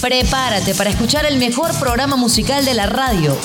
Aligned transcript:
Prepárate 0.00 0.74
para 0.74 0.90
escuchar 0.90 1.24
el 1.24 1.38
mejor 1.38 1.72
programa 1.78 2.16
musical 2.16 2.64
de 2.64 2.74
la 2.74 2.86
radio. 2.86 3.36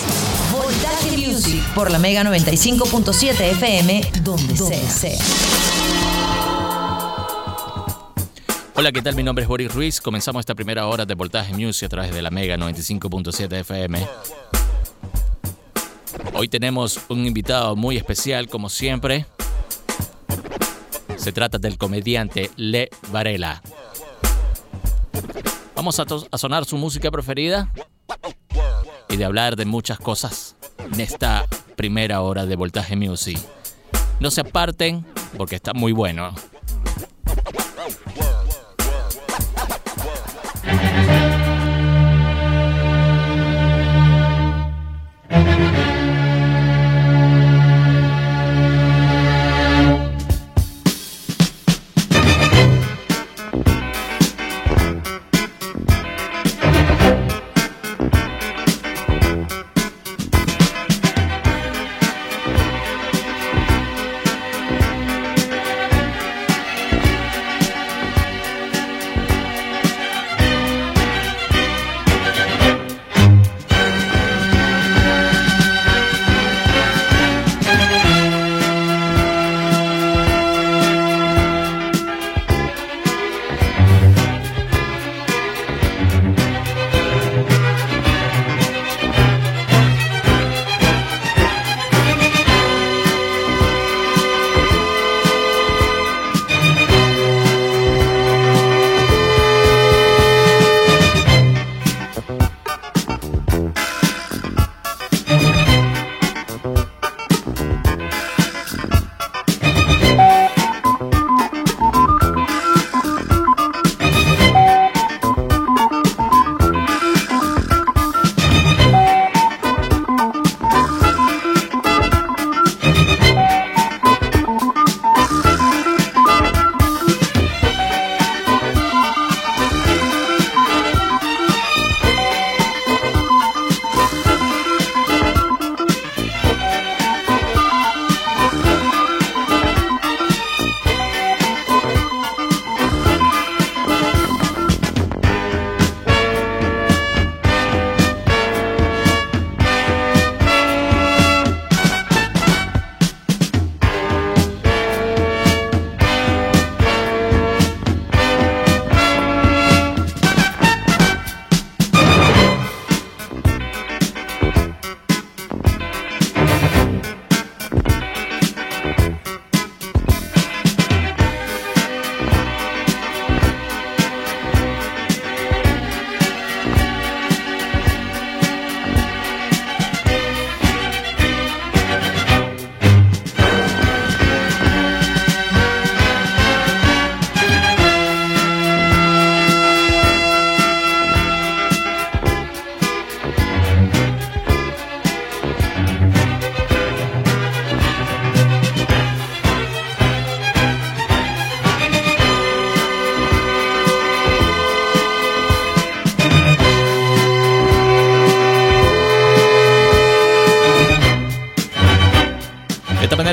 Voltaje 0.52 1.16
Music 1.18 1.64
por 1.74 1.90
la 1.90 2.00
Mega 2.00 2.24
95.7 2.24 3.40
FM, 3.40 4.12
donde, 4.22 4.56
sea. 4.56 5.18
Hola, 8.76 8.92
¿qué 8.92 9.02
tal? 9.02 9.16
Mi 9.16 9.24
nombre 9.24 9.44
es 9.44 9.48
Boris 9.48 9.74
Ruiz. 9.74 10.02
Comenzamos 10.02 10.42
esta 10.42 10.56
primera 10.56 10.88
hora 10.88 11.06
de 11.06 11.14
Voltaje 11.14 11.54
Music 11.54 11.86
a 11.86 11.90
través 11.90 12.14
de 12.14 12.22
la 12.22 12.30
Mega 12.30 12.58
95.7 12.58 13.60
FM. 13.60 14.08
Hoy 16.34 16.48
tenemos 16.48 17.00
un 17.10 17.26
invitado 17.26 17.76
muy 17.76 17.98
especial, 17.98 18.48
como 18.50 18.70
siempre. 18.70 19.26
Se 21.16 21.32
trata 21.32 21.58
del 21.58 21.78
comediante 21.78 22.52
Le 22.56 22.90
Varela. 23.12 23.62
Vamos 25.80 25.98
a, 25.98 26.38
sonar 26.38 26.66
su 26.66 26.76
música 26.76 27.10
preferida 27.10 27.72
y 29.08 29.16
de 29.16 29.24
hablar 29.24 29.56
de 29.56 29.64
muchas 29.64 29.98
cosas 29.98 30.58
en 30.78 31.00
esta 31.00 31.46
primera 31.78 32.20
hora 32.20 32.46
de 32.46 32.58
Voltaje 32.58 32.98
Music. 32.98 33.40
No 34.20 34.30
se 34.30 34.42
aparten 34.42 35.06
porque 35.38 35.56
está 35.56 35.72
muy 35.74 35.94
bueno. 35.94 36.36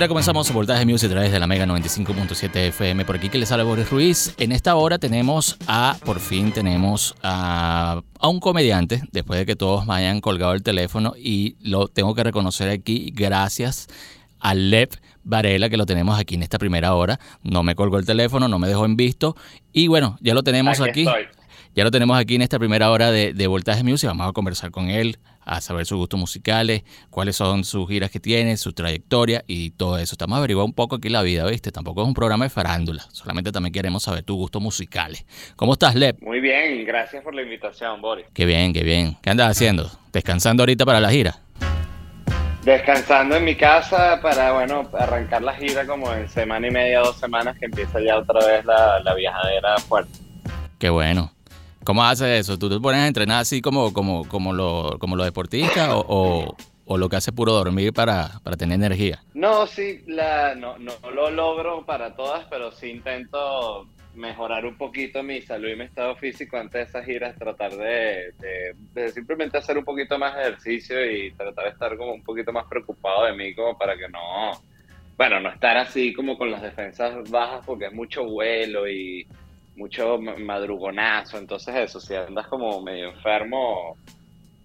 Comenzamos 0.09 0.53
Voltaje 0.53 0.87
Music 0.87 1.09
a 1.11 1.13
través 1.15 1.33
de 1.33 1.41
la 1.41 1.47
Mega 1.47 1.67
95.7 1.67 2.69
FM. 2.69 3.05
Por 3.05 3.17
aquí 3.17 3.29
que 3.29 3.39
les 3.39 3.51
habla 3.51 3.65
Boris 3.65 3.91
Ruiz. 3.91 4.35
En 4.39 4.53
esta 4.53 4.77
hora 4.77 4.99
tenemos 4.99 5.57
a, 5.67 5.97
por 6.05 6.21
fin 6.21 6.53
tenemos 6.53 7.15
a, 7.23 8.03
a, 8.21 8.29
un 8.29 8.39
comediante, 8.39 9.03
después 9.11 9.39
de 9.39 9.47
que 9.47 9.57
todos 9.57 9.87
me 9.87 9.95
hayan 9.95 10.21
colgado 10.21 10.53
el 10.53 10.63
teléfono 10.63 11.15
y 11.17 11.57
lo 11.61 11.89
tengo 11.89 12.15
que 12.15 12.23
reconocer 12.23 12.69
aquí 12.69 13.11
gracias 13.15 13.89
a 14.39 14.55
Lev 14.55 14.91
Varela, 15.25 15.69
que 15.69 15.77
lo 15.77 15.87
tenemos 15.87 16.19
aquí 16.19 16.37
en 16.37 16.45
esta 16.45 16.59
primera 16.59 16.95
hora. 16.95 17.19
No 17.43 17.63
me 17.63 17.75
colgó 17.75 17.99
el 17.99 18.07
teléfono, 18.07 18.47
no 18.47 18.59
me 18.59 18.69
dejó 18.69 18.85
en 18.85 18.97
visto. 18.97 19.37
Y 19.73 19.89
bueno, 19.89 20.19
ya 20.21 20.35
lo 20.35 20.43
tenemos 20.43 20.81
aquí. 20.81 21.05
Ya 21.77 21.85
lo 21.85 21.91
tenemos 21.91 22.19
aquí 22.19 22.37
en 22.37 22.41
esta 22.41 22.59
primera 22.59 22.91
hora 22.91 23.11
de, 23.11 23.35
de 23.35 23.47
Voltaje 23.47 23.85
Music. 23.85 24.09
Vamos 24.09 24.27
a 24.27 24.33
conversar 24.33 24.71
con 24.71 24.89
él, 24.89 25.19
a 25.45 25.61
saber 25.61 25.85
sus 25.85 25.99
gustos 25.99 26.19
musicales, 26.19 26.85
cuáles 27.11 27.37
son 27.37 27.65
sus 27.65 27.87
giras 27.87 28.11
que 28.11 28.19
tiene, 28.19 28.57
su 28.57 28.73
trayectoria 28.73 29.45
y 29.47 29.73
todo 29.73 29.99
eso. 29.99 30.15
Estamos 30.15 30.39
averiguando 30.39 30.65
un 30.65 30.73
poco 30.73 30.97
aquí 30.97 31.11
la 31.11 31.21
vida, 31.21 31.45
¿viste? 31.45 31.71
Tampoco 31.71 32.01
es 32.01 32.09
un 32.09 32.15
programa 32.15 32.47
de 32.47 32.49
farándula. 32.49 33.05
Solamente 33.13 33.53
también 33.53 33.75
queremos 33.75 34.05
saber 34.05 34.23
tus 34.23 34.37
gustos 34.37 34.63
musicales. 34.63 35.27
¿Cómo 35.55 35.75
estás, 35.75 35.95
Lep? 35.95 36.19
Muy 36.23 36.41
bien, 36.41 36.83
gracias 36.87 37.23
por 37.23 37.35
la 37.35 37.43
invitación, 37.43 38.01
Boris. 38.01 38.25
Qué 38.33 38.47
bien, 38.47 38.73
qué 38.73 38.83
bien. 38.83 39.19
¿Qué 39.21 39.29
andas 39.29 39.51
haciendo? 39.51 39.91
¿Descansando 40.15 40.63
ahorita 40.63 40.87
para 40.87 40.99
la 40.99 41.11
gira? 41.11 41.41
Descansando 42.65 43.37
en 43.37 43.45
mi 43.45 43.55
casa 43.55 44.19
para, 44.23 44.53
bueno, 44.53 44.89
arrancar 44.99 45.43
la 45.43 45.53
gira 45.53 45.87
como 45.87 46.11
en 46.15 46.27
semana 46.31 46.69
y 46.69 46.71
media, 46.71 47.01
dos 47.01 47.19
semanas, 47.19 47.59
que 47.59 47.67
empieza 47.67 48.01
ya 48.01 48.17
otra 48.17 48.47
vez 48.47 48.65
la, 48.65 48.99
la 49.01 49.15
viajadera 49.15 49.77
fuerte. 49.77 50.19
Qué 50.79 50.89
bueno. 50.89 51.36
¿Cómo 51.87 52.03
haces 52.03 52.41
eso? 52.41 52.59
¿Tú 52.59 52.69
te 52.69 52.81
pones 52.81 53.01
a 53.01 53.07
entrenar 53.07 53.39
así 53.39 53.63
como, 53.63 53.93
como, 53.93 54.27
como, 54.27 54.53
lo, 54.53 54.99
como 54.99 55.15
los 55.15 55.25
deportistas 55.25 55.89
o, 55.93 56.57
o, 56.85 56.99
lo 56.99 57.09
que 57.09 57.15
hace 57.15 57.31
puro 57.31 57.53
dormir 57.53 57.93
para, 57.93 58.41
para 58.43 58.57
tener 58.57 58.75
energía? 58.75 59.23
No, 59.35 59.69
sí, 59.69 60.03
la, 60.09 60.57
no, 60.57 60.79
no 60.79 60.95
lo 61.13 61.31
logro 61.31 61.87
para 61.87 62.17
todas, 62.17 62.45
pero 62.51 62.73
sí 62.73 62.89
intento 62.89 63.87
mejorar 64.15 64.67
un 64.67 64.77
poquito 64.77 65.23
mi 65.23 65.41
salud 65.43 65.69
y 65.69 65.77
mi 65.77 65.85
estado 65.85 66.17
físico 66.17 66.57
antes 66.57 66.73
de 66.73 66.83
esas 66.83 67.07
giras, 67.07 67.37
tratar 67.37 67.71
de, 67.77 68.33
de, 68.93 69.09
simplemente 69.13 69.57
hacer 69.57 69.79
un 69.79 69.85
poquito 69.85 70.19
más 70.19 70.35
de 70.35 70.41
ejercicio 70.41 71.09
y 71.09 71.31
tratar 71.35 71.67
de 71.67 71.71
estar 71.71 71.97
como 71.97 72.15
un 72.15 72.25
poquito 72.25 72.53
más 72.53 72.65
preocupado 72.67 73.27
de 73.27 73.35
mí 73.35 73.55
como 73.55 73.79
para 73.79 73.97
que 73.97 74.09
no, 74.09 74.61
bueno, 75.17 75.39
no 75.39 75.51
estar 75.51 75.77
así 75.77 76.13
como 76.13 76.37
con 76.37 76.51
las 76.51 76.63
defensas 76.63 77.31
bajas 77.31 77.65
porque 77.65 77.87
es 77.87 77.93
mucho 77.93 78.25
vuelo 78.25 78.89
y 78.89 79.25
mucho 79.77 80.19
madrugonazo, 80.19 81.39
entonces 81.39 81.75
eso, 81.75 82.01
si 82.01 82.15
andas 82.15 82.47
como 82.49 82.81
medio 82.81 83.11
enfermo, 83.11 83.97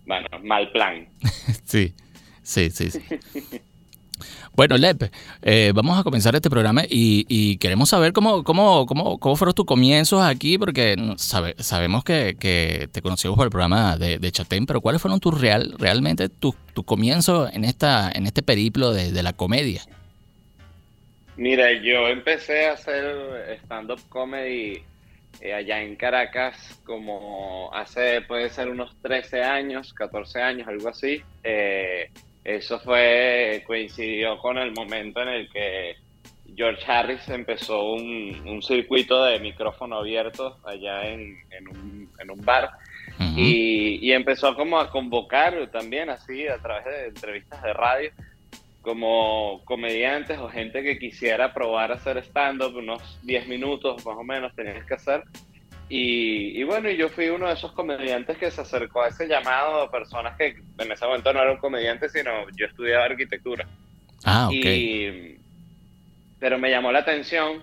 bueno, 0.06 0.28
mal 0.44 0.72
plan. 0.72 1.08
sí, 1.66 1.94
sí, 2.42 2.70
sí, 2.70 2.92
sí. 2.92 3.02
Bueno, 4.54 4.78
Lepe, 4.78 5.10
eh, 5.42 5.72
vamos 5.74 5.98
a 5.98 6.04
comenzar 6.04 6.36
este 6.36 6.50
programa 6.50 6.84
y, 6.88 7.58
queremos 7.58 7.90
saber 7.90 8.14
cómo, 8.14 8.44
cómo, 8.44 8.86
cómo, 8.86 9.18
cómo, 9.18 9.36
fueron 9.36 9.56
tus 9.56 9.66
comienzos 9.66 10.22
aquí, 10.22 10.58
porque 10.58 10.96
sabemos 11.16 12.04
que, 12.04 12.90
te 12.92 13.02
conocimos 13.02 13.38
por 13.38 13.46
el 13.48 13.52
programa 13.52 13.98
de, 13.98 14.20
de 14.20 14.32
Chatén, 14.32 14.66
pero 14.66 14.82
¿cuáles 14.82 15.02
fueron 15.02 15.20
tus 15.20 15.40
real, 15.40 15.74
realmente 15.80 16.30
tus 16.30 16.56
tu 16.74 16.84
comienzos 16.84 17.52
en, 17.54 17.64
esta, 17.64 18.12
en 18.12 18.26
este 18.26 18.44
periplo 18.44 18.92
de, 18.92 19.24
la 19.24 19.34
comedia? 19.34 19.84
Mira, 21.38 21.72
yo 21.82 22.08
empecé 22.08 22.68
a 22.68 22.74
hacer 22.74 23.60
stand-up 23.64 24.00
comedy 24.10 24.84
eh, 25.40 25.54
allá 25.54 25.82
en 25.82 25.96
Caracas 25.96 26.82
como 26.86 27.74
hace, 27.74 28.22
puede 28.22 28.50
ser 28.50 28.70
unos 28.70 28.96
13 29.02 29.44
años, 29.44 29.94
14 29.94 30.42
años, 30.42 30.68
algo 30.68 30.90
así. 30.90 31.22
Eh, 31.44 32.10
eso 32.44 32.80
fue, 32.80 33.64
coincidió 33.66 34.38
con 34.40 34.58
el 34.58 34.72
momento 34.72 35.22
en 35.22 35.28
el 35.30 35.50
que 35.50 35.96
George 36.56 36.84
Harris 36.86 37.28
empezó 37.30 37.94
un, 37.94 38.62
circuito 38.62 39.24
de 39.26 39.40
micrófono 39.40 39.98
abierto 39.98 40.58
allá 40.64 41.08
en, 41.08 41.38
un, 41.70 42.46
bar 42.46 42.72
y, 43.36 44.12
empezó 44.12 44.56
como 44.56 44.80
a 44.80 44.92
convocar 44.92 45.70
también 45.72 46.10
así 46.10 46.48
a 46.48 46.58
través 46.58 46.86
de 46.86 47.08
entrevistas 47.08 47.62
de 47.64 47.74
radio 47.74 48.12
como 48.82 49.62
comediantes 49.66 50.40
o 50.40 50.50
gente 50.50 50.84
que 50.84 50.98
quisiera 50.98 51.54
probar 51.54 51.92
a 51.92 51.96
hacer 51.96 52.18
stand-up, 52.20 52.76
unos 52.76 53.20
10 53.24 53.48
minutos 53.48 54.06
más 54.06 54.18
o 54.18 54.24
menos 54.24 54.56
tenías 54.56 54.86
que 54.86 54.96
hacer 54.96 55.24
y, 55.94 56.64
bueno, 56.64 56.90
yo 56.90 57.10
fui 57.10 57.28
uno 57.28 57.48
de 57.48 57.54
esos 57.54 57.74
comediantes 57.74 58.38
que 58.38 58.50
se 58.50 58.62
acercó 58.62 59.04
a 59.04 59.10
ese 59.10 59.28
llamado 59.28 59.82
a 59.82 59.92
personas 59.92 60.38
que 60.38 60.56
en 60.78 60.90
ese 60.90 61.06
momento 61.06 61.34
no 61.34 61.42
eran 61.42 61.58
comediantes, 61.58 62.14
sino 62.14 62.32
yo 62.56 62.66
estudiaba 62.66 63.04
arquitectura. 63.04 63.68
Ah, 64.24 64.48
ok. 64.48 65.36
pero 66.40 66.58
me 66.58 66.70
llamó 66.70 66.94
la 66.94 67.00
atención 67.00 67.62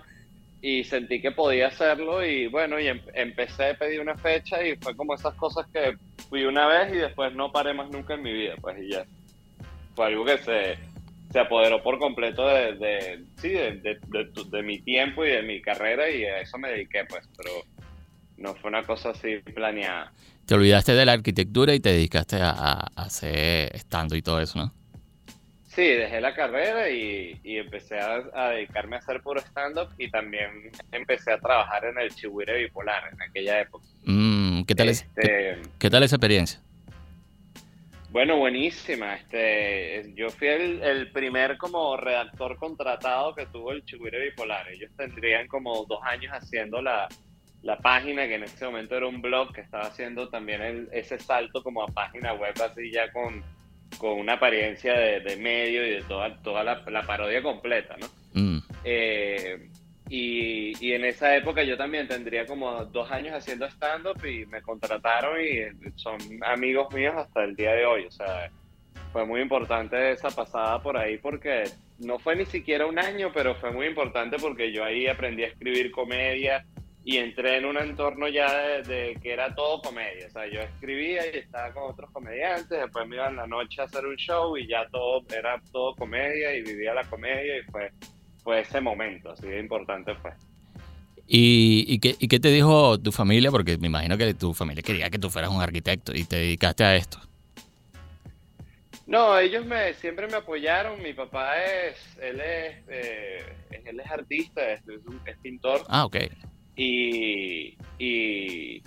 y 0.61 0.83
sentí 0.83 1.19
que 1.21 1.31
podía 1.31 1.67
hacerlo 1.69 2.23
y 2.23 2.45
bueno, 2.47 2.79
y 2.79 2.87
em, 2.89 3.01
empecé 3.15 3.71
a 3.71 3.73
pedir 3.73 3.99
una 3.99 4.15
fecha 4.15 4.63
y 4.63 4.75
fue 4.75 4.95
como 4.95 5.15
esas 5.15 5.33
cosas 5.33 5.65
que 5.73 5.97
fui 6.29 6.43
una 6.43 6.67
vez 6.67 6.93
y 6.93 6.97
después 6.97 7.33
no 7.33 7.51
paré 7.51 7.73
más 7.73 7.89
nunca 7.89 8.13
en 8.13 8.21
mi 8.21 8.31
vida, 8.31 8.53
pues 8.61 8.77
y 8.79 8.91
ya. 8.91 9.05
Fue 9.95 10.05
algo 10.05 10.23
que 10.23 10.37
se, 10.37 10.77
se 11.31 11.39
apoderó 11.39 11.81
por 11.83 11.99
completo 11.99 12.47
de, 12.47 12.73
de 12.75 13.23
sí, 13.37 13.49
de, 13.49 13.99
de, 14.01 14.63
mi 14.63 14.79
tiempo 14.81 15.23
y 15.25 15.29
de 15.29 15.43
mi 15.43 15.61
carrera 15.61 16.09
y 16.09 16.25
a 16.25 16.41
eso 16.41 16.57
me 16.57 16.69
dediqué, 16.69 17.05
pues, 17.05 17.27
pero 17.37 17.51
no 18.37 18.55
fue 18.55 18.69
una 18.69 18.83
cosa 18.83 19.11
así 19.11 19.37
planeada. 19.53 20.11
Te 20.45 20.55
olvidaste 20.55 20.93
de 20.93 21.05
la 21.05 21.13
arquitectura 21.13 21.75
y 21.75 21.79
te 21.79 21.89
dedicaste 21.89 22.37
a, 22.41 22.87
hacer 22.95 23.75
estando 23.75 24.15
y 24.15 24.21
todo 24.21 24.41
eso, 24.41 24.57
¿no? 24.57 24.73
Sí, 25.67 25.83
dejé 25.83 26.19
la 26.19 26.33
carrera 26.33 26.89
y, 26.89 27.39
empecé 27.43 27.99
a, 27.99 28.49
dedicarme 28.49 28.95
a 28.95 28.99
hacer 28.99 29.21
puro 29.21 29.39
stand-up 29.39 29.89
y 29.99 30.09
también 30.09 30.71
empecé 30.91 31.31
a 31.31 31.37
trabajar 31.39 31.85
en 31.85 31.99
el 31.99 32.13
Chihuire 32.13 32.57
Bipolar 32.57 33.03
en 33.13 33.21
aquella 33.21 33.61
época. 33.61 33.85
Mm, 34.05 34.63
¿qué, 34.63 34.73
tal 34.73 34.89
este, 34.89 35.61
¿qué, 35.77 35.89
tal 35.91 36.01
esa 36.01 36.15
experiencia? 36.15 36.59
Bueno, 38.11 38.37
buenísima. 38.37 39.15
Este, 39.15 40.13
yo 40.15 40.29
fui 40.29 40.47
el, 40.47 40.81
el, 40.81 41.11
primer 41.11 41.57
como 41.57 41.95
redactor 41.95 42.57
contratado 42.57 43.35
que 43.35 43.45
tuvo 43.45 43.71
el 43.71 43.85
Chihuire 43.85 44.19
Bipolar. 44.19 44.67
Ellos 44.69 44.91
tendrían 44.97 45.47
como 45.47 45.85
dos 45.85 45.99
años 46.03 46.33
haciendo 46.33 46.81
la, 46.81 47.07
la 47.61 47.77
página, 47.77 48.27
que 48.27 48.35
en 48.35 48.43
ese 48.43 48.65
momento 48.65 48.95
era 48.95 49.07
un 49.07 49.21
blog 49.21 49.53
que 49.53 49.61
estaba 49.61 49.83
haciendo 49.83 50.29
también 50.29 50.89
ese 50.91 51.19
salto 51.19 51.61
como 51.61 51.83
a 51.83 51.87
página 51.87 52.33
web, 52.33 52.53
así 52.63 52.91
ya 52.91 53.11
con, 53.11 53.43
con 53.97 54.17
una 54.19 54.33
apariencia 54.33 54.93
de, 54.93 55.37
medio 55.37 55.85
y 55.85 55.91
de 55.91 56.01
toda, 56.03 56.41
toda 56.41 56.63
la, 56.63 57.05
parodia 57.05 57.43
completa, 57.43 57.95
¿no? 57.99 58.07
Mm. 58.33 58.59
Eh, 58.85 59.69
y, 60.09 60.73
y, 60.85 60.93
en 60.93 61.05
esa 61.05 61.35
época 61.35 61.63
yo 61.63 61.77
también 61.77 62.07
tendría 62.07 62.45
como 62.45 62.85
dos 62.85 63.11
años 63.11 63.33
haciendo 63.33 63.65
stand-up 63.67 64.25
y 64.25 64.45
me 64.47 64.61
contrataron 64.61 65.39
y 65.39 65.91
son 65.95 66.17
amigos 66.43 66.93
míos 66.93 67.13
hasta 67.15 67.43
el 67.43 67.55
día 67.55 67.73
de 67.73 67.85
hoy. 67.85 68.05
O 68.05 68.11
sea, 68.11 68.49
fue 69.13 69.25
muy 69.25 69.41
importante 69.41 70.11
esa 70.11 70.29
pasada 70.29 70.81
por 70.81 70.97
ahí 70.97 71.17
porque 71.17 71.63
no 71.99 72.19
fue 72.19 72.35
ni 72.35 72.45
siquiera 72.45 72.85
un 72.85 72.99
año, 72.99 73.31
pero 73.33 73.55
fue 73.55 73.71
muy 73.71 73.87
importante 73.87 74.37
porque 74.37 74.71
yo 74.71 74.83
ahí 74.83 75.07
aprendí 75.07 75.43
a 75.43 75.47
escribir 75.47 75.91
comedia, 75.91 76.65
y 77.03 77.17
entré 77.17 77.57
en 77.57 77.65
un 77.65 77.77
entorno 77.77 78.27
ya 78.27 78.81
de, 78.81 79.17
que 79.21 79.33
era 79.33 79.55
todo 79.55 79.81
comedia. 79.81 80.27
O 80.27 80.29
sea, 80.29 80.47
yo 80.47 80.59
escribía 80.59 81.25
y 81.33 81.39
estaba 81.39 81.73
con 81.73 81.91
otros 81.91 82.11
comediantes, 82.11 82.69
después 82.69 83.07
me 83.07 83.15
iba 83.15 83.29
en 83.29 83.37
la 83.37 83.47
noche 83.47 83.81
a 83.81 83.85
hacer 83.85 84.05
un 84.05 84.15
show 84.15 84.55
y 84.57 84.67
ya 84.67 84.87
todo 84.89 85.23
era 85.35 85.59
todo 85.71 85.95
comedia 85.95 86.55
y 86.55 86.61
vivía 86.61 86.93
la 86.93 87.03
comedia 87.05 87.57
y 87.57 87.63
fue, 87.63 87.91
fue 88.43 88.61
ese 88.61 88.81
momento, 88.81 89.31
así 89.31 89.47
de 89.47 89.59
importante 89.59 90.15
fue. 90.15 90.31
¿Y, 91.27 91.85
y, 91.87 91.99
qué, 91.99 92.15
¿Y 92.19 92.27
qué 92.27 92.39
te 92.39 92.49
dijo 92.49 92.97
tu 92.99 93.11
familia? 93.11 93.51
Porque 93.51 93.77
me 93.77 93.87
imagino 93.87 94.17
que 94.17 94.33
tu 94.33 94.53
familia 94.53 94.81
quería 94.81 95.09
que 95.09 95.19
tú 95.19 95.29
fueras 95.29 95.51
un 95.51 95.61
arquitecto 95.61 96.15
y 96.15 96.23
te 96.23 96.37
dedicaste 96.37 96.83
a 96.83 96.95
esto. 96.95 97.19
No, 99.09 99.39
ellos 99.39 99.65
me 99.65 99.95
siempre 99.95 100.27
me 100.27 100.37
apoyaron. 100.37 101.01
Mi 101.01 101.13
papá 101.13 101.63
es, 101.63 101.97
él 102.21 102.39
es, 102.39 102.75
eh, 102.89 103.55
él 103.85 103.99
es 103.99 104.11
artista, 104.11 104.71
es, 104.71 104.81
es, 105.25 105.37
pintor. 105.39 105.81
Ah, 105.87 106.05
ok. 106.05 106.17
Y, 106.75 107.75
y, 107.97 108.83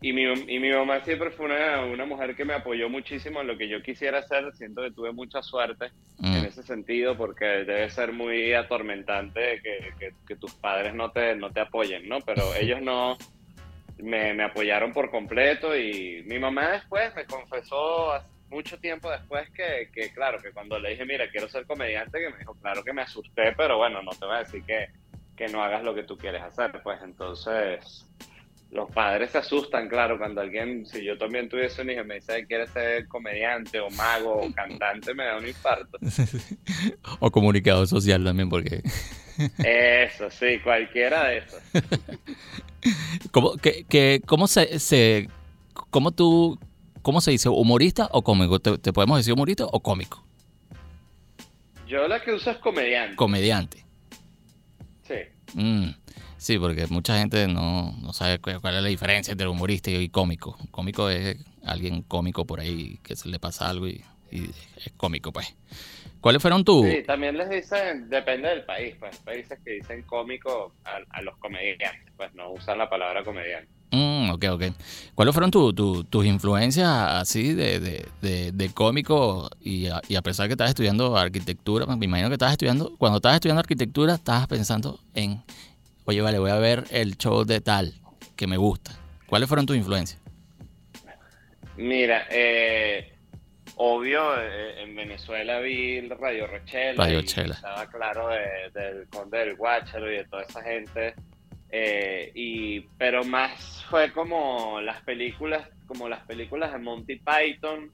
y, 0.00 0.12
mi, 0.12 0.22
y 0.22 0.58
mi 0.58 0.70
mamá 0.70 1.00
siempre 1.04 1.30
fue 1.30 1.46
una, 1.46 1.84
una, 1.84 2.06
mujer 2.06 2.34
que 2.34 2.44
me 2.44 2.54
apoyó 2.54 2.88
muchísimo 2.88 3.40
en 3.40 3.46
lo 3.46 3.58
que 3.58 3.68
yo 3.68 3.82
quisiera 3.82 4.20
hacer. 4.20 4.52
Siento 4.54 4.82
que 4.82 4.92
tuve 4.92 5.12
mucha 5.12 5.42
suerte 5.42 5.90
en 6.22 6.42
mm. 6.42 6.46
ese 6.46 6.62
sentido 6.62 7.16
porque 7.16 7.44
debe 7.44 7.90
ser 7.90 8.12
muy 8.12 8.54
atormentante 8.54 9.60
que, 9.62 10.12
que, 10.26 10.36
tus 10.36 10.54
padres 10.54 10.94
no 10.94 11.10
te, 11.10 11.34
no 11.36 11.50
te 11.50 11.60
apoyen, 11.60 12.08
¿no? 12.08 12.20
Pero 12.20 12.54
ellos 12.54 12.80
no... 12.80 13.16
Me, 13.98 14.32
me, 14.32 14.44
apoyaron 14.44 14.94
por 14.94 15.10
completo 15.10 15.76
y 15.76 16.22
mi 16.24 16.38
mamá 16.38 16.70
después 16.70 17.14
me 17.14 17.26
confesó 17.26 18.14
mucho 18.48 18.78
tiempo 18.78 19.10
después 19.10 19.50
que, 19.50 19.90
que, 19.92 20.10
claro, 20.14 20.38
que 20.40 20.52
cuando 20.52 20.78
le 20.78 20.90
dije, 20.90 21.04
mira, 21.04 21.30
quiero 21.30 21.48
ser 21.50 21.66
comediante, 21.66 22.18
que 22.18 22.30
me 22.30 22.38
dijo, 22.38 22.54
claro 22.54 22.82
que 22.82 22.94
me 22.94 23.02
asusté, 23.02 23.52
pero 23.56 23.76
bueno, 23.76 24.00
no 24.00 24.12
te 24.12 24.24
voy 24.24 24.36
a 24.36 24.38
decir 24.38 24.64
que, 24.64 24.88
que 25.36 25.48
no 25.48 25.62
hagas 25.62 25.82
lo 25.82 25.94
que 25.94 26.02
tú 26.02 26.16
quieres 26.16 26.42
hacer. 26.42 26.80
Pues 26.82 27.00
entonces, 27.02 28.06
los 28.70 28.90
padres 28.90 29.32
se 29.32 29.38
asustan, 29.38 29.88
claro, 29.88 30.16
cuando 30.16 30.40
alguien, 30.40 30.86
si 30.86 31.04
yo 31.04 31.18
también 31.18 31.48
tuviese 31.48 31.82
un 31.82 31.90
hijo 31.90 32.02
y 32.02 32.04
me 32.04 32.14
dice 32.16 32.36
que 32.36 32.46
quiere 32.46 32.66
ser 32.68 33.08
comediante 33.08 33.80
o 33.80 33.90
mago 33.90 34.42
o 34.42 34.52
cantante, 34.52 35.12
me 35.12 35.24
da 35.24 35.38
un 35.38 35.46
infarto. 35.46 35.98
o 37.20 37.30
comunicador 37.30 37.88
social 37.88 38.22
también, 38.22 38.48
porque... 38.48 38.82
Eso, 39.58 40.30
sí, 40.30 40.58
cualquiera 40.62 41.28
de 41.28 41.38
esos. 41.38 41.62
¿Cómo, 43.32 43.54
que, 43.56 44.22
cómo 44.26 44.46
se, 44.46 44.78
se, 44.78 45.28
cómo 45.90 46.12
tú, 46.12 46.58
cómo 47.02 47.20
se 47.20 47.32
dice, 47.32 47.48
humorista 47.48 48.08
o 48.12 48.22
cómico? 48.22 48.60
¿Te, 48.60 48.92
podemos 48.92 49.18
decir 49.18 49.32
humorista 49.32 49.64
o 49.64 49.80
cómico? 49.80 50.24
Yo 51.86 52.06
la 52.06 52.22
que 52.22 52.32
uso 52.32 52.50
es 52.50 52.58
comediante. 52.58 53.16
Comediante. 53.16 53.84
Sí. 55.08 55.16
Mm, 55.54 55.90
sí, 56.40 56.58
porque 56.58 56.86
mucha 56.88 57.18
gente 57.18 57.46
no, 57.46 57.94
sabe 58.12 58.38
cuál, 58.38 58.56
es 58.74 58.82
la 58.82 58.88
diferencia 58.88 59.32
entre 59.32 59.46
humorista 59.46 59.90
y 59.90 60.08
cómico. 60.08 60.56
Cómico 60.70 61.08
es 61.10 61.36
alguien 61.64 62.02
cómico 62.02 62.46
por 62.46 62.60
ahí 62.60 62.98
que 63.02 63.14
se 63.14 63.28
le 63.28 63.38
pasa 63.38 63.68
algo 63.68 63.86
y, 63.86 64.02
es 64.32 64.92
cómico, 64.96 65.32
pues. 65.32 65.54
¿Cuáles 66.20 66.40
fueron 66.40 66.64
tus...? 66.64 66.86
Sí, 66.86 67.02
también 67.04 67.36
les 67.36 67.50
dicen, 67.50 68.08
depende 68.08 68.48
del 68.48 68.64
país, 68.64 68.94
pues. 68.98 69.16
Países 69.18 69.58
que 69.64 69.72
dicen 69.72 70.02
cómico 70.02 70.72
a, 70.84 71.22
los 71.22 71.36
comediantes, 71.38 72.12
pues 72.16 72.32
no 72.34 72.52
usan 72.52 72.78
la 72.78 72.88
palabra 72.88 73.24
comediante. 73.24 73.68
Mm, 73.90 74.30
ok, 74.30 74.44
ok. 74.52 74.62
¿Cuáles 75.16 75.34
fueron 75.34 75.50
tus 75.50 76.26
influencias 76.26 76.88
así 76.88 77.54
de, 77.54 77.80
de, 78.20 78.52
de, 78.52 78.70
cómico 78.72 79.50
y 79.60 79.88
a, 79.88 80.00
y 80.08 80.14
a, 80.14 80.22
pesar 80.22 80.46
que 80.46 80.52
estabas 80.52 80.70
estudiando 80.70 81.16
arquitectura? 81.16 81.86
Me 81.86 82.04
imagino 82.04 82.28
que 82.28 82.34
estabas 82.34 82.52
estudiando, 82.52 82.94
cuando 82.98 83.16
estabas 83.16 83.36
estudiando 83.36 83.60
arquitectura, 83.60 84.14
estabas 84.14 84.46
pensando 84.46 85.00
en, 85.14 85.42
oye, 86.10 86.22
vale, 86.22 86.40
voy 86.40 86.50
a 86.50 86.58
ver 86.58 86.84
el 86.90 87.16
show 87.16 87.44
de 87.44 87.60
tal 87.60 87.94
que 88.36 88.48
me 88.48 88.56
gusta. 88.56 88.90
¿Cuáles 89.26 89.48
fueron 89.48 89.64
tus 89.64 89.76
influencias? 89.76 90.20
Mira, 91.76 92.26
eh, 92.30 93.12
obvio, 93.76 94.36
eh, 94.36 94.82
en 94.82 94.96
Venezuela 94.96 95.60
vi 95.60 96.00
Radio 96.08 96.48
Rochela. 96.48 97.04
Radio 97.04 97.20
Estaba 97.20 97.86
claro 97.86 98.28
del 98.28 99.06
Conde 99.08 99.38
del 99.38 99.54
Guácharo 99.54 100.10
y 100.12 100.16
de 100.16 100.24
toda 100.24 100.42
esa 100.42 100.62
gente 100.64 101.14
eh, 101.70 102.32
y, 102.34 102.80
pero 102.98 103.22
más 103.22 103.84
fue 103.88 104.12
como 104.12 104.80
las 104.80 105.02
películas, 105.02 105.68
como 105.86 106.08
las 106.08 106.24
películas 106.26 106.72
de 106.72 106.78
Monty 106.78 107.20
Python 107.20 107.92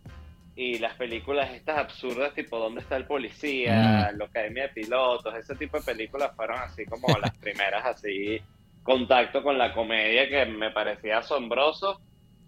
y 0.56 0.78
las 0.78 0.94
películas 0.94 1.50
estas 1.50 1.76
absurdas 1.76 2.32
tipo 2.32 2.58
¿Dónde 2.58 2.80
está 2.80 2.96
el 2.96 3.04
policía? 3.04 4.10
Mm. 4.12 4.18
La 4.18 4.24
Academia 4.24 4.62
de 4.64 4.68
Pilotos, 4.70 5.34
ese 5.34 5.54
tipo 5.54 5.78
de 5.78 5.84
películas 5.84 6.34
fueron 6.34 6.58
así 6.58 6.86
como 6.86 7.06
las 7.20 7.36
primeras 7.36 7.84
así 7.84 8.40
contacto 8.82 9.42
con 9.42 9.58
la 9.58 9.74
comedia 9.74 10.28
que 10.28 10.46
me 10.46 10.70
parecía 10.70 11.18
asombroso 11.18 12.00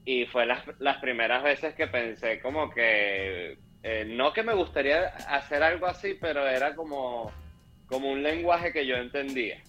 y 0.05 0.25
fue 0.25 0.47
las, 0.47 0.63
las 0.79 0.97
primeras 0.99 1.43
veces 1.43 1.75
que 1.75 1.87
pensé 1.87 2.41
como 2.41 2.71
que, 2.71 3.59
eh, 3.83 4.05
no 4.07 4.33
que 4.33 4.43
me 4.43 4.55
gustaría 4.55 5.09
hacer 5.29 5.63
algo 5.63 5.87
así, 5.87 6.17
pero 6.19 6.49
era 6.49 6.75
como, 6.75 7.31
como 7.87 8.11
un 8.11 8.23
lenguaje 8.23 8.73
que 8.73 8.87
yo 8.87 8.97
entendía. 8.97 9.61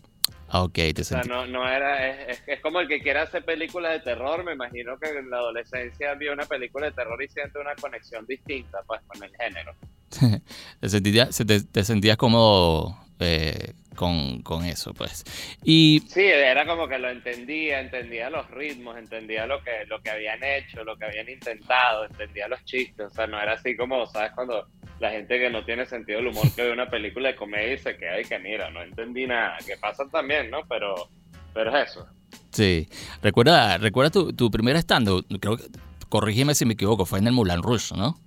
Ok, 0.52 0.74
te 0.74 1.02
O 1.02 1.04
sea, 1.04 1.22
no, 1.24 1.46
no 1.46 1.68
era, 1.68 2.28
es, 2.28 2.42
es, 2.48 2.60
como 2.62 2.80
el 2.80 2.88
que 2.88 3.02
quiere 3.02 3.20
hacer 3.20 3.46
películas 3.46 3.94
de 3.94 4.00
terror, 4.00 4.44
me 4.44 4.54
imagino 4.54 4.98
que 4.98 5.10
en 5.10 5.30
la 5.30 5.38
adolescencia 5.38 6.16
vio 6.16 6.34
una 6.34 6.46
película 6.46 6.88
de 6.88 6.92
terror 6.94 7.22
y 7.22 7.28
siente 7.28 7.60
una 7.60 7.76
conexión 7.76 8.26
distinta 8.26 8.80
pues 8.88 9.02
con 9.08 9.24
el 9.24 9.32
género. 9.36 9.76
te, 10.80 10.90
sentías, 10.90 11.36
se 11.36 11.46
te, 11.46 11.62
te 11.62 11.84
sentías 11.84 12.18
cómodo 12.18 12.98
eh, 13.20 13.74
con, 14.00 14.42
con 14.44 14.64
eso, 14.64 14.94
pues. 14.94 15.26
Y 15.62 16.02
Sí, 16.08 16.22
era 16.22 16.66
como 16.66 16.88
que 16.88 16.98
lo 16.98 17.10
entendía, 17.10 17.82
entendía 17.82 18.30
los 18.30 18.50
ritmos, 18.50 18.98
entendía 18.98 19.46
lo 19.46 19.62
que, 19.62 19.86
lo 19.90 20.02
que 20.02 20.10
habían 20.10 20.42
hecho, 20.42 20.86
lo 20.86 20.98
que 20.98 21.04
habían 21.04 21.28
intentado, 21.28 22.06
entendía 22.06 22.48
los 22.48 22.64
chistes, 22.64 23.08
o 23.08 23.10
sea, 23.10 23.28
no 23.28 23.42
era 23.42 23.54
así 23.54 23.76
como, 23.76 24.08
¿sabes? 24.08 24.32
Cuando 24.32 24.66
la 25.02 25.12
gente 25.12 25.38
que 25.38 25.50
no 25.50 25.66
tiene 25.66 25.86
sentido 25.86 26.20
del 26.20 26.30
humor 26.30 26.46
que 26.56 26.64
ve 26.64 26.72
una 26.72 26.90
película 26.90 27.28
de 27.28 27.36
comedia 27.36 27.74
y 27.74 27.78
se 27.78 27.98
queda 27.98 28.22
y 28.22 28.24
que 28.24 28.40
mira, 28.40 28.70
no 28.70 28.82
entendí 28.82 29.28
nada, 29.28 29.58
que 29.68 29.76
pasa 29.76 30.06
también, 30.10 30.50
¿no? 30.50 30.62
Pero, 30.70 31.10
pero 31.54 31.76
es 31.76 31.90
eso. 31.90 32.08
sí, 32.52 32.88
recuerda, 33.22 33.78
recuerda 33.80 34.12
tu, 34.12 34.32
tu 34.32 34.50
primer 34.50 34.78
stand 34.78 35.26
creo 35.42 35.58
que, 35.58 35.66
corrígeme 36.08 36.56
si 36.56 36.64
me 36.64 36.76
equivoco, 36.76 37.06
fue 37.06 37.20
en 37.20 37.28
el 37.28 37.34
Moulin 37.34 37.62
Rouge, 37.62 37.98
¿no? 37.98 38.18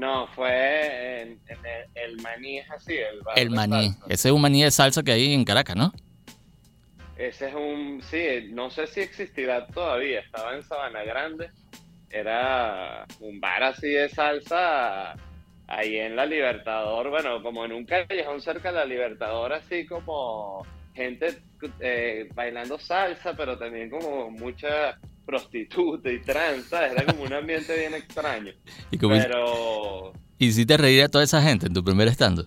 No, 0.00 0.26
fue 0.28 1.20
en, 1.22 1.28
en 1.46 1.58
el, 1.66 1.84
el 2.12 2.16
maní, 2.22 2.58
es 2.58 2.70
así, 2.70 2.96
el 2.96 3.20
bar 3.20 3.38
El 3.38 3.50
maní, 3.50 3.90
salsa. 3.90 4.06
ese 4.08 4.28
es 4.28 4.34
un 4.34 4.40
maní 4.40 4.62
de 4.62 4.70
salsa 4.70 5.02
que 5.02 5.12
hay 5.12 5.34
en 5.34 5.44
Caracas, 5.44 5.76
¿no? 5.76 5.92
Ese 7.18 7.48
es 7.48 7.54
un, 7.54 8.00
sí, 8.02 8.48
no 8.50 8.70
sé 8.70 8.86
si 8.86 9.00
existirá 9.00 9.66
todavía, 9.66 10.20
estaba 10.20 10.54
en 10.54 10.62
Sabana 10.62 11.04
Grande, 11.04 11.50
era 12.08 13.04
un 13.20 13.38
bar 13.40 13.62
así 13.62 13.88
de 13.90 14.08
salsa 14.08 15.14
ahí 15.66 15.98
en 15.98 16.16
la 16.16 16.24
Libertador, 16.24 17.10
bueno, 17.10 17.42
como 17.42 17.66
en 17.66 17.72
un 17.72 17.84
callejón 17.84 18.40
cerca 18.40 18.72
de 18.72 18.78
la 18.78 18.84
Libertador, 18.86 19.52
así 19.52 19.84
como 19.86 20.66
gente 20.94 21.42
eh, 21.80 22.26
bailando 22.34 22.78
salsa, 22.78 23.34
pero 23.36 23.58
también 23.58 23.90
como 23.90 24.30
mucha 24.30 24.98
prostituta 25.30 26.10
y 26.10 26.18
trans, 26.20 26.64
¿sabes? 26.66 26.92
Era 26.92 27.04
como 27.06 27.22
un 27.24 27.32
ambiente 27.32 27.76
bien 27.78 27.94
extraño, 27.94 28.52
Y 28.90 28.98
como 28.98 29.14
pero... 29.16 30.12
hiciste 30.38 30.76
reír 30.76 31.02
a 31.04 31.08
toda 31.08 31.24
esa 31.24 31.40
gente 31.42 31.66
en 31.66 31.72
tu 31.74 31.82
primer 31.84 32.08
stand 32.08 32.46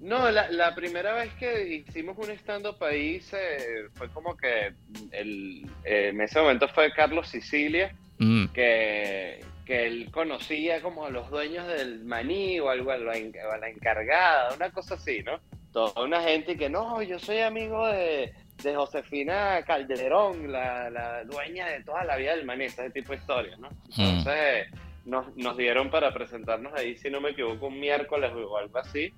No, 0.00 0.30
la, 0.30 0.50
la 0.50 0.74
primera 0.74 1.14
vez 1.14 1.32
que 1.34 1.76
hicimos 1.88 2.18
un 2.18 2.30
stand-up 2.32 2.82
ahí 2.84 3.20
se- 3.20 3.88
fue 3.94 4.08
como 4.10 4.36
que 4.36 4.74
el, 5.12 5.66
eh, 5.84 6.08
en 6.10 6.20
ese 6.20 6.40
momento 6.40 6.68
fue 6.68 6.92
Carlos 6.92 7.28
Sicilia, 7.28 7.94
Mm, 8.18 8.46
que, 8.54 9.40
que 9.66 9.86
él 9.88 10.08
conocía 10.12 10.80
como 10.80 11.04
a 11.04 11.10
los 11.10 11.28
dueños 11.30 11.66
del 11.66 12.04
maní 12.04 12.60
o 12.60 12.70
algo, 12.70 12.92
a 12.92 12.96
la, 12.96 13.10
a 13.12 13.58
la 13.58 13.68
encargada, 13.68 14.54
una 14.54 14.70
cosa 14.70 14.94
así, 14.94 15.24
¿no? 15.24 15.40
Toda 15.72 16.00
una 16.04 16.22
gente 16.22 16.56
que 16.56 16.68
no, 16.70 17.02
yo 17.02 17.18
soy 17.18 17.38
amigo 17.40 17.84
de, 17.88 18.32
de 18.64 18.74
Josefina 18.74 19.62
Calderón, 19.62 20.50
la, 20.50 20.90
la 20.90 21.24
dueña 21.24 21.66
de 21.68 21.84
toda 21.84 22.04
la 22.04 22.16
vida 22.16 22.34
del 22.34 22.44
maní, 22.44 22.64
ese 22.64 22.90
tipo 22.90 23.12
de 23.12 23.18
historias, 23.18 23.58
¿no? 23.58 23.68
Entonces 23.96 24.68
nos, 25.04 25.36
nos 25.36 25.56
dieron 25.56 25.90
para 25.90 26.12
presentarnos 26.12 26.72
ahí, 26.74 26.96
si 26.96 27.10
no 27.10 27.20
me 27.20 27.30
equivoco, 27.30 27.66
un 27.66 27.78
miércoles 27.78 28.32
o 28.34 28.56
algo 28.56 28.78
así. 28.78 29.12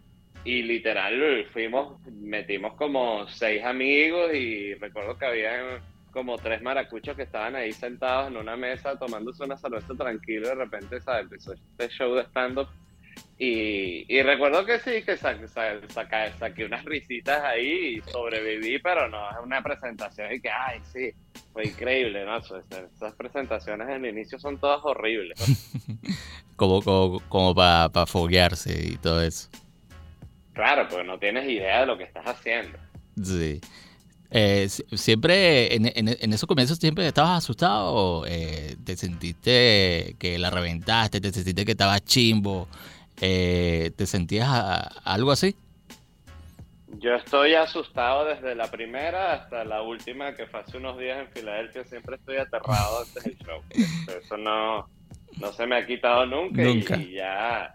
Y 0.44 0.62
literal 0.62 1.46
fuimos, 1.52 2.00
metimos 2.06 2.74
como 2.74 3.26
seis 3.28 3.64
amigos 3.64 4.32
y 4.34 4.74
recuerdo 4.74 5.16
que 5.18 5.26
habían 5.26 5.80
como 6.12 6.38
tres 6.38 6.62
maracuchos 6.62 7.16
que 7.16 7.24
estaban 7.24 7.56
ahí 7.56 7.72
sentados 7.72 8.28
en 8.28 8.36
una 8.36 8.56
mesa 8.56 8.98
tomándose 8.98 9.44
una 9.44 9.56
cerveza 9.56 9.94
tranquilo 9.94 10.46
y 10.46 10.48
de 10.48 10.54
repente 10.54 11.00
¿sabes? 11.00 11.24
empezó 11.24 11.52
este 11.52 11.88
show 11.88 12.14
de 12.14 12.22
stand-up 12.22 12.68
y, 13.38 14.06
y 14.08 14.22
recuerdo 14.22 14.64
que 14.64 14.78
sí, 14.80 15.02
que 15.04 15.16
sa- 15.16 15.36
sa- 15.48 15.80
saca- 15.88 16.32
saqué 16.38 16.64
unas 16.64 16.84
risitas 16.84 17.42
ahí 17.44 17.96
y 17.98 18.10
sobreviví, 18.10 18.78
pero 18.78 19.08
no 19.08 19.30
es 19.30 19.36
una 19.42 19.62
presentación 19.62 20.32
y 20.32 20.40
que, 20.40 20.48
ay, 20.50 20.80
sí, 20.92 21.10
fue 21.52 21.66
increíble, 21.66 22.24
¿no? 22.24 22.38
Esas, 22.38 23.14
presentaciones 23.16 23.88
en 23.88 24.04
el 24.04 24.12
inicio 24.16 24.38
son 24.38 24.58
todas 24.58 24.80
horribles. 24.84 25.38
como 26.56 26.80
como, 26.82 27.20
como 27.28 27.54
para 27.54 28.06
foguearse 28.06 28.88
y 28.92 28.96
todo 28.96 29.22
eso. 29.22 29.48
Claro, 30.54 30.88
porque 30.88 31.04
no 31.04 31.18
tienes 31.18 31.46
idea 31.48 31.80
de 31.80 31.86
lo 31.86 31.98
que 31.98 32.04
estás 32.04 32.24
haciendo. 32.26 32.78
Sí. 33.22 33.60
Eh, 34.30 34.66
si- 34.68 34.84
siempre, 34.96 35.74
en, 35.74 35.86
en, 35.94 36.08
en 36.20 36.32
esos 36.32 36.46
comienzos, 36.48 36.78
siempre 36.78 37.06
estabas 37.06 37.38
asustado, 37.44 38.24
eh, 38.26 38.76
te 38.84 38.96
sentiste 38.96 40.16
que 40.18 40.38
la 40.38 40.50
reventaste, 40.50 41.20
te 41.20 41.30
sentiste 41.32 41.64
que 41.64 41.72
estabas 41.72 42.02
chimbo, 42.04 42.66
eh, 43.20 43.90
te 43.96 44.06
sentías 44.06 44.48
a- 44.48 44.88
algo 45.04 45.30
así. 45.32 45.54
Yo 46.98 47.14
estoy 47.14 47.54
asustado 47.54 48.24
desde 48.24 48.54
la 48.54 48.70
primera 48.70 49.34
hasta 49.34 49.64
la 49.64 49.82
última 49.82 50.34
que 50.34 50.46
fue 50.46 50.60
hace 50.60 50.76
unos 50.78 50.98
días 50.98 51.18
en 51.20 51.28
Filadelfia. 51.28 51.84
Siempre 51.84 52.16
estoy 52.16 52.36
aterrado 52.38 53.00
antes 53.02 53.22
del 53.24 53.36
show. 53.38 53.60
Eso 54.22 54.36
no, 54.36 54.88
no 55.38 55.52
se 55.52 55.66
me 55.66 55.76
ha 55.76 55.86
quitado 55.86 56.24
nunca, 56.26 56.62
y- 56.96 57.12
ya 57.12 57.72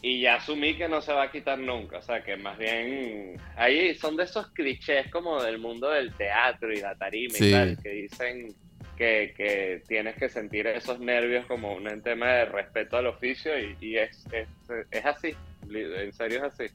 y 0.00 0.22
ya 0.22 0.36
asumí 0.36 0.76
que 0.76 0.88
no 0.88 1.00
se 1.02 1.12
va 1.12 1.24
a 1.24 1.30
quitar 1.30 1.58
nunca. 1.58 1.98
O 1.98 2.02
sea, 2.02 2.24
que 2.24 2.36
más 2.36 2.56
bien 2.58 3.36
ahí 3.56 3.94
son 3.96 4.16
de 4.16 4.24
esos 4.24 4.48
clichés 4.52 5.10
como 5.10 5.42
del 5.42 5.58
mundo 5.58 5.90
del 5.90 6.12
teatro 6.14 6.72
y 6.72 6.80
la 6.80 6.94
tarima 6.96 7.34
Sí. 7.34 7.48
y 7.48 7.52
tal, 7.52 7.78
que 7.82 7.88
dicen 7.90 8.54
que, 8.96 9.34
que 9.36 9.82
tienes 9.88 10.16
que 10.16 10.28
sentir 10.28 10.66
esos 10.66 11.00
nervios 11.00 11.46
como 11.46 11.74
un 11.74 12.02
tema 12.02 12.26
de 12.28 12.44
respeto 12.46 12.96
al 12.96 13.06
oficio 13.06 13.58
y, 13.58 13.76
y 13.80 13.96
es, 13.96 14.24
es, 14.32 14.48
es 14.90 15.04
así. 15.04 15.34
En 15.70 16.12
serio 16.12 16.38
es 16.38 16.52
así. 16.52 16.74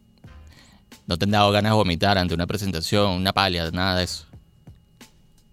No 1.06 1.18
te 1.18 1.26
han 1.26 1.32
dado 1.32 1.52
ganas 1.52 1.72
de 1.72 1.76
vomitar 1.76 2.18
ante 2.18 2.34
una 2.34 2.48
presentación, 2.48 3.12
una 3.12 3.34
palia, 3.34 3.70
nada 3.72 3.98
de 3.98 4.04
eso. 4.06 4.26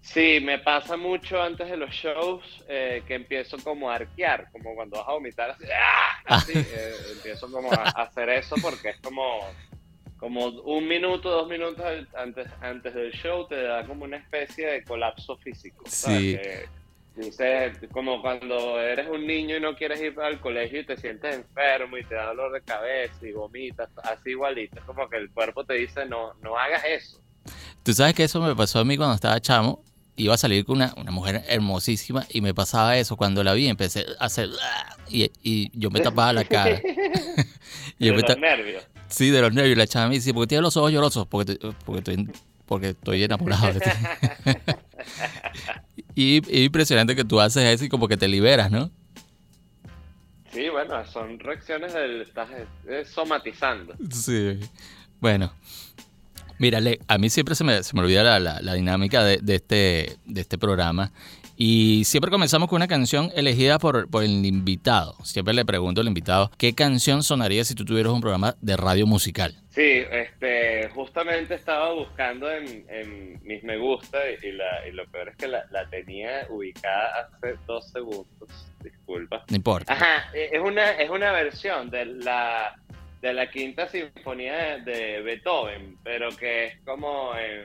Sí, 0.01 0.39
me 0.41 0.59
pasa 0.59 0.95
mucho 0.95 1.41
antes 1.41 1.69
de 1.69 1.75
los 1.75 1.89
shows 1.89 2.63
eh, 2.69 3.03
que 3.07 3.15
empiezo 3.15 3.57
como 3.57 3.89
a 3.89 3.95
arquear, 3.95 4.49
como 4.51 4.73
cuando 4.75 4.97
vas 4.97 5.07
a 5.09 5.11
vomitar 5.11 5.49
así, 5.49 5.65
¡ah! 5.65 6.21
Así, 6.25 6.53
eh, 6.55 6.93
empiezo 7.11 7.51
como 7.51 7.71
a, 7.71 7.83
a 7.83 8.03
hacer 8.03 8.29
eso 8.29 8.55
porque 8.61 8.89
es 8.89 8.97
como, 9.01 9.41
como 10.25 10.47
un 10.47 10.87
minuto, 10.87 11.29
dos 11.29 11.47
minutos 11.47 11.85
antes, 12.15 12.47
antes 12.59 12.95
del 12.95 13.11
show 13.11 13.47
te 13.47 13.61
da 13.61 13.85
como 13.85 14.05
una 14.05 14.17
especie 14.17 14.65
de 14.65 14.83
colapso 14.83 15.37
físico. 15.37 15.83
¿sabes? 15.85 16.19
Sí. 16.19 16.35
Que 16.35 16.65
dices, 17.15 17.77
como 17.91 18.23
cuando 18.23 18.81
eres 18.81 19.07
un 19.07 19.27
niño 19.27 19.57
y 19.57 19.59
no 19.59 19.75
quieres 19.75 20.01
ir 20.01 20.19
al 20.19 20.41
colegio 20.41 20.79
y 20.79 20.83
te 20.83 20.97
sientes 20.97 21.35
enfermo 21.35 21.99
y 21.99 22.03
te 22.05 22.15
da 22.15 22.25
dolor 22.25 22.53
de 22.53 22.61
cabeza 22.61 23.15
y 23.21 23.33
vomitas, 23.33 23.87
así 24.01 24.31
igualito. 24.31 24.79
Es 24.79 24.85
como 24.85 25.07
que 25.07 25.17
el 25.17 25.29
cuerpo 25.29 25.63
te 25.63 25.75
dice, 25.75 26.07
no, 26.07 26.33
no 26.41 26.57
hagas 26.57 26.83
eso. 26.85 27.21
Tú 27.83 27.93
sabes 27.93 28.15
que 28.15 28.23
eso 28.23 28.41
me 28.41 28.55
pasó 28.55 28.79
a 28.79 28.83
mí 28.83 28.97
cuando 28.97 29.13
estaba 29.13 29.39
chamo. 29.39 29.83
Iba 30.15 30.33
a 30.33 30.37
salir 30.37 30.65
con 30.65 30.77
una, 30.77 30.91
una 30.97 31.11
mujer 31.11 31.43
hermosísima 31.47 32.25
y 32.31 32.41
me 32.41 32.55
pasaba 32.55 32.97
eso. 32.97 33.15
Cuando 33.15 33.43
la 33.43 33.53
vi 33.53 33.67
empecé 33.67 34.07
a 34.19 34.25
hacer... 34.25 34.49
Y, 35.07 35.31
y 35.43 35.79
yo 35.79 35.91
me 35.91 35.99
tapaba 35.99 36.33
la 36.33 36.45
cara. 36.45 36.81
Y 37.99 38.05
De 38.05 38.07
yo 38.07 38.15
me 38.15 38.21
los 38.23 38.37
nervios. 38.39 38.87
Sí, 39.15 39.29
de 39.29 39.41
los 39.41 39.53
nervios. 39.53 39.77
La 39.77 39.87
chava 39.87 40.07
me 40.09 40.15
dice, 40.15 40.33
¿por 40.33 40.43
qué 40.43 40.47
tienes 40.47 40.63
los 40.63 40.75
ojos 40.77 40.91
llorosos? 40.91 41.25
Porque, 41.27 41.57
porque, 41.85 41.99
estoy, 41.99 42.29
porque 42.65 42.89
estoy 42.89 43.23
enamorado 43.23 43.73
de 43.73 43.79
ti. 43.79 43.89
y 46.15 46.35
y 46.37 46.37
es 46.59 46.65
impresionante 46.65 47.15
que 47.15 47.23
tú 47.23 47.39
haces 47.39 47.63
eso 47.63 47.85
y 47.85 47.89
como 47.89 48.07
que 48.07 48.17
te 48.17 48.27
liberas, 48.27 48.69
¿no? 48.71 48.89
Sí, 50.51 50.69
bueno, 50.69 51.05
son 51.05 51.39
reacciones 51.39 51.93
del... 51.93 52.21
Estás 52.21 52.49
eh, 52.87 53.03
somatizando. 53.05 53.93
Sí. 54.11 54.59
Bueno. 55.19 55.51
Mírale, 56.57 56.99
a 57.09 57.17
mí 57.17 57.29
siempre 57.29 57.53
se 57.55 57.65
me, 57.65 57.83
se 57.83 57.93
me 57.95 58.01
olvida 58.01 58.23
la, 58.23 58.39
la- 58.39 58.61
la 58.61 58.73
dinámica 58.73 59.23
de, 59.25 59.37
de 59.41 59.55
este, 59.55 60.17
de 60.25 60.41
este 60.41 60.57
programa. 60.57 61.11
Y 61.57 62.03
siempre 62.05 62.29
comenzamos 62.31 62.67
con 62.67 62.77
una 62.77 62.87
canción 62.87 63.31
elegida 63.35 63.79
por, 63.79 64.09
por 64.09 64.23
el 64.23 64.45
invitado. 64.45 65.15
Siempre 65.23 65.53
le 65.53 65.63
pregunto 65.65 66.01
al 66.01 66.07
invitado, 66.07 66.51
¿qué 66.57 66.73
canción 66.75 67.23
sonaría 67.23 67.63
si 67.63 67.75
tú 67.75 67.85
tuvieras 67.85 68.11
un 68.11 68.21
programa 68.21 68.55
de 68.61 68.75
radio 68.75 69.07
musical? 69.07 69.55
Sí, 69.69 70.03
este, 70.11 70.89
justamente 70.89 71.55
estaba 71.55 71.93
buscando 71.93 72.51
en, 72.51 72.85
en 72.89 73.39
mis 73.43 73.63
me 73.63 73.77
gusta 73.77 74.17
y, 74.43 74.51
la- 74.51 74.87
y 74.87 74.91
lo 74.91 75.05
peor 75.07 75.29
es 75.29 75.35
que 75.37 75.47
la, 75.47 75.65
la 75.71 75.89
tenía 75.89 76.45
ubicada 76.49 77.29
hace 77.37 77.55
dos 77.67 77.89
segundos. 77.91 78.49
Disculpa. 78.83 79.43
No 79.49 79.55
importa. 79.55 79.93
Ajá, 79.93 80.29
eh, 80.33 80.49
es 80.53 80.61
una, 80.61 80.91
es 80.91 81.09
una 81.09 81.31
versión 81.31 81.89
de 81.89 82.05
la, 82.05 82.75
de 83.21 83.33
la 83.33 83.49
quinta 83.49 83.87
sinfonía 83.89 84.77
de, 84.77 84.81
de 84.85 85.21
Beethoven, 85.21 85.97
pero 86.03 86.29
que 86.35 86.65
es 86.67 86.79
como 86.85 87.31
en, 87.35 87.63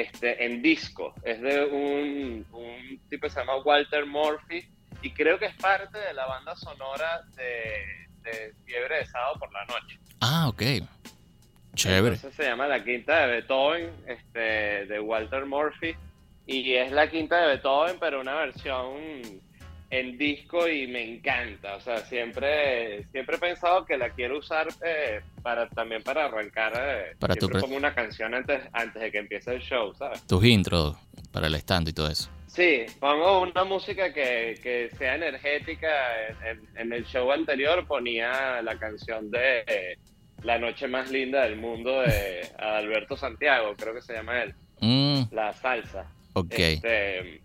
este, 0.00 0.44
en 0.44 0.62
disco. 0.62 1.14
Es 1.22 1.40
de 1.40 1.64
un, 1.64 2.46
un 2.52 3.00
tipo 3.08 3.26
que 3.26 3.30
se 3.30 3.40
llama 3.40 3.56
Walter 3.58 4.06
Murphy 4.06 4.66
y 5.02 5.10
creo 5.12 5.38
que 5.38 5.46
es 5.46 5.54
parte 5.56 5.98
de 5.98 6.12
la 6.14 6.26
banda 6.26 6.54
sonora 6.56 7.22
de, 7.34 8.08
de 8.22 8.54
Fiebre 8.64 8.98
de 8.98 9.06
Sábado 9.06 9.38
por 9.38 9.52
la 9.52 9.64
Noche. 9.66 9.98
Ah, 10.20 10.48
ok. 10.48 10.62
Chévere. 11.74 12.14
Entonces 12.16 12.34
se 12.34 12.44
llama 12.44 12.66
La 12.66 12.82
Quinta 12.82 13.26
de 13.26 13.32
Beethoven, 13.32 13.92
este, 14.06 14.86
de 14.86 15.00
Walter 15.00 15.44
Murphy. 15.44 15.94
Y 16.46 16.74
es 16.74 16.92
la 16.92 17.10
Quinta 17.10 17.38
de 17.38 17.48
Beethoven, 17.48 17.96
pero 17.98 18.20
una 18.20 18.34
versión 18.34 18.96
en 19.90 20.18
disco 20.18 20.68
y 20.68 20.86
me 20.86 21.02
encanta. 21.16 21.76
O 21.76 21.80
sea, 21.80 21.98
siempre, 21.98 23.04
siempre 23.12 23.36
he 23.36 23.38
pensado 23.38 23.84
que 23.84 23.96
la 23.96 24.10
quiero 24.10 24.38
usar 24.38 24.66
eh, 24.84 25.20
para 25.42 25.68
también 25.68 26.02
para 26.02 26.24
arrancar. 26.26 26.72
Eh, 26.76 27.16
Para 27.18 27.34
tu 27.34 27.40
siempre 27.46 27.60
pre- 27.60 27.66
pongo 27.68 27.76
una 27.76 27.94
canción 27.94 28.34
antes, 28.34 28.60
antes 28.72 29.00
de 29.00 29.10
que 29.12 29.18
empiece 29.18 29.54
el 29.54 29.60
show, 29.62 29.94
¿sabes? 29.94 30.26
Tus 30.26 30.44
intros 30.44 30.96
para 31.32 31.46
el 31.46 31.54
stand 31.56 31.88
y 31.88 31.92
todo 31.92 32.08
eso. 32.10 32.30
Sí, 32.46 32.86
pongo 33.00 33.42
una 33.42 33.64
música 33.64 34.12
que, 34.14 34.58
que 34.62 34.90
sea 34.96 35.14
energética. 35.16 35.88
En, 36.28 36.46
en- 36.46 36.68
en 36.78 36.92
el 36.92 37.04
show 37.06 37.30
anterior 37.30 37.86
ponía 37.86 38.60
la 38.62 38.78
canción 38.78 39.30
de 39.30 39.60
eh, 39.66 39.98
La 40.42 40.58
noche 40.58 40.86
más 40.88 41.10
linda 41.10 41.42
del 41.44 41.56
mundo 41.56 42.00
de 42.02 42.42
Alberto 42.58 43.16
Santiago, 43.16 43.74
creo 43.76 43.94
que 43.94 44.02
se 44.02 44.12
llama 44.14 44.42
él, 44.42 44.54
Mm, 44.80 45.22
La 45.34 45.52
Salsa. 45.54 46.06
ok. 46.34 46.52
Este, 46.52 47.40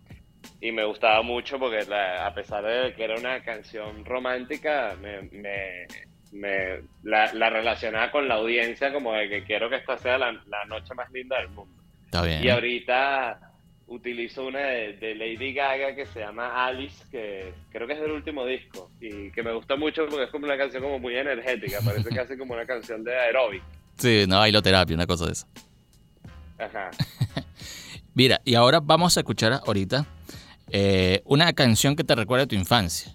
y 0.62 0.72
me 0.72 0.84
gustaba 0.84 1.22
mucho 1.22 1.58
porque 1.58 1.84
la- 1.84 2.24
a 2.26 2.32
pesar 2.34 2.64
de 2.64 2.94
que 2.94 3.04
era 3.04 3.16
una 3.18 3.42
canción 3.42 4.04
romántica, 4.04 4.96
me, 5.02 5.22
me- 5.32 5.86
me- 6.32 6.82
la, 7.02 7.30
la 7.34 7.50
relacionaba 7.50 8.10
con 8.10 8.28
la 8.28 8.36
audiencia 8.36 8.92
como 8.92 9.12
de 9.12 9.28
que 9.28 9.44
quiero 9.44 9.68
que 9.68 9.76
esta 9.76 9.98
sea 9.98 10.16
la, 10.16 10.32
la 10.32 10.64
noche 10.66 10.94
más 10.94 11.10
linda 11.10 11.36
del 11.38 11.48
mundo. 11.50 11.82
Está 12.06 12.22
bien. 12.22 12.42
Y 12.44 12.48
ahorita 12.48 13.40
utilizo 13.88 14.46
una 14.46 14.60
de, 14.60 14.92
de 14.94 15.14
Lady 15.16 15.52
Gaga 15.52 15.94
que 15.94 16.06
se 16.06 16.20
llama 16.20 16.64
Alice, 16.64 17.04
que 17.10 17.52
creo 17.70 17.86
que 17.86 17.92
es 17.94 18.00
del 18.00 18.12
último 18.12 18.46
disco 18.46 18.90
y 19.00 19.30
que 19.32 19.42
me 19.42 19.52
gusta 19.52 19.76
mucho 19.76 20.06
porque 20.06 20.24
es 20.24 20.30
como 20.30 20.46
una 20.46 20.56
canción 20.56 20.82
como 20.82 20.98
muy 20.98 21.14
energética, 21.16 21.80
parece 21.84 22.08
casi 22.08 22.38
como 22.38 22.54
una 22.54 22.64
canción 22.64 23.02
de 23.04 23.14
aeróbic. 23.18 23.62
Sí, 23.98 24.24
no, 24.28 24.38
bailoterapia, 24.38 24.94
una 24.96 25.06
cosa 25.06 25.26
de 25.26 25.32
esa. 25.32 25.46
Ajá. 26.58 26.90
Mira, 28.14 28.40
y 28.44 28.54
ahora 28.54 28.80
vamos 28.80 29.16
a 29.16 29.20
escuchar 29.20 29.52
ahorita 29.66 30.06
eh, 30.72 31.20
una 31.26 31.52
canción 31.52 31.94
que 31.94 32.02
te 32.02 32.14
recuerda 32.14 32.44
a 32.44 32.48
tu 32.48 32.54
infancia. 32.54 33.12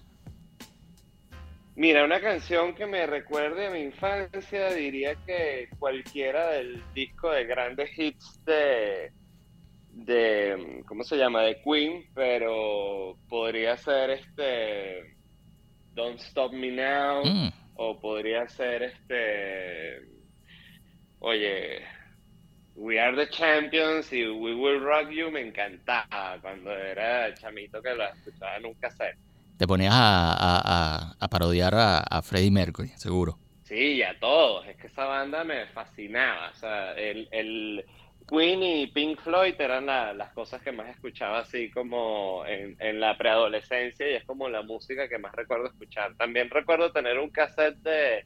Mira, 1.74 2.04
una 2.04 2.20
canción 2.20 2.74
que 2.74 2.86
me 2.86 3.06
recuerde 3.06 3.66
a 3.66 3.70
mi 3.70 3.80
infancia, 3.80 4.72
diría 4.72 5.14
que 5.26 5.68
cualquiera 5.78 6.50
del 6.50 6.82
disco 6.94 7.30
de 7.30 7.44
grandes 7.44 7.90
hits 7.96 8.44
de, 8.44 9.12
de 9.92 10.82
¿cómo 10.86 11.04
se 11.04 11.16
llama? 11.16 11.42
De 11.42 11.60
Queen, 11.62 12.04
pero 12.14 13.16
podría 13.28 13.76
ser 13.76 14.10
este 14.10 15.16
Don't 15.94 16.20
Stop 16.20 16.52
Me 16.52 16.70
Now, 16.70 17.24
Mm, 17.24 17.52
o 17.76 18.00
podría 18.00 18.48
ser 18.48 18.82
este, 18.82 20.00
oye, 21.20 21.82
We 22.80 23.00
Are 23.00 23.16
the 23.16 23.28
Champions 23.28 24.12
y 24.12 24.24
We 24.26 24.54
Will 24.54 24.80
Rock 24.80 25.10
You, 25.10 25.30
me 25.32 25.40
encantaba 25.40 26.38
cuando 26.40 26.70
era 26.70 27.34
chamito 27.34 27.82
que 27.82 27.94
la 27.94 28.10
escuchaba 28.10 28.56
en 28.56 28.66
un 28.66 28.74
cassette. 28.74 29.16
te 29.56 29.66
ponías 29.66 29.92
a, 29.94 30.32
a- 30.32 30.62
a- 30.64 31.16
a 31.18 31.28
parodiar 31.28 31.74
a, 31.74 32.22
Freddie 32.22 32.52
Mercury, 32.52 32.88
seguro. 32.96 33.38
Sí, 33.64 33.94
y 33.96 34.02
a 34.02 34.18
todos. 34.20 34.64
Es 34.68 34.76
que 34.76 34.86
esa 34.86 35.04
banda 35.06 35.42
me 35.44 35.66
fascinaba. 35.66 36.50
O 36.50 36.54
sea, 36.54 36.92
el, 36.92 37.28
el 37.32 37.84
Queen 38.28 38.62
y 38.62 38.86
Pink 38.86 39.20
Floyd 39.20 39.54
eran 39.58 39.86
la- 39.86 40.12
las 40.14 40.32
cosas 40.32 40.62
que 40.62 40.70
más 40.70 40.88
escuchaba 40.88 41.40
así 41.40 41.70
como 41.72 42.44
en, 42.46 42.76
en 42.78 43.00
la 43.00 43.18
preadolescencia 43.18 44.08
y 44.08 44.14
es 44.14 44.24
como 44.24 44.48
la 44.48 44.62
música 44.62 45.08
que 45.08 45.18
más 45.18 45.32
recuerdo 45.34 45.66
escuchar. 45.66 46.14
También 46.16 46.48
recuerdo 46.50 46.92
tener 46.92 47.18
un 47.18 47.30
cassette 47.30 47.76
de, 47.78 48.24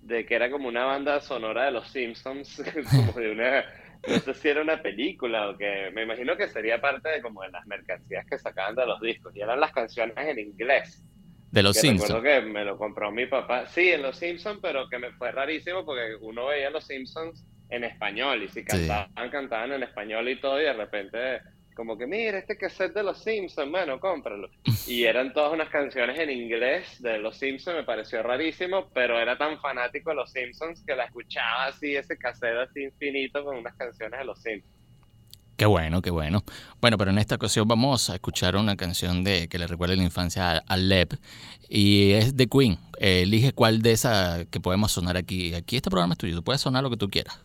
de 0.00 0.24
que 0.24 0.34
era 0.34 0.50
como 0.50 0.68
una 0.68 0.84
banda 0.86 1.20
sonora 1.20 1.66
de 1.66 1.72
los 1.72 1.86
Simpsons, 1.88 2.62
como 2.90 3.12
de 3.12 3.30
una, 3.32 3.64
no 4.06 4.18
sé 4.18 4.34
si 4.34 4.48
era 4.48 4.62
una 4.62 4.82
película 4.82 5.50
o 5.50 5.56
que 5.56 5.90
me 5.92 6.02
imagino 6.02 6.36
que 6.36 6.48
sería 6.48 6.80
parte 6.80 7.08
de 7.08 7.22
como 7.22 7.42
de 7.42 7.50
las 7.50 7.66
mercancías 7.66 8.26
que 8.26 8.38
sacaban 8.38 8.74
de 8.74 8.86
los 8.86 9.00
discos 9.00 9.34
y 9.36 9.40
eran 9.40 9.60
las 9.60 9.72
canciones 9.72 10.16
en 10.16 10.38
inglés. 10.38 11.04
De 11.50 11.62
los 11.62 11.76
Simpsons. 11.76 12.10
recuerdo 12.10 12.22
que 12.22 12.48
me 12.48 12.64
lo 12.64 12.78
compró 12.78 13.10
mi 13.10 13.26
papá. 13.26 13.66
Sí, 13.66 13.88
en 13.88 14.02
Los 14.02 14.16
Simpsons, 14.18 14.60
pero 14.62 14.88
que 14.88 14.98
me 14.98 15.10
fue 15.12 15.32
rarísimo 15.32 15.84
porque 15.84 16.14
uno 16.20 16.46
veía 16.46 16.70
Los 16.70 16.86
Simpsons 16.86 17.44
en 17.70 17.84
español 17.84 18.42
y 18.42 18.48
si 18.48 18.64
cantaban, 18.64 19.30
cantaban 19.30 19.72
en 19.72 19.82
español 19.82 20.28
y 20.28 20.40
todo 20.40 20.60
y 20.60 20.64
de 20.64 20.72
repente 20.72 21.40
como 21.80 21.96
que 21.96 22.06
mira 22.06 22.36
este 22.36 22.58
cassette 22.58 22.92
de 22.92 23.02
Los 23.02 23.22
Simpsons, 23.22 23.70
bueno, 23.70 23.98
cómpralo. 23.98 24.50
Y 24.86 25.04
eran 25.04 25.32
todas 25.32 25.54
unas 25.54 25.70
canciones 25.70 26.18
en 26.18 26.28
inglés 26.28 27.00
de 27.00 27.16
Los 27.16 27.38
Simpsons, 27.38 27.74
me 27.74 27.84
pareció 27.84 28.22
rarísimo, 28.22 28.90
pero 28.92 29.18
era 29.18 29.38
tan 29.38 29.58
fanático 29.58 30.10
de 30.10 30.16
Los 30.16 30.30
Simpsons 30.30 30.84
que 30.86 30.94
la 30.94 31.04
escuchaba 31.04 31.68
así, 31.68 31.96
ese 31.96 32.18
cassette 32.18 32.68
así 32.68 32.82
infinito 32.82 33.42
con 33.42 33.56
unas 33.56 33.74
canciones 33.76 34.20
de 34.20 34.26
Los 34.26 34.42
Simpsons. 34.42 34.74
Qué 35.56 35.64
bueno, 35.64 36.02
qué 36.02 36.10
bueno. 36.10 36.44
Bueno, 36.82 36.98
pero 36.98 37.12
en 37.12 37.18
esta 37.18 37.36
ocasión 37.36 37.66
vamos 37.66 38.10
a 38.10 38.16
escuchar 38.16 38.56
una 38.56 38.76
canción 38.76 39.24
de 39.24 39.48
que 39.48 39.58
le 39.58 39.66
recuerda 39.66 39.96
la 39.96 40.02
infancia 40.02 40.58
a, 40.58 40.74
a 40.74 41.06
y 41.66 42.12
es 42.12 42.36
de 42.36 42.46
Queen. 42.46 42.78
Elige 42.98 43.54
cuál 43.54 43.80
de 43.80 43.92
esas 43.92 44.44
que 44.48 44.60
podemos 44.60 44.92
sonar 44.92 45.16
aquí. 45.16 45.54
Aquí 45.54 45.76
este 45.76 45.88
programa 45.88 46.12
es 46.12 46.18
tuyo, 46.18 46.36
tú 46.36 46.44
puedes 46.44 46.60
sonar 46.60 46.82
lo 46.82 46.90
que 46.90 46.98
tú 46.98 47.08
quieras. 47.08 47.40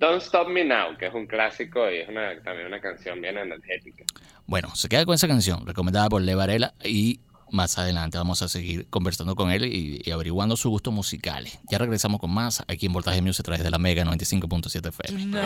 Don't 0.00 0.22
Stop 0.22 0.48
Me 0.48 0.64
Now, 0.64 0.96
que 0.98 1.08
es 1.08 1.14
un 1.14 1.26
clásico 1.26 1.90
y 1.90 1.98
es 1.98 2.08
una, 2.08 2.42
también 2.42 2.66
una 2.68 2.80
canción 2.80 3.20
bien 3.20 3.36
energética. 3.36 4.04
Bueno, 4.46 4.74
se 4.74 4.88
queda 4.88 5.04
con 5.04 5.14
esa 5.14 5.28
canción, 5.28 5.66
recomendada 5.66 6.08
por 6.08 6.22
Le 6.22 6.34
Varela, 6.34 6.72
y 6.82 7.20
más 7.50 7.76
adelante 7.76 8.16
vamos 8.16 8.40
a 8.40 8.48
seguir 8.48 8.88
conversando 8.88 9.36
con 9.36 9.50
él 9.50 9.66
y, 9.66 10.00
y 10.02 10.10
averiguando 10.10 10.56
sus 10.56 10.70
gustos 10.70 10.94
musicales. 10.94 11.58
Ya 11.70 11.76
regresamos 11.76 12.18
con 12.18 12.30
más 12.30 12.64
aquí 12.66 12.86
en 12.86 12.94
Voltaje 12.94 13.20
Music 13.20 13.40
a 13.40 13.44
través 13.44 13.62
de 13.62 13.70
la 13.70 13.78
Mega 13.78 14.02
95.7 14.04 14.88
FM. 14.88 15.22
Tonight 15.22 15.44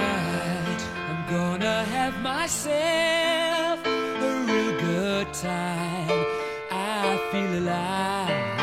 I'm 1.09 1.37
gonna 1.37 1.85
have 1.87 2.17
myself 2.23 3.85
a 3.85 4.45
real 4.47 4.79
good 4.79 5.33
time. 5.33 6.25
I 6.71 7.19
feel 7.33 7.59
alive. 7.59 8.54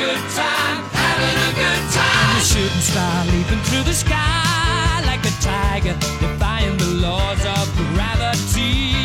Good 0.00 0.24
time, 0.32 0.78
having 0.96 1.38
a 1.48 1.52
good 1.62 1.82
time. 1.92 2.30
I'm 2.30 2.36
a 2.36 2.44
shooting 2.52 2.84
star 2.90 3.26
leaping 3.26 3.62
through 3.68 3.84
the 3.84 3.92
sky 3.92 5.02
like 5.04 5.22
a 5.26 5.34
tiger, 5.42 5.94
defying 6.20 6.76
the 6.78 6.90
laws 7.04 7.44
of 7.44 7.64
gravity. 7.92 8.99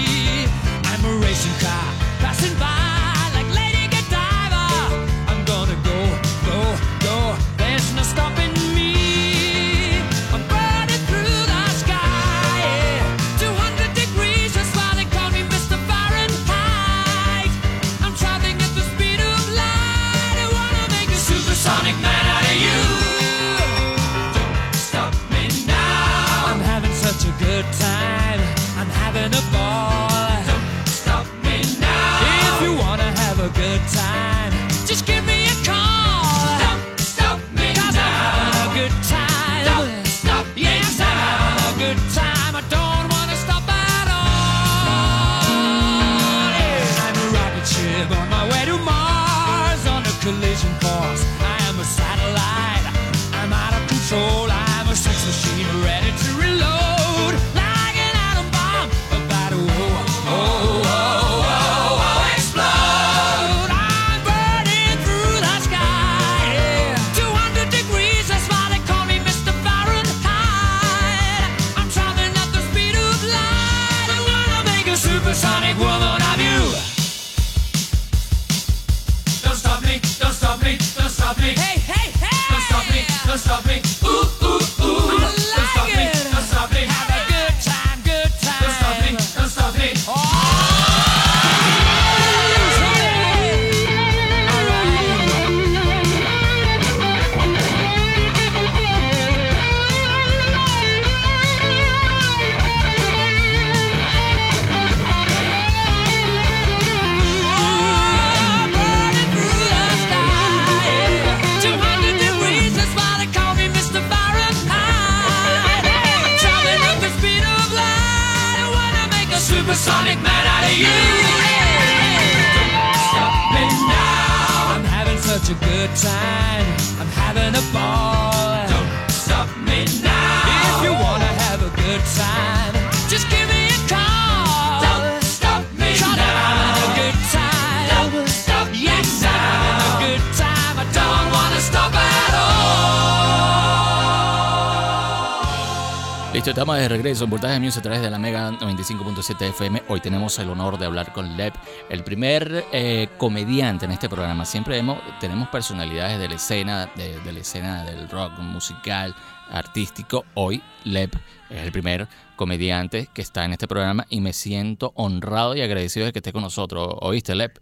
Estamos 146.48 146.78
de 146.78 146.88
regreso 146.88 147.24
en 147.24 147.32
Voltaje 147.32 147.60
Music 147.60 147.80
a 147.80 147.82
través 147.82 148.02
de 148.02 148.10
la 148.12 148.20
Mega 148.20 148.52
95.7 148.52 149.50
FM. 149.50 149.82
Hoy 149.88 150.00
tenemos 150.00 150.38
el 150.38 150.48
honor 150.50 150.78
de 150.78 150.86
hablar 150.86 151.12
con 151.12 151.36
Lep, 151.36 151.56
el 151.90 152.04
primer 152.04 152.66
eh, 152.72 153.08
comediante 153.18 153.86
en 153.86 153.92
este 153.92 154.08
programa. 154.08 154.46
Siempre 154.46 154.78
hemos, 154.78 155.00
tenemos 155.20 155.50
personalidades 155.50 156.20
de 156.20 156.30
la 156.30 156.36
escena, 156.36 156.86
de, 156.96 157.20
de 157.20 157.34
la 157.34 157.40
escena 157.40 157.84
del 157.84 158.08
rock 158.08 158.38
musical, 158.38 159.16
artístico. 159.50 160.24
Hoy 160.36 160.62
Lep 160.84 161.16
es 161.50 161.64
el 161.64 161.72
primer 161.72 162.08
comediante 162.36 163.10
que 163.12 163.24
está 163.24 163.44
en 163.44 163.54
este 163.54 163.68
programa 163.68 164.06
y 164.10 164.22
me 164.22 164.32
siento 164.32 164.94
honrado 164.96 165.56
y 165.56 165.62
agradecido 165.62 166.06
de 166.06 166.14
que 166.14 166.20
esté 166.20 166.32
con 166.32 166.44
nosotros. 166.44 166.96
¿Oíste, 167.02 167.34
Lep? 167.34 167.58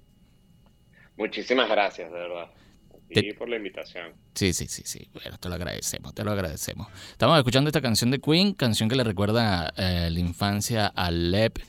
Muchísimas 1.15 1.69
gracias, 1.69 2.11
de 2.11 2.19
verdad. 2.19 2.49
Y 3.21 3.29
Te- 3.29 3.33
por 3.35 3.49
la 3.49 3.57
invitación. 3.57 4.13
Sí, 4.33 4.53
sí, 4.53 4.67
sí, 4.67 4.83
sí. 4.85 5.07
Bueno, 5.13 5.37
te 5.37 5.49
lo 5.49 5.55
agradecemos, 5.55 6.13
te 6.13 6.23
lo 6.23 6.31
agradecemos. 6.31 6.87
Estamos 7.11 7.37
escuchando 7.37 7.69
esta 7.69 7.81
canción 7.81 8.11
de 8.11 8.19
Queen, 8.19 8.53
canción 8.53 8.89
que 8.89 8.95
le 8.95 9.03
recuerda 9.03 9.73
eh, 9.77 10.09
la 10.11 10.19
infancia 10.19 10.87
a 10.87 11.11
Lep. 11.11 11.59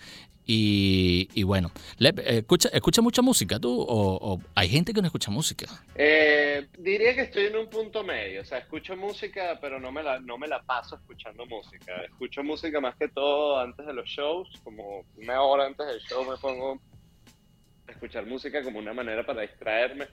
Y, 0.46 1.26
y 1.32 1.42
bueno, 1.42 1.70
Lep, 1.96 2.18
eh, 2.18 2.38
¿escucha, 2.38 2.68
¿escucha 2.70 3.00
mucha 3.00 3.22
música 3.22 3.58
tú? 3.58 3.80
O, 3.80 3.86
o 4.34 4.40
hay 4.54 4.68
gente 4.68 4.92
que 4.92 5.00
no 5.00 5.06
escucha 5.06 5.30
música? 5.30 5.64
Eh, 5.94 6.66
diría 6.78 7.14
que 7.14 7.22
estoy 7.22 7.44
en 7.46 7.56
un 7.56 7.70
punto 7.70 8.04
medio, 8.04 8.42
o 8.42 8.44
sea, 8.44 8.58
escucho 8.58 8.94
música, 8.94 9.58
pero 9.60 9.80
no 9.80 9.90
me 9.90 10.02
la, 10.02 10.20
no 10.20 10.36
me 10.36 10.46
la 10.46 10.62
paso 10.62 10.96
escuchando 10.96 11.46
música. 11.46 11.92
Escucho 12.04 12.42
música 12.44 12.78
más 12.78 12.94
que 12.96 13.08
todo 13.08 13.58
antes 13.58 13.86
de 13.86 13.94
los 13.94 14.06
shows, 14.06 14.48
como 14.62 15.06
una 15.16 15.40
hora 15.40 15.64
antes 15.66 15.86
del 15.86 16.00
show 16.00 16.24
me 16.30 16.36
pongo 16.36 16.78
a 17.88 17.92
escuchar 17.92 18.26
música 18.26 18.62
como 18.62 18.78
una 18.80 18.92
manera 18.92 19.24
para 19.24 19.40
distraerme 19.42 20.06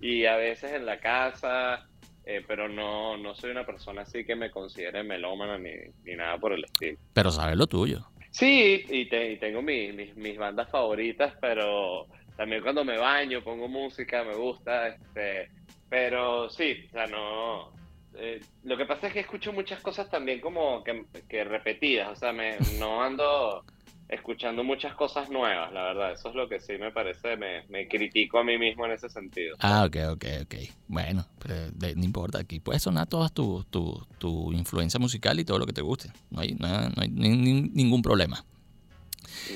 y 0.00 0.26
a 0.26 0.36
veces 0.36 0.72
en 0.72 0.86
la 0.86 0.98
casa, 1.00 1.86
eh, 2.24 2.42
pero 2.46 2.68
no, 2.68 3.16
no 3.16 3.34
soy 3.34 3.50
una 3.50 3.64
persona 3.66 4.02
así 4.02 4.24
que 4.24 4.34
me 4.34 4.50
considere 4.50 5.02
melómana 5.02 5.58
ni, 5.58 5.72
ni 6.04 6.14
nada 6.16 6.38
por 6.38 6.52
el 6.52 6.64
estilo. 6.64 6.98
Pero 7.12 7.30
sabes 7.30 7.56
lo 7.56 7.66
tuyo. 7.66 8.06
Sí, 8.30 8.84
y, 8.88 9.08
te- 9.08 9.32
y 9.32 9.36
tengo 9.38 9.62
mi- 9.62 9.92
mis, 9.92 10.16
mis 10.16 10.36
bandas 10.36 10.68
favoritas, 10.70 11.34
pero 11.40 12.06
también 12.36 12.62
cuando 12.62 12.84
me 12.84 12.98
baño 12.98 13.42
pongo 13.42 13.68
música, 13.68 14.24
me 14.24 14.34
gusta, 14.34 14.88
este, 14.88 15.48
pero 15.88 16.48
sí, 16.50 16.84
o 16.88 16.90
sea, 16.90 17.06
no. 17.06 17.70
eh, 18.16 18.40
lo 18.64 18.76
que 18.76 18.86
pasa 18.86 19.06
es 19.06 19.12
que 19.12 19.20
escucho 19.20 19.52
muchas 19.52 19.80
cosas 19.80 20.10
también 20.10 20.40
como 20.40 20.82
que, 20.82 21.04
que 21.28 21.44
repetidas, 21.44 22.08
o 22.10 22.16
sea, 22.16 22.32
me, 22.32 22.58
no 22.80 23.02
ando 23.04 23.62
escuchando 24.08 24.62
muchas 24.64 24.94
cosas 24.94 25.30
nuevas, 25.30 25.72
la 25.72 25.82
verdad, 25.82 26.12
eso 26.12 26.28
es 26.28 26.34
lo 26.34 26.48
que 26.48 26.60
sí 26.60 26.74
me 26.78 26.90
parece, 26.92 27.36
me, 27.36 27.64
me 27.68 27.88
critico 27.88 28.38
a 28.38 28.44
mí 28.44 28.58
mismo 28.58 28.84
en 28.86 28.92
ese 28.92 29.08
sentido. 29.08 29.56
Ah, 29.60 29.84
ok, 29.86 29.96
ok, 30.12 30.24
ok. 30.42 30.54
Bueno, 30.88 31.26
pero 31.40 31.70
de- 31.72 31.94
no 31.96 32.04
importa, 32.04 32.38
aquí 32.38 32.60
puedes 32.60 32.82
sonar 32.82 33.06
toda 33.06 33.28
tu, 33.28 33.64
tu, 33.70 34.06
tu 34.18 34.52
influencia 34.52 35.00
musical 35.00 35.38
y 35.40 35.44
todo 35.44 35.58
lo 35.58 35.66
que 35.66 35.72
te 35.72 35.80
guste. 35.82 36.10
No 36.30 36.40
hay, 36.40 36.54
no 36.54 36.66
hay, 36.66 36.88
no 36.94 37.02
hay 37.02 37.08
ni- 37.08 37.36
ni- 37.36 37.62
ningún 37.70 38.02
problema. 38.02 38.44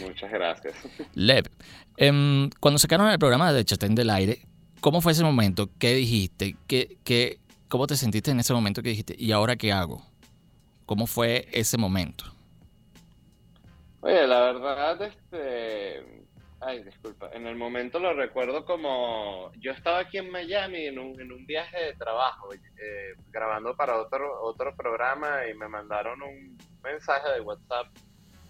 Muchas 0.00 0.30
gracias. 0.30 0.74
Lep, 1.14 1.46
em, 1.96 2.50
cuando 2.60 2.78
sacaron 2.78 3.08
el 3.10 3.18
programa 3.18 3.52
de 3.52 3.64
Chatén 3.64 3.94
del 3.94 4.10
Aire, 4.10 4.40
¿cómo 4.80 5.00
fue 5.00 5.12
ese 5.12 5.24
momento? 5.24 5.68
¿Qué 5.78 5.94
dijiste? 5.94 6.56
¿Qué, 6.66 6.96
qué, 7.04 7.38
¿Cómo 7.68 7.86
te 7.86 7.96
sentiste 7.96 8.30
en 8.30 8.40
ese 8.40 8.52
momento 8.54 8.82
que 8.82 8.90
dijiste? 8.90 9.14
¿Y 9.18 9.32
ahora 9.32 9.56
qué 9.56 9.72
hago? 9.72 10.02
¿Cómo 10.86 11.06
fue 11.06 11.48
ese 11.52 11.76
momento? 11.76 12.24
Oye, 14.00 14.26
la 14.26 14.40
verdad, 14.40 15.02
este... 15.02 16.24
Ay, 16.60 16.82
disculpa. 16.82 17.30
En 17.32 17.46
el 17.46 17.56
momento 17.56 17.98
lo 17.98 18.12
recuerdo 18.14 18.64
como... 18.64 19.52
Yo 19.60 19.72
estaba 19.72 20.00
aquí 20.00 20.18
en 20.18 20.30
Miami 20.30 20.86
en 20.86 20.98
un, 20.98 21.20
en 21.20 21.32
un 21.32 21.46
viaje 21.46 21.84
de 21.84 21.94
trabajo, 21.94 22.52
eh, 22.52 23.14
grabando 23.30 23.76
para 23.76 24.00
otro, 24.00 24.40
otro 24.42 24.74
programa 24.76 25.46
y 25.48 25.54
me 25.54 25.68
mandaron 25.68 26.20
un 26.22 26.58
mensaje 26.82 27.30
de 27.32 27.40
WhatsApp 27.40 27.86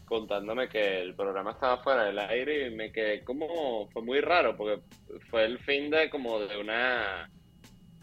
contándome 0.06 0.70
que 0.70 1.02
el 1.02 1.14
programa 1.14 1.50
estaba 1.50 1.82
fuera 1.82 2.04
del 2.04 2.18
aire 2.18 2.68
y 2.68 2.74
me 2.74 2.92
quedé 2.92 3.24
como... 3.24 3.88
Fue 3.90 4.02
muy 4.02 4.20
raro 4.20 4.56
porque 4.56 4.82
fue 5.30 5.44
el 5.44 5.58
fin 5.60 5.90
de 5.90 6.08
como 6.08 6.38
de 6.40 6.58
una 6.58 7.30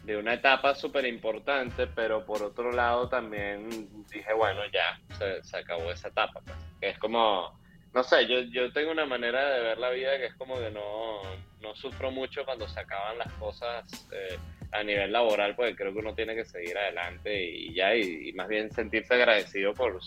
de 0.06 0.16
una 0.16 0.34
etapa 0.34 0.74
súper 0.74 1.04
importante, 1.04 1.88
pero 1.88 2.24
por 2.24 2.42
otro 2.42 2.70
lado 2.70 3.08
también 3.08 4.04
dije, 4.08 4.32
bueno, 4.32 4.60
ya, 4.72 5.00
se, 5.18 5.42
se 5.42 5.56
acabó 5.56 5.90
esa 5.90 6.08
etapa. 6.08 6.40
Pues. 6.44 6.56
Que 6.80 6.88
es 6.90 6.98
como, 6.98 7.58
no 7.92 8.04
sé, 8.04 8.26
yo, 8.28 8.40
yo 8.42 8.72
tengo 8.72 8.92
una 8.92 9.04
manera 9.04 9.50
de 9.50 9.60
ver 9.62 9.78
la 9.78 9.90
vida 9.90 10.16
que 10.16 10.26
es 10.26 10.34
como 10.34 10.58
que 10.60 10.70
no, 10.70 11.22
no 11.60 11.74
sufro 11.74 12.12
mucho 12.12 12.44
cuando 12.44 12.68
se 12.68 12.78
acaban 12.78 13.18
las 13.18 13.32
cosas 13.32 13.84
eh, 14.12 14.38
a 14.70 14.84
nivel 14.84 15.10
laboral, 15.10 15.56
porque 15.56 15.74
creo 15.74 15.92
que 15.92 15.98
uno 15.98 16.14
tiene 16.14 16.36
que 16.36 16.44
seguir 16.44 16.78
adelante 16.78 17.42
y, 17.44 17.74
ya, 17.74 17.94
y, 17.96 18.28
y 18.28 18.32
más 18.34 18.46
bien 18.46 18.70
sentirse 18.70 19.14
agradecido 19.14 19.74
por, 19.74 19.98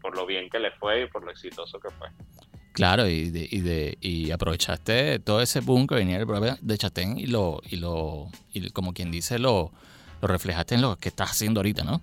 por 0.00 0.16
lo 0.16 0.26
bien 0.26 0.50
que 0.50 0.58
le 0.58 0.72
fue 0.72 1.02
y 1.02 1.06
por 1.06 1.22
lo 1.22 1.30
exitoso 1.30 1.78
que 1.78 1.90
fue. 1.90 2.08
Claro, 2.76 3.08
y, 3.08 3.30
de, 3.30 3.48
y, 3.50 3.60
de, 3.60 3.96
y 4.02 4.30
aprovechaste 4.32 5.18
todo 5.20 5.40
ese 5.40 5.60
boom 5.60 5.86
que 5.86 5.94
venía 5.94 6.18
del 6.18 6.26
programa 6.26 6.58
de 6.60 6.76
Chatén 6.76 7.18
y 7.18 7.24
lo, 7.24 7.62
y 7.70 7.76
lo, 7.76 8.28
y 8.52 8.68
como 8.68 8.92
quien 8.92 9.10
dice, 9.10 9.38
lo, 9.38 9.72
lo 10.20 10.28
reflejaste 10.28 10.74
en 10.74 10.82
lo 10.82 10.96
que 10.96 11.08
estás 11.08 11.30
haciendo 11.30 11.60
ahorita, 11.60 11.84
¿no? 11.84 12.02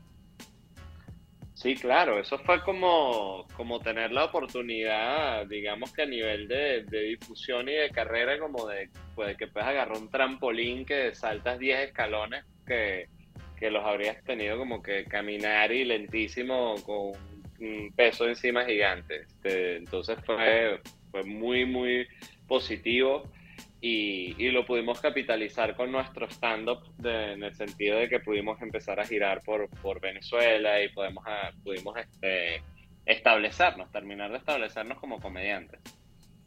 Sí, 1.54 1.76
claro, 1.76 2.20
eso 2.20 2.40
fue 2.40 2.64
como, 2.64 3.46
como 3.56 3.82
tener 3.82 4.12
la 4.12 4.26
oportunidad, 4.26 5.46
digamos 5.46 5.94
que 5.94 6.02
a 6.02 6.08
nivel 6.08 6.48
de, 6.48 6.84
de 6.86 7.02
difusión 7.04 7.70
y 7.70 7.74
de 7.74 7.92
carrera, 7.92 8.40
como 8.40 8.66
de, 8.66 8.90
pues, 9.14 9.38
que 9.38 9.46
puedes 9.46 9.70
agarrar 9.70 9.96
un 9.96 10.10
trampolín 10.10 10.86
que 10.86 11.14
saltas 11.14 11.60
10 11.60 11.90
escalones 11.90 12.46
que, 12.66 13.10
que 13.60 13.70
los 13.70 13.86
habrías 13.86 14.24
tenido 14.24 14.58
como 14.58 14.82
que 14.82 15.06
caminar 15.06 15.72
y 15.72 15.86
lentísimo 15.86 16.74
con 16.84 17.12
peso 17.95 18.28
encima 18.28 18.65
gigante. 18.65 19.21
Este, 19.21 19.78
entonces 19.78 20.17
fue, 20.26 20.80
fue 21.12 21.23
muy, 21.23 21.65
muy 21.65 22.08
positivo 22.47 23.32
y, 23.82 24.36
y 24.38 24.52
lo 24.52 24.65
pudimos 24.65 24.99
capitalizar 25.02 25.76
con 25.76 25.91
nuestro 25.91 26.28
stand-up 26.30 26.80
en 27.04 27.43
el 27.43 27.54
sentido 27.54 27.99
de 27.99 28.08
que 28.10 28.19
pudimos 28.19 28.62
empezar 28.62 28.99
a 28.99 29.06
girar 29.06 29.41
por, 29.43 29.69
por 29.82 29.99
Venezuela 29.99 30.82
y 30.82 30.89
podemos 30.89 31.23
a- 31.28 31.52
pudimos 31.63 31.95
este, 31.97 32.62
establecernos, 33.06 33.91
terminar 33.91 34.32
de 34.32 34.38
establecernos 34.38 34.99
como 34.99 35.19
comediantes. 35.19 35.82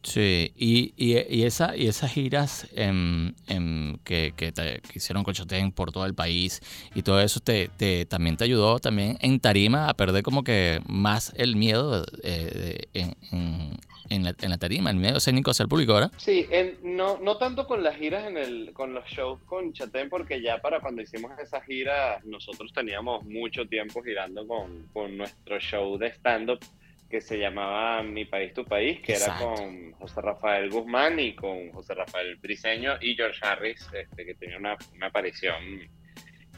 Sí, 0.06 0.52
y, 0.56 0.94
y, 0.96 1.18
y, 1.28 1.42
esa, 1.42 1.76
y 1.76 1.88
esas 1.88 2.12
giras 2.12 2.68
que, 2.70 4.32
que, 4.36 4.52
te, 4.52 4.80
que 4.80 4.92
hicieron 4.94 5.24
por 5.72 5.90
todo 5.90 6.06
el 6.06 6.14
país 6.14 6.60
y 6.94 7.02
todo 7.02 7.20
eso 7.20 7.40
te, 7.40 7.68
te, 7.76 8.06
también 8.06 8.36
te 8.36 8.44
ayudó 8.44 8.78
también 8.78 9.18
en 9.20 9.40
tarima 9.40 9.88
a 9.88 9.94
perder 9.94 10.22
como 10.22 10.44
que 10.44 10.80
más 10.86 11.32
el 11.36 11.56
miedo 11.56 12.06
eh, 12.22 12.82
en, 12.94 13.16
en, 13.32 13.76
en 14.08 14.22
la, 14.22 14.36
en 14.40 14.50
la 14.50 14.58
tarima, 14.58 14.90
el 14.90 14.96
miedo 14.96 15.16
escénico 15.16 15.50
hacia 15.50 15.64
el 15.64 15.68
público, 15.68 15.94
¿verdad? 15.94 16.12
Sí, 16.18 16.46
no, 16.84 17.18
no 17.18 17.36
tanto 17.36 17.66
con 17.66 17.82
las 17.82 17.96
giras 17.96 18.28
en 18.28 18.36
el, 18.36 18.72
con 18.74 18.94
los 18.94 19.04
shows 19.06 19.40
con 19.44 19.72
Chatén, 19.72 20.08
porque 20.08 20.40
ya 20.40 20.58
para 20.60 20.78
cuando 20.78 21.02
hicimos 21.02 21.36
esas 21.40 21.64
giras 21.64 22.24
nosotros 22.24 22.72
teníamos 22.72 23.24
mucho 23.24 23.66
tiempo 23.66 24.04
girando 24.04 24.46
con, 24.46 24.86
con 24.92 25.16
nuestro 25.16 25.58
show 25.58 25.98
de 25.98 26.12
stand-up 26.12 26.60
que 27.08 27.20
se 27.20 27.38
llamaba 27.38 28.02
Mi 28.02 28.24
País, 28.24 28.52
Tu 28.52 28.64
País, 28.64 29.00
que 29.00 29.12
Exacto. 29.12 29.44
era 29.44 29.56
con 29.56 29.92
José 29.92 30.20
Rafael 30.20 30.70
Guzmán 30.70 31.20
y 31.20 31.34
con 31.34 31.70
José 31.70 31.94
Rafael 31.94 32.36
Briseño 32.36 32.94
y 33.00 33.14
George 33.14 33.38
Harris, 33.42 33.88
este, 33.92 34.24
que 34.24 34.34
tenía 34.34 34.58
una, 34.58 34.76
una 34.94 35.06
aparición 35.06 35.88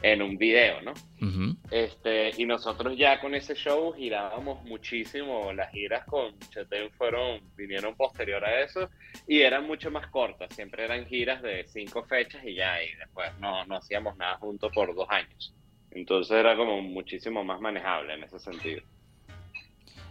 en 0.01 0.21
un 0.21 0.37
video, 0.37 0.81
¿no? 0.81 0.93
Este, 1.71 2.31
y 2.37 2.45
nosotros 2.45 2.97
ya 2.97 3.19
con 3.19 3.35
ese 3.35 3.53
show 3.53 3.93
girábamos 3.93 4.63
muchísimo, 4.63 5.51
las 5.53 5.71
giras 5.71 6.05
con 6.05 6.37
Chetén 6.39 6.89
fueron, 6.91 7.41
vinieron 7.55 7.95
posterior 7.95 8.43
a 8.43 8.61
eso, 8.61 8.89
y 9.27 9.41
eran 9.41 9.67
mucho 9.67 9.91
más 9.91 10.07
cortas, 10.07 10.53
siempre 10.55 10.85
eran 10.85 11.05
giras 11.05 11.41
de 11.41 11.65
cinco 11.67 12.03
fechas 12.05 12.43
y 12.45 12.55
ya, 12.55 12.81
y 12.81 12.95
después 12.95 13.29
no, 13.39 13.65
no 13.65 13.75
hacíamos 13.75 14.15
nada 14.17 14.37
juntos 14.37 14.71
por 14.73 14.95
dos 14.95 15.09
años. 15.09 15.53
Entonces 15.91 16.37
era 16.37 16.55
como 16.55 16.81
muchísimo 16.81 17.43
más 17.43 17.59
manejable 17.59 18.13
en 18.13 18.23
ese 18.23 18.39
sentido. 18.39 18.81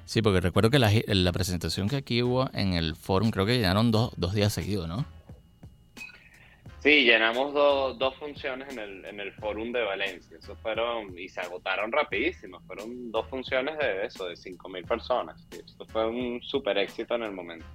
Sí, 0.09 0.23
porque 0.23 0.41
recuerdo 0.41 0.71
que 0.71 0.79
la, 0.79 1.33
presentación 1.33 1.87
que 1.87 1.97
aquí 1.97 2.23
hubo 2.23 2.49
en 2.55 2.73
el 2.73 2.97
forum, 2.97 3.31
creo 3.31 3.45
que 3.45 3.59
llenaron 3.59 3.91
dos, 3.91 4.11
dos 4.17 4.33
días 4.33 4.55
seguidos, 4.55 4.89
¿no? 4.89 5.05
Sí, 6.83 7.03
llenamos 7.05 7.53
do- 7.53 7.93
dos 7.93 8.15
funciones 8.17 8.71
en 8.73 8.79
el, 8.79 9.05
en 9.05 9.21
el 9.21 9.35
Forum 9.35 9.71
de 9.71 9.83
Valencia. 9.83 10.39
Eso 10.39 10.57
fueron, 10.63 11.19
y 11.19 11.29
se 11.29 11.43
agotaron 11.43 11.93
rapidísimo. 11.93 12.63
Fueron 12.67 13.13
dos 13.13 13.29
funciones 13.29 13.77
de 13.77 14.07
eso, 14.07 14.25
de 14.25 14.35
5.000 14.37 14.87
personas. 14.87 15.47
Esto 15.51 15.85
fue 15.85 16.09
un 16.09 16.41
súper 16.43 16.79
éxito 16.79 17.15
en 17.17 17.25
el 17.25 17.33
momento. 17.33 17.67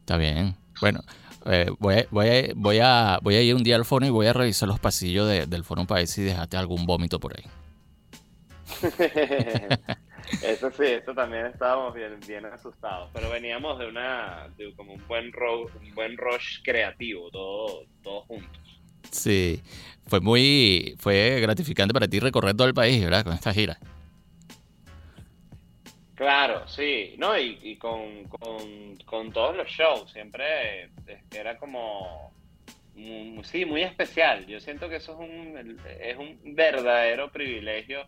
Está 0.00 0.16
bien. 0.16 0.56
Bueno, 0.80 1.00
eh, 1.46 1.70
voy, 1.78 1.94
a, 1.98 2.06
voy, 2.10 2.26
a, 2.28 2.42
voy, 2.56 2.78
a, 2.82 3.18
voy 3.22 3.34
a 3.36 3.42
ir 3.42 3.54
un 3.54 3.62
día 3.62 3.76
al 3.76 3.84
forum 3.84 4.08
y 4.08 4.10
voy 4.10 4.26
a 4.26 4.32
revisar 4.32 4.68
los 4.68 4.80
pasillos 4.80 5.28
de- 5.28 5.46
del 5.46 5.62
forum 5.62 5.86
para 5.86 6.00
ver 6.00 6.08
si 6.08 6.22
dejaste 6.22 6.56
algún 6.56 6.86
vómito 6.86 7.20
por 7.20 7.34
ahí. 7.38 7.44
eso 10.42 10.70
sí, 10.70 10.84
eso 10.84 11.14
también 11.14 11.46
estábamos 11.46 11.94
bien, 11.94 12.18
bien 12.26 12.46
asustados. 12.46 13.10
Pero 13.12 13.30
veníamos 13.30 13.78
de 13.78 13.86
una, 13.88 14.48
de 14.56 14.74
como 14.74 14.94
un 14.94 15.06
buen, 15.08 15.32
ro- 15.32 15.66
un 15.80 15.94
buen 15.94 16.16
rush 16.16 16.62
creativo, 16.62 17.30
todo- 17.30 17.84
todos 18.02 18.24
juntos. 18.26 18.50
Sí, 19.10 19.62
fue 20.06 20.20
muy, 20.20 20.94
fue 20.98 21.40
gratificante 21.40 21.94
para 21.94 22.08
ti 22.08 22.20
recorrer 22.20 22.54
todo 22.56 22.66
el 22.68 22.74
país, 22.74 23.02
¿verdad? 23.02 23.24
Con 23.24 23.32
esta 23.32 23.52
gira. 23.52 23.78
Claro, 26.14 26.66
sí, 26.66 27.14
no, 27.16 27.38
y, 27.38 27.58
y 27.62 27.76
con, 27.76 28.24
con, 28.24 28.96
con 29.06 29.32
todos 29.32 29.56
los 29.56 29.68
shows, 29.68 30.10
siempre 30.10 30.90
era 31.32 31.56
como, 31.58 32.32
mm, 32.96 33.40
sí, 33.44 33.64
muy 33.64 33.82
especial. 33.82 34.44
Yo 34.46 34.58
siento 34.58 34.88
que 34.88 34.96
eso 34.96 35.12
es 35.12 35.18
un, 35.30 35.80
es 36.00 36.16
un 36.16 36.40
verdadero 36.56 37.30
privilegio 37.30 38.04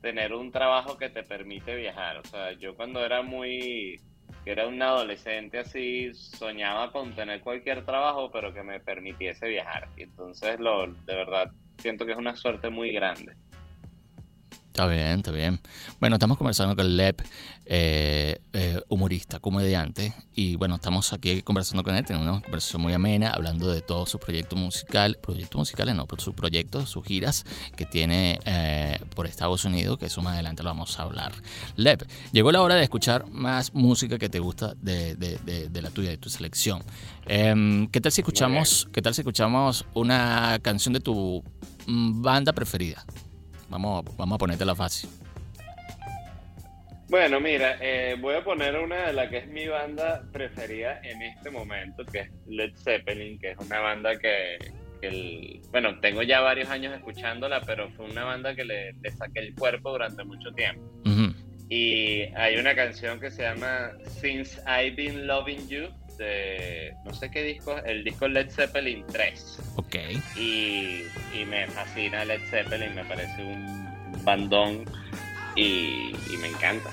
tener 0.00 0.32
un 0.34 0.50
trabajo 0.50 0.96
que 0.96 1.10
te 1.10 1.22
permite 1.22 1.74
viajar. 1.74 2.18
O 2.18 2.24
sea, 2.24 2.52
yo 2.52 2.74
cuando 2.76 3.04
era 3.04 3.22
muy, 3.22 4.00
era 4.44 4.66
un 4.66 4.80
adolescente 4.80 5.58
así, 5.58 6.12
soñaba 6.14 6.92
con 6.92 7.12
tener 7.14 7.40
cualquier 7.40 7.84
trabajo, 7.84 8.30
pero 8.30 8.52
que 8.52 8.62
me 8.62 8.80
permitiese 8.80 9.48
viajar. 9.48 9.88
Y 9.96 10.04
entonces, 10.04 10.58
lo, 10.60 10.86
de 10.86 11.14
verdad, 11.14 11.50
siento 11.78 12.06
que 12.06 12.12
es 12.12 12.18
una 12.18 12.36
suerte 12.36 12.70
muy 12.70 12.92
grande. 12.92 13.34
Está 14.76 14.86
bien, 14.88 15.06
está 15.20 15.30
bien. 15.30 15.58
Bueno, 16.00 16.16
estamos 16.16 16.36
conversando 16.36 16.76
con 16.76 16.98
Lep, 16.98 17.22
eh, 17.64 18.38
eh, 18.52 18.78
humorista, 18.90 19.38
comediante, 19.40 20.12
y 20.34 20.56
bueno, 20.56 20.74
estamos 20.74 21.14
aquí 21.14 21.40
conversando 21.40 21.82
con 21.82 21.96
él, 21.96 22.04
tenemos 22.04 22.28
una 22.28 22.42
conversación 22.42 22.82
muy 22.82 22.92
amena, 22.92 23.30
hablando 23.30 23.72
de 23.72 23.80
todo 23.80 24.04
su 24.04 24.18
proyecto 24.18 24.54
musical, 24.54 25.16
proyectos 25.22 25.58
musicales 25.58 25.94
no, 25.94 26.04
pero 26.06 26.20
su 26.20 26.34
proyecto, 26.34 26.84
sus 26.84 27.02
giras 27.06 27.46
que 27.74 27.86
tiene 27.86 28.38
eh, 28.44 28.98
por 29.14 29.26
Estados 29.26 29.64
Unidos, 29.64 29.96
que 29.96 30.04
eso 30.04 30.20
más 30.20 30.34
adelante 30.34 30.62
lo 30.62 30.68
vamos 30.68 30.98
a 31.00 31.04
hablar. 31.04 31.32
Lep, 31.76 32.02
llegó 32.32 32.52
la 32.52 32.60
hora 32.60 32.74
de 32.74 32.82
escuchar 32.82 33.26
más 33.30 33.72
música 33.72 34.18
que 34.18 34.28
te 34.28 34.40
gusta 34.40 34.74
de, 34.82 35.16
de- 35.16 35.38
de- 35.38 35.70
de 35.70 35.80
la 35.80 35.88
tuya, 35.88 36.10
de 36.10 36.18
tu 36.18 36.28
selección. 36.28 36.82
Em, 37.24 37.86
¿Qué 37.86 38.02
tal 38.02 38.12
si 38.12 38.20
escuchamos, 38.20 38.88
qué 38.92 39.00
tal 39.00 39.14
si 39.14 39.22
escuchamos 39.22 39.86
una 39.94 40.58
canción 40.60 40.92
de 40.92 41.00
tu 41.00 41.42
mm, 41.86 42.20
banda 42.20 42.52
preferida? 42.52 43.02
Vamos, 43.68 44.04
vamos 44.16 44.36
a 44.36 44.38
ponértela 44.38 44.74
fácil. 44.74 45.10
Bueno, 47.08 47.38
mira, 47.40 47.76
eh, 47.80 48.16
voy 48.20 48.34
a 48.34 48.42
poner 48.42 48.76
una 48.76 49.06
de 49.06 49.12
la 49.12 49.28
que 49.30 49.38
es 49.38 49.46
mi 49.48 49.68
banda 49.68 50.24
preferida 50.32 51.00
en 51.04 51.22
este 51.22 51.50
momento, 51.50 52.04
que 52.04 52.20
es 52.20 52.30
Led 52.48 52.72
Zeppelin, 52.76 53.38
que 53.38 53.52
es 53.52 53.58
una 53.58 53.78
banda 53.78 54.18
que, 54.18 54.58
que 55.00 55.06
el- 55.06 55.60
bueno, 55.70 56.00
tengo 56.00 56.22
ya 56.22 56.40
varios 56.40 56.68
años 56.68 56.92
escuchándola, 56.94 57.60
pero 57.60 57.88
fue 57.92 58.06
una 58.06 58.24
banda 58.24 58.56
que 58.56 58.64
le, 58.64 58.92
le 58.94 59.10
saqué 59.12 59.38
el 59.40 59.54
cuerpo 59.54 59.92
durante 59.92 60.24
mucho 60.24 60.50
tiempo. 60.52 60.82
Y 61.68 62.22
hay 62.36 62.56
una 62.58 62.74
canción 62.76 63.18
que 63.20 63.30
se 63.30 63.42
llama 63.42 63.90
Since 64.20 64.60
I've 64.68 64.94
Been 64.96 65.26
Loving 65.28 65.68
You, 65.68 65.88
de 66.16 66.96
no 67.04 67.14
sé 67.14 67.30
qué 67.30 67.42
disco, 67.42 67.76
el 67.84 68.04
disco 68.04 68.28
Led 68.28 68.50
Zeppelin 68.50 69.04
3. 69.10 69.58
Ok. 69.76 69.96
Y, 70.36 71.02
y 71.34 71.44
me 71.46 71.66
fascina 71.68 72.24
Led 72.24 72.40
Zeppelin, 72.50 72.94
me 72.94 73.04
parece 73.04 73.42
un 73.42 74.24
bandón 74.24 74.84
y, 75.54 76.14
y 76.32 76.36
me 76.40 76.48
encanta. 76.48 76.90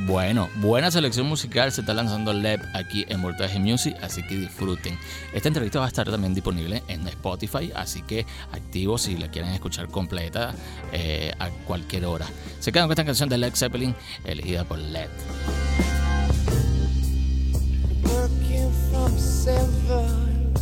Bueno, 0.00 0.50
buena 0.56 0.90
selección 0.90 1.26
musical 1.26 1.72
se 1.72 1.80
está 1.80 1.94
lanzando 1.94 2.34
Lep 2.34 2.60
aquí 2.74 3.06
en 3.08 3.22
Voltaje 3.22 3.58
Music, 3.58 3.96
así 4.02 4.22
que 4.22 4.36
disfruten. 4.36 4.98
Esta 5.32 5.48
entrevista 5.48 5.78
va 5.78 5.86
a 5.86 5.88
estar 5.88 6.10
también 6.10 6.34
disponible 6.34 6.82
en 6.88 7.08
Spotify, 7.08 7.72
así 7.74 8.02
que 8.02 8.26
activo 8.52 8.98
si 8.98 9.16
la 9.16 9.30
quieren 9.30 9.52
escuchar 9.52 9.88
completa 9.88 10.54
eh, 10.92 11.32
a 11.38 11.48
cualquier 11.48 12.04
hora. 12.04 12.26
Se 12.60 12.72
quedan 12.72 12.88
con 12.88 12.92
esta 12.92 13.06
canción 13.06 13.30
de 13.30 13.38
Led 13.38 13.54
Zeppelin, 13.54 13.94
elegida 14.24 14.64
por 14.64 14.78
Led. 14.78 15.08
Seven 19.46 20.52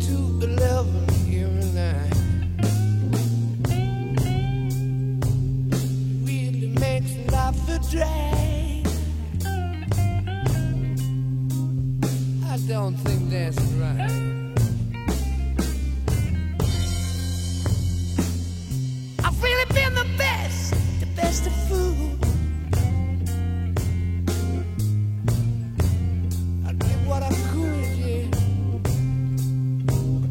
to 0.00 0.16
eleven 0.46 1.04
every 1.28 1.68
night. 1.76 2.16
Really 6.24 6.68
makes 6.80 7.12
life 7.30 7.68
a 7.68 7.78
drag. 7.90 8.86
I 12.46 12.56
don't 12.66 12.96
think 12.96 13.28
that's 13.28 13.60
right. 13.76 14.27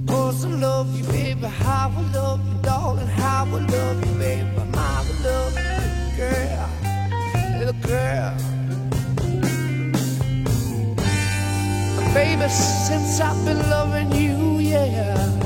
Cause 0.07 0.45
I 0.45 0.49
love 0.49 0.97
you, 0.97 1.03
baby. 1.05 1.41
Love 1.41 2.41
you, 2.47 2.61
darling. 2.61 3.07
Love 3.17 4.05
you, 4.05 4.13
baby. 4.17 4.47
Love 5.23 5.57
you, 5.57 6.17
girl. 6.17 6.69
Little 7.59 7.73
girl. 7.87 8.33
Baby, 12.13 12.47
since 12.49 13.19
I've 13.19 13.45
been 13.45 13.69
loving 13.69 14.11
you, 14.13 14.59
yeah. 14.59 15.36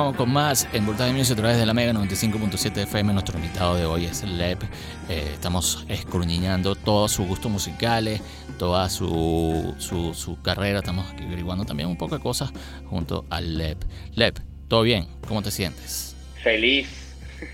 Continuamos 0.00 0.16
con 0.16 0.32
más 0.32 0.66
en 0.72 0.86
Voltaje 0.86 1.12
Music 1.12 1.34
a 1.34 1.36
través 1.36 1.58
de 1.58 1.66
la 1.66 1.74
Mega 1.74 1.92
95.7 1.92 2.84
FM. 2.84 3.12
Nuestro 3.12 3.36
invitado 3.38 3.74
de 3.74 3.84
hoy 3.84 4.06
es 4.06 4.22
Lep. 4.24 4.62
Eh, 5.10 5.30
estamos 5.34 5.84
escruñando 5.90 6.74
todos 6.74 7.12
sus 7.12 7.26
gustos 7.28 7.52
musicales, 7.52 8.22
toda 8.58 8.88
su, 8.88 9.74
su, 9.76 10.14
su 10.14 10.40
carrera. 10.40 10.78
Estamos 10.78 11.04
averiguando 11.22 11.66
también 11.66 11.86
un 11.90 11.98
poco 11.98 12.16
de 12.16 12.22
cosas 12.22 12.50
junto 12.88 13.26
al 13.28 13.58
Lep. 13.58 13.76
Lep, 14.14 14.38
¿todo 14.68 14.80
bien? 14.80 15.06
¿Cómo 15.28 15.42
te 15.42 15.50
sientes? 15.50 16.16
Feliz, 16.42 16.88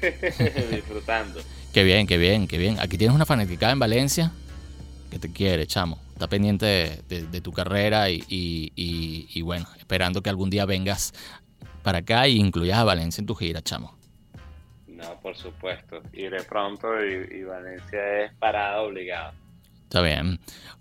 disfrutando. 0.70 1.40
Qué 1.72 1.82
bien, 1.82 2.06
qué 2.06 2.16
bien, 2.16 2.46
qué 2.46 2.58
bien. 2.58 2.78
Aquí 2.78 2.96
tienes 2.96 3.16
una 3.16 3.26
fanaticada 3.26 3.72
en 3.72 3.80
Valencia 3.80 4.30
que 5.10 5.18
te 5.18 5.32
quiere, 5.32 5.66
chamo. 5.66 5.98
Está 6.12 6.28
pendiente 6.28 6.64
de, 6.64 7.02
de- 7.08 7.26
de 7.26 7.40
tu 7.40 7.50
carrera 7.52 8.08
y, 8.08 8.22
y- 8.28 8.72
y- 8.76 9.26
y 9.34 9.42
bueno, 9.42 9.66
esperando 9.80 10.22
que 10.22 10.30
algún 10.30 10.48
día 10.48 10.64
vengas 10.64 11.12
para 11.86 11.98
acá 11.98 12.26
y 12.26 12.36
incluyas 12.40 12.78
a 12.78 12.82
Valencia 12.84 13.20
en 13.22 13.26
tu 13.26 13.36
gira, 13.36 13.62
chamo. 13.62 13.96
No, 14.88 15.20
por 15.20 15.36
supuesto. 15.36 16.02
Iré 16.12 16.42
pronto 16.42 16.88
y, 17.00 17.38
y 17.38 17.44
Valencia 17.44 18.24
es 18.24 18.32
parada 18.40 18.80
obligada. 18.82 19.34
Está 19.84 20.02
bien. 20.02 20.40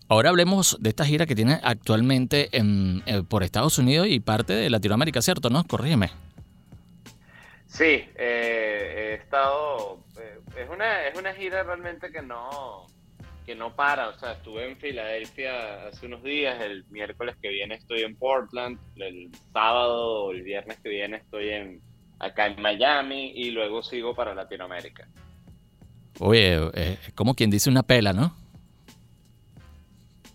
Ahora 0.10 0.30
hablemos 0.32 0.78
de 0.80 0.90
esta 0.90 1.06
gira 1.06 1.28
que 1.28 1.36
tienes 1.36 1.60
actualmente 1.62 2.50
en- 2.58 3.04
eh, 3.06 3.22
por 3.22 3.44
Estados 3.44 3.78
Unidos 3.78 4.08
y 4.10 4.20
parte 4.20 4.54
de 4.54 4.68
Latinoamérica, 4.72 5.22
¿cierto? 5.22 5.52
¿No? 5.52 5.64
Corrígeme. 5.66 6.10
Sí, 7.68 8.04
eh, 8.16 9.12
he 9.12 9.14
estado. 9.22 10.00
eh, 10.18 10.40
es, 10.58 10.70
una, 10.72 11.08
es 11.08 11.20
una 11.20 11.34
gira 11.34 11.62
realmente 11.62 12.12
que 12.12 12.24
no, 12.24 12.88
que 13.46 13.56
no 13.56 13.76
para. 13.76 14.10
O 14.10 14.20
sea, 14.20 14.34
estuve 14.34 14.70
en 14.70 14.78
Filadelfia 14.78 15.88
hace 15.88 16.06
unos 16.06 16.24
días. 16.24 16.62
El 16.62 16.86
miércoles 16.90 17.36
que 17.42 17.50
viene 17.50 17.76
estoy 17.76 18.02
en 18.02 18.16
Portland. 18.16 18.80
El 18.96 19.30
sábado 19.54 20.26
o 20.26 20.32
el 20.32 20.44
viernes 20.44 20.80
que 20.80 20.90
viene 20.90 21.18
estoy 21.18 21.50
en, 21.50 21.82
acá 22.20 22.48
en 22.48 22.62
Miami. 22.62 23.32
Y 23.36 23.52
luego 23.52 23.84
sigo 23.84 24.16
para 24.16 24.34
Latinoamérica. 24.34 25.08
Oye, 26.20 26.70
eh, 26.74 26.98
como 27.14 27.36
quien 27.36 27.50
dice 27.50 27.70
una 27.70 27.84
pela, 27.84 28.14
¿no? 28.14 28.36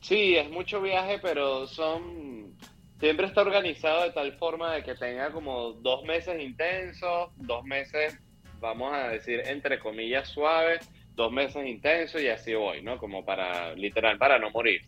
Sí, 0.01 0.37
es 0.37 0.51
mucho 0.51 0.81
viaje, 0.81 1.19
pero 1.21 1.67
son. 1.67 2.55
Siempre 2.99 3.27
está 3.27 3.41
organizado 3.41 4.03
de 4.03 4.11
tal 4.11 4.33
forma 4.39 4.75
de 4.75 4.83
que 4.83 4.95
tenga 4.95 5.31
como 5.31 5.73
dos 5.73 6.05
meses 6.05 6.43
intensos, 6.43 7.31
dos 7.37 7.65
meses, 7.65 8.19
vamos 8.61 8.93
a 8.93 9.09
decir, 9.09 9.41
entre 9.47 9.79
comillas, 9.79 10.29
suaves, 10.29 10.87
dos 11.21 11.31
meses 11.33 11.67
intensos 11.67 12.21
y 12.23 12.29
así 12.29 12.55
voy, 12.55 12.83
¿no? 12.83 12.97
Como 12.99 13.25
para, 13.25 13.75
literal, 13.75 14.17
para 14.19 14.39
no 14.39 14.51
morir. 14.51 14.81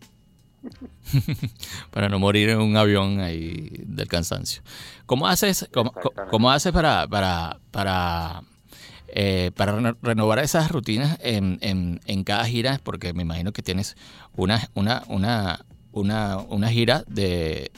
para 1.91 2.09
no 2.09 2.19
morir 2.19 2.49
en 2.51 2.59
un 2.61 2.77
avión 2.77 3.21
ahí 3.21 3.69
del 3.85 4.09
cansancio. 4.09 4.63
¿Cómo 5.07 5.27
haces, 5.29 5.69
cómo, 5.73 5.93
cómo 6.31 6.51
haces 6.51 6.73
para, 6.73 7.07
para, 7.09 7.59
para, 7.71 8.43
eh, 9.09 9.51
para 9.57 9.73
reno- 9.73 9.97
renovar 10.03 10.39
esas 10.39 10.71
rutinas 10.71 11.19
en, 11.23 11.59
en, 11.61 12.01
en 12.07 12.25
cada 12.25 12.45
gira? 12.47 12.81
Porque 12.83 13.13
me 13.13 13.23
imagino 13.23 13.53
que 13.53 13.63
tienes 13.63 13.97
una, 14.35 14.71
una, 14.75 15.03
una, 15.09 15.65
una, 15.93 16.39
una 16.39 16.69
gira 16.71 17.05
de, 17.09 17.71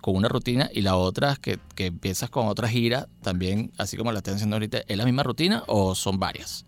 con 0.00 0.16
una 0.16 0.28
rutina 0.28 0.68
y 0.72 0.82
la 0.82 0.96
otra 0.96 1.36
que, 1.40 1.58
que 1.74 1.86
empiezas 1.86 2.30
con 2.30 2.48
otra 2.48 2.68
gira 2.68 3.06
también, 3.22 3.72
así 3.78 3.96
como 3.96 4.12
la 4.12 4.18
estás 4.18 4.34
haciendo 4.34 4.56
ahorita. 4.56 4.82
¿Es 4.88 4.96
la 4.96 5.04
misma 5.04 5.22
rutina 5.22 5.62
o 5.68 5.94
son 5.94 6.18
varias? 6.18 6.66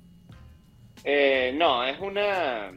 Eh, 1.08 1.52
no, 1.54 1.84
es 1.84 1.98
una. 2.00 2.72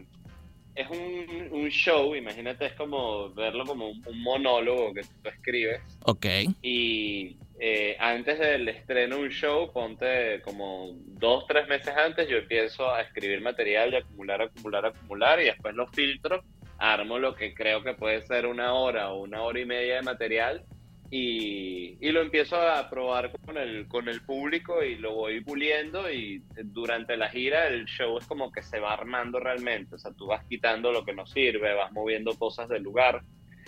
Es 0.76 0.88
un, 0.90 1.50
un 1.52 1.70
show, 1.70 2.16
imagínate, 2.16 2.68
es 2.68 2.74
como 2.74 3.34
verlo 3.34 3.66
como 3.66 3.90
un, 3.90 4.02
un 4.06 4.24
monólogo 4.24 4.94
que 4.94 5.02
tú 5.02 5.28
escribes. 5.28 5.82
Ok, 6.06 6.26
Y 6.62 7.36
eh, 7.60 7.98
antes 8.00 8.40
del 8.40 8.70
estreno 8.70 9.18
de 9.18 9.24
un 9.24 9.30
show, 9.30 9.74
ponte 9.74 10.42
como 10.44 10.92
dos, 10.94 11.46
tres 11.48 11.68
meses 11.68 11.94
antes, 11.98 12.30
yo 12.30 12.38
empiezo 12.38 12.90
a 12.94 13.02
escribir 13.02 13.42
material 13.42 13.92
y 13.94 13.98
acumular, 13.98 14.42
acumular, 14.44 14.86
acumular, 14.86 15.42
y 15.42 15.46
después 15.46 15.76
lo 15.76 15.88
filtro, 15.88 16.44
armo 16.78 17.20
lo 17.20 17.36
que 17.36 17.54
creo 17.54 17.84
que 17.84 17.96
puede 17.96 18.22
ser 18.22 18.46
una 18.46 18.74
hora 18.74 19.12
o 19.12 19.24
una 19.24 19.42
hora 19.42 19.60
y 19.60 19.66
media 19.66 19.96
de 19.96 20.02
material, 20.04 20.64
y, 21.10 21.98
y 22.08 22.12
lo 22.12 22.22
empiezo 22.22 22.58
a 22.62 22.90
probar 22.90 23.32
con 23.46 23.58
el, 23.58 23.88
con 23.88 24.08
el 24.10 24.24
público 24.24 24.84
y 24.84 24.96
lo 24.98 25.16
voy 25.16 25.42
puliendo, 25.42 26.12
y 26.12 26.46
durante 26.66 27.18
la 27.18 27.30
gira 27.30 27.68
el 27.68 27.86
show 27.86 28.18
es 28.20 28.26
como 28.28 28.52
que 28.52 28.62
se 28.62 28.80
va 28.80 28.94
armando 28.94 29.40
realmente, 29.40 29.96
o 29.96 29.98
sea, 29.98 30.14
tú 30.14 30.28
vas 30.28 30.44
quitando 30.48 30.92
lo 30.92 31.04
que 31.06 31.14
no 31.14 31.26
sirve, 31.26 31.74
vas 31.76 31.92
moviendo 31.92 32.38
cosas 32.38 32.70
del 32.70 32.84
lugar. 32.84 33.24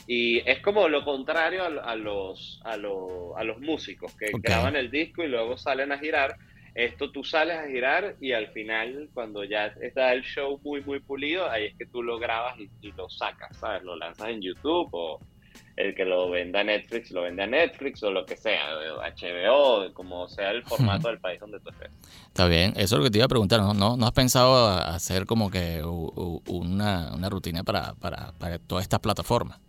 Y 0.05 0.39
es 0.49 0.61
como 0.61 0.87
lo 0.89 1.03
contrario 1.05 1.63
a, 1.63 1.67
a 1.91 1.95
los, 1.95 2.59
a, 2.63 2.77
lo- 2.77 3.37
a 3.37 3.43
los 3.43 3.59
músicos 3.59 4.15
que 4.17 4.35
Ok. 4.35 4.43
graban 4.43 4.75
el 4.75 4.89
disco 4.91 5.23
y 5.23 5.27
luego 5.27 5.57
salen 5.57 5.91
a 5.91 5.99
girar. 5.99 6.35
Esto 6.73 7.11
tú 7.11 7.23
sales 7.23 7.57
a 7.57 7.67
girar 7.67 8.15
y 8.19 8.31
al 8.33 8.47
final, 8.51 9.09
cuando 9.13 9.43
ya 9.43 9.67
está 9.81 10.13
el 10.13 10.23
show 10.23 10.59
muy, 10.63 10.83
muy 10.83 11.01
pulido, 11.01 11.49
ahí 11.49 11.65
es 11.65 11.75
que 11.77 11.85
tú 11.87 12.01
lo 12.03 12.17
grabas 12.19 12.57
y, 12.59 12.71
y 12.81 12.93
lo 12.93 13.09
sacas, 13.09 13.57
¿sabes? 13.59 13.83
Lo 13.83 13.95
lanzas 13.95 14.29
en 14.29 14.41
YouTube 14.41 14.89
o 14.93 15.21
el 15.75 15.95
que 15.95 16.05
lo 16.05 16.29
venda 16.29 16.61
a 16.61 16.63
Netflix 16.63 17.11
lo 17.11 17.23
vende 17.23 17.43
a 17.43 17.47
Netflix 17.47 18.03
o 18.03 18.11
lo 18.11 18.25
que 18.25 18.35
sea, 18.37 18.75
HBO, 18.75 19.93
como 19.93 20.27
sea 20.27 20.51
el 20.51 20.63
formato 20.63 21.07
del 21.07 21.19
país 21.19 21.39
donde 21.39 21.59
tú 21.59 21.69
estés. 21.69 21.91
Está 22.27 22.47
bien, 22.47 22.73
eso 22.75 22.95
es 22.95 22.99
lo 22.99 23.03
que 23.03 23.11
te 23.11 23.17
iba 23.17 23.25
a 23.25 23.29
preguntar, 23.29 23.59
¿no? 23.59 23.73
¿No, 23.73 23.97
no 23.97 24.05
has 24.05 24.11
pensado 24.11 24.67
hacer 24.67 25.25
como 25.25 25.49
que 25.49 25.81
una, 25.83 27.13
una 27.13 27.29
rutina 27.29 27.63
para, 27.63 27.93
para, 27.95 28.31
para 28.33 28.59
todas 28.59 28.83
estas 28.83 28.99
plataformas? 28.99 29.59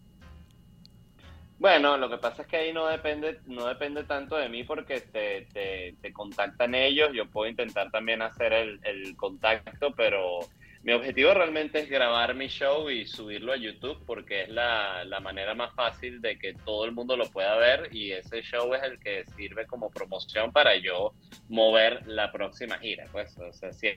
Bueno, 1.63 1.97
lo 1.97 2.11
que 2.11 2.19
pasa 2.19 2.43
es 2.43 2.49
que 2.49 2.57
ahí 2.57 2.73
no 2.73 2.89
depende, 2.89 3.39
no 3.47 3.67
depende 3.67 4.03
tanto 4.03 4.37
de 4.37 4.49
mí 4.49 4.65
porque 4.65 5.01
te, 5.01 5.47
te, 5.53 5.95
te 6.03 6.13
contactan 6.13 6.75
ellos, 6.75 7.11
yo 7.15 7.31
puedo 7.31 7.49
intentar 7.49 7.89
también 7.93 8.21
hacer 8.21 8.53
el, 8.53 8.81
el 8.83 9.15
contacto, 9.17 9.93
pero 9.97 10.41
mi 10.83 10.93
objetivo 10.93 11.33
realmente 11.33 11.81
es 11.81 11.89
grabar 11.89 12.35
mi 12.35 12.49
show 12.49 12.91
y 12.91 13.07
subirlo 13.07 13.53
a 13.53 13.57
YouTube 13.57 13.99
porque 14.05 14.43
es 14.43 14.49
la, 14.49 15.05
la, 15.05 15.21
manera 15.21 15.55
más 15.55 15.73
fácil 15.75 16.21
de 16.21 16.39
que 16.39 16.55
todo 16.55 16.85
el 16.85 16.93
mundo 16.93 17.17
lo 17.17 17.31
pueda 17.31 17.57
ver 17.57 17.89
y 17.93 18.11
ese 18.11 18.43
show 18.43 18.75
es 18.75 18.83
el 18.83 18.99
que 18.99 19.25
sirve 19.37 19.67
como 19.67 19.91
promoción 19.91 20.53
para 20.53 20.77
yo 20.77 21.15
mover 21.49 22.07
la 22.09 22.33
próxima 22.33 22.79
gira. 22.79 23.07
Pues, 23.13 23.39
o 23.39 23.53
sea, 23.53 23.73
si 23.73 23.91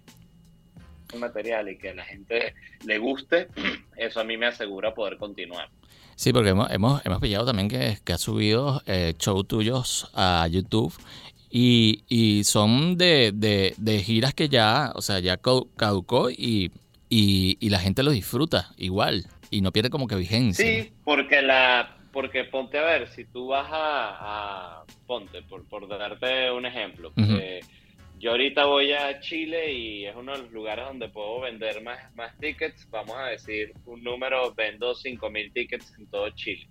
un 1.14 1.20
material 1.20 1.70
y 1.70 1.78
que 1.78 1.94
la 1.94 2.04
gente 2.04 2.54
le 2.86 2.98
guste, 3.00 3.48
eso 3.98 4.20
a 4.20 4.24
mí 4.24 4.38
me 4.38 4.48
asegura 4.48 4.94
poder 4.94 5.18
continuar. 5.18 5.70
Sí, 6.16 6.32
porque 6.32 6.50
hemos, 6.50 6.72
hemos, 6.72 7.06
hemos 7.06 7.20
pillado 7.20 7.46
también 7.46 7.68
que, 7.68 7.98
que 8.04 8.14
has 8.14 8.22
subido 8.22 8.82
eh, 8.86 9.16
shows 9.20 9.48
tuyos 9.48 10.12
a 10.14 10.48
YouTube 10.48 10.94
y, 11.58 12.04
y 12.10 12.44
son 12.44 12.98
de, 12.98 13.32
de, 13.34 13.76
de, 13.78 14.00
giras 14.00 14.34
que 14.34 14.50
ya, 14.50 14.92
o 14.94 15.02
sea, 15.02 15.20
ya 15.20 15.38
caducó 15.38 16.30
y, 16.30 16.70
y, 17.08 17.56
y, 17.62 17.70
la 17.70 17.80
gente 17.80 18.04
lo 18.04 18.12
disfruta 18.12 18.74
igual 18.76 19.26
y 19.52 19.62
no 19.62 19.72
pierde 19.72 19.90
como 19.90 20.06
que 20.06 20.18
vigencia. 20.18 20.66
Sí, 20.66 20.92
porque 21.06 21.42
la 21.42 21.96
porque 22.12 22.44
ponte 22.44 22.78
a 22.78 22.84
ver, 22.84 23.08
si 23.08 23.24
tú 23.24 23.48
vas 23.48 23.70
a, 23.72 24.80
a 24.82 24.84
ponte, 25.08 25.44
por, 25.44 25.66
por 25.70 25.88
darte 25.88 26.52
un 26.52 26.66
ejemplo, 26.66 27.14
uh 27.16 27.22
-huh. 27.22 27.40
eh, 27.42 27.62
yo 28.20 28.32
ahorita 28.32 28.66
voy 28.66 28.92
a 28.92 29.22
Chile 29.22 29.72
y 29.72 30.06
es 30.06 30.16
uno 30.16 30.34
de 30.34 30.40
los 30.40 30.52
lugares 30.52 30.86
donde 30.86 31.08
puedo 31.08 31.40
vender 31.40 31.82
más, 31.84 32.14
más 32.16 32.38
tickets. 32.38 32.86
Vamos 32.90 33.16
a 33.16 33.28
decir 33.28 33.72
un 33.86 34.04
número, 34.04 34.54
vendo 34.56 34.94
5.000 34.94 35.54
tickets 35.54 35.94
en 35.98 36.08
todo 36.08 36.30
Chile. 36.32 36.68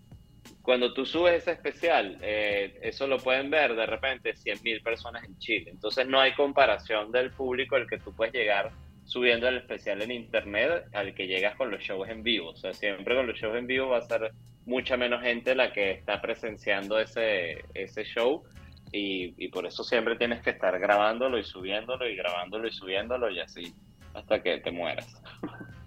Cuando 0.65 0.95
tú 0.95 1.05
subes 1.05 1.43
ese 1.43 1.53
especial, 1.53 2.17
eh, 2.23 2.79
eso 2.81 3.07
lo 3.07 3.19
pueden 3.19 3.51
ver 3.51 3.77
de 3.77 3.85
repente 3.85 4.33
100.000 4.33 4.83
personas 4.83 5.23
en 5.25 5.37
Chile. 5.39 5.71
Entonces 5.71 6.09
no 6.09 6.19
hay 6.19 6.33
comparación 6.33 7.13
del 7.13 7.31
público 7.33 7.77
al 7.77 7.87
que 7.87 7.99
tú 7.99 8.17
puedes 8.17 8.33
llegar 8.33 8.73
subiendo 9.05 9.47
el 9.47 9.59
especial 9.59 10.01
en 10.01 10.11
internet 10.11 10.87
al 10.95 11.15
que 11.15 11.27
llegas 11.27 11.55
con 11.57 11.71
los 11.71 11.83
shows 11.83 12.09
en 12.09 12.23
vivo. 12.23 12.49
O 12.49 12.57
sea, 12.57 12.73
siempre 12.73 13.15
con 13.15 13.27
los 13.27 13.37
shows 13.37 13.59
en 13.59 13.67
vivo 13.67 13.91
va 13.91 13.99
a 13.99 14.09
ser 14.09 14.33
mucha 14.65 14.97
menos 14.97 15.23
gente 15.23 15.55
la 15.55 15.71
que 15.71 15.91
está 15.91 16.23
presenciando 16.23 16.99
ese, 16.99 17.63
ese 17.75 18.05
show 18.05 18.43
y, 18.91 19.35
y, 19.37 19.49
por 19.49 19.67
eso 19.67 19.85
siempre 19.85 20.17
tienes 20.17 20.43
que 20.43 20.49
estar 20.49 20.79
grabándolo 20.79 21.39
y 21.39 21.45
subiéndolo 21.45 22.09
y 22.09 22.17
grabándolo 22.17 22.67
y 22.67 22.73
subiéndolo 22.73 23.31
y 23.31 23.39
así 23.41 23.75
hasta 24.15 24.43
que 24.43 24.61
te 24.61 24.71
mueras. 24.71 25.21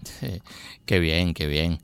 Sí, 0.03 0.39
qué 0.86 0.99
bien, 0.99 1.34
qué 1.34 1.47
bien. 1.47 1.80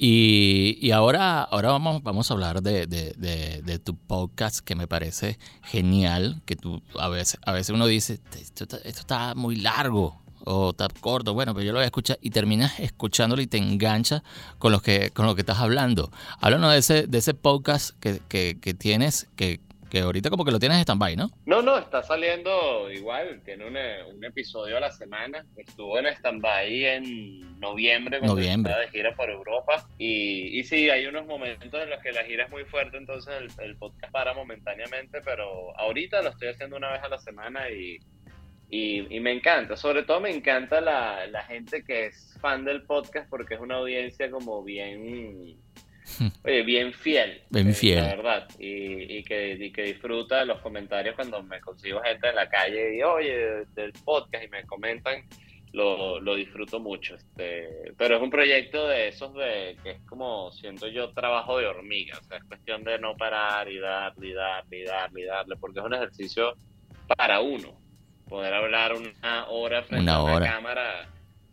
Y, 0.00 0.78
y 0.80 0.92
ahora, 0.92 1.42
ahora 1.42 1.70
vamos, 1.70 2.04
vamos 2.04 2.30
a 2.30 2.34
hablar 2.34 2.62
de, 2.62 2.86
de, 2.86 3.14
de, 3.16 3.78
tu 3.80 3.96
podcast 3.96 4.60
que 4.60 4.76
me 4.76 4.86
parece 4.86 5.40
genial, 5.64 6.40
que 6.46 6.54
tú 6.54 6.80
a 6.96 7.08
veces, 7.08 7.40
a 7.44 7.50
veces 7.50 7.74
uno 7.74 7.84
dice, 7.86 8.20
esto, 8.40 8.64
esto 8.64 9.00
está 9.00 9.34
muy 9.34 9.56
largo, 9.56 10.22
o 10.44 10.70
está 10.70 10.86
corto, 11.00 11.34
bueno, 11.34 11.52
pero 11.52 11.66
yo 11.66 11.72
lo 11.72 11.78
voy 11.78 11.82
a 11.82 11.86
escuchar 11.86 12.16
y 12.22 12.30
terminas 12.30 12.78
escuchándolo 12.78 13.42
y 13.42 13.48
te 13.48 13.58
enganchas 13.58 14.22
con 14.58 14.70
lo 14.70 14.80
que, 14.80 15.10
con 15.10 15.26
lo 15.26 15.34
que 15.34 15.40
estás 15.40 15.58
hablando. 15.58 16.12
Háblanos 16.40 16.70
de 16.72 16.78
ese, 16.78 17.06
de 17.08 17.18
ese 17.18 17.34
podcast 17.34 17.98
que, 17.98 18.20
que, 18.28 18.56
que 18.60 18.74
tienes, 18.74 19.26
que, 19.34 19.60
que 19.88 20.00
ahorita 20.00 20.30
como 20.30 20.44
que 20.44 20.50
lo 20.50 20.58
tienes 20.58 20.78
en 20.78 20.82
stand-by, 20.82 21.16
¿no? 21.16 21.30
No, 21.46 21.62
no, 21.62 21.78
está 21.78 22.02
saliendo 22.02 22.90
igual, 22.90 23.40
tiene 23.44 23.66
un, 23.66 23.76
un 24.14 24.24
episodio 24.24 24.76
a 24.76 24.80
la 24.80 24.90
semana, 24.90 25.44
estuvo 25.56 25.98
en 25.98 26.06
stand-by 26.06 26.84
en 26.84 27.60
noviembre, 27.60 28.18
cuando 28.18 28.36
noviembre. 28.36 28.74
de 28.74 28.88
gira 28.90 29.14
por 29.14 29.30
Europa, 29.30 29.86
y, 29.98 30.58
y 30.58 30.64
sí, 30.64 30.90
hay 30.90 31.06
unos 31.06 31.26
momentos 31.26 31.82
en 31.82 31.90
los 31.90 32.00
que 32.02 32.12
la 32.12 32.24
gira 32.24 32.44
es 32.44 32.50
muy 32.50 32.64
fuerte, 32.64 32.96
entonces 32.96 33.34
el, 33.38 33.64
el 33.64 33.76
podcast 33.76 34.12
para 34.12 34.34
momentáneamente, 34.34 35.20
pero 35.22 35.78
ahorita 35.78 36.22
lo 36.22 36.30
estoy 36.30 36.48
haciendo 36.48 36.76
una 36.76 36.92
vez 36.92 37.02
a 37.02 37.08
la 37.08 37.18
semana 37.18 37.70
y, 37.70 37.98
y, 38.70 39.16
y, 39.16 39.20
me 39.20 39.32
encanta, 39.32 39.76
sobre 39.76 40.02
todo 40.02 40.20
me 40.20 40.30
encanta 40.30 40.80
la, 40.80 41.26
la, 41.26 41.42
gente 41.44 41.82
que 41.84 42.06
es 42.06 42.36
fan 42.40 42.64
del 42.66 42.82
podcast 42.82 43.28
porque 43.30 43.54
es 43.54 43.60
una 43.60 43.76
audiencia 43.76 44.30
como 44.30 44.62
bien, 44.62 45.56
oye, 46.44 46.62
bien 46.62 46.92
fiel. 46.92 47.42
Bien 47.50 47.74
fiel. 47.74 48.00
La 48.00 48.16
verdad, 48.16 48.48
y, 48.58 49.18
y, 49.18 49.22
que, 49.24 49.52
y 49.52 49.70
que 49.70 49.82
disfruta 49.82 50.44
los 50.44 50.60
comentarios 50.60 51.14
cuando 51.14 51.42
me 51.42 51.60
consigo 51.60 52.00
gente 52.02 52.28
en 52.28 52.34
la 52.34 52.48
calle 52.48 52.96
y 52.96 53.02
oye, 53.02 53.64
del 53.74 53.92
podcast 54.04 54.44
y 54.44 54.48
me 54.48 54.64
comentan, 54.64 55.24
lo, 55.72 56.20
lo 56.20 56.34
disfruto 56.34 56.80
mucho. 56.80 57.14
Este, 57.14 57.92
pero 57.96 58.16
es 58.16 58.22
un 58.22 58.30
proyecto 58.30 58.86
de 58.88 59.08
esos 59.08 59.34
de 59.34 59.76
que 59.82 59.90
es 59.92 60.00
como, 60.06 60.50
siento 60.52 60.88
yo, 60.88 61.10
trabajo 61.10 61.58
de 61.58 61.66
hormiga, 61.66 62.18
o 62.18 62.24
sea, 62.24 62.38
es 62.38 62.44
cuestión 62.44 62.84
de 62.84 62.98
no 62.98 63.16
parar 63.16 63.70
y 63.70 63.78
darle 63.78 64.28
y 64.28 64.32
darle 64.32 64.78
y 64.78 64.84
darle 64.84 65.20
y 65.20 65.24
darle, 65.24 65.56
porque 65.56 65.80
es 65.80 65.84
un 65.84 65.94
ejercicio 65.94 66.56
para 67.16 67.40
uno 67.40 67.78
poder 68.28 68.52
hablar 68.52 68.92
una 68.94 69.48
hora 69.48 69.82
frente 69.82 70.02
una 70.02 70.22
hora. 70.22 70.32
a 70.32 70.36
una 70.36 70.52
cámara 70.52 71.08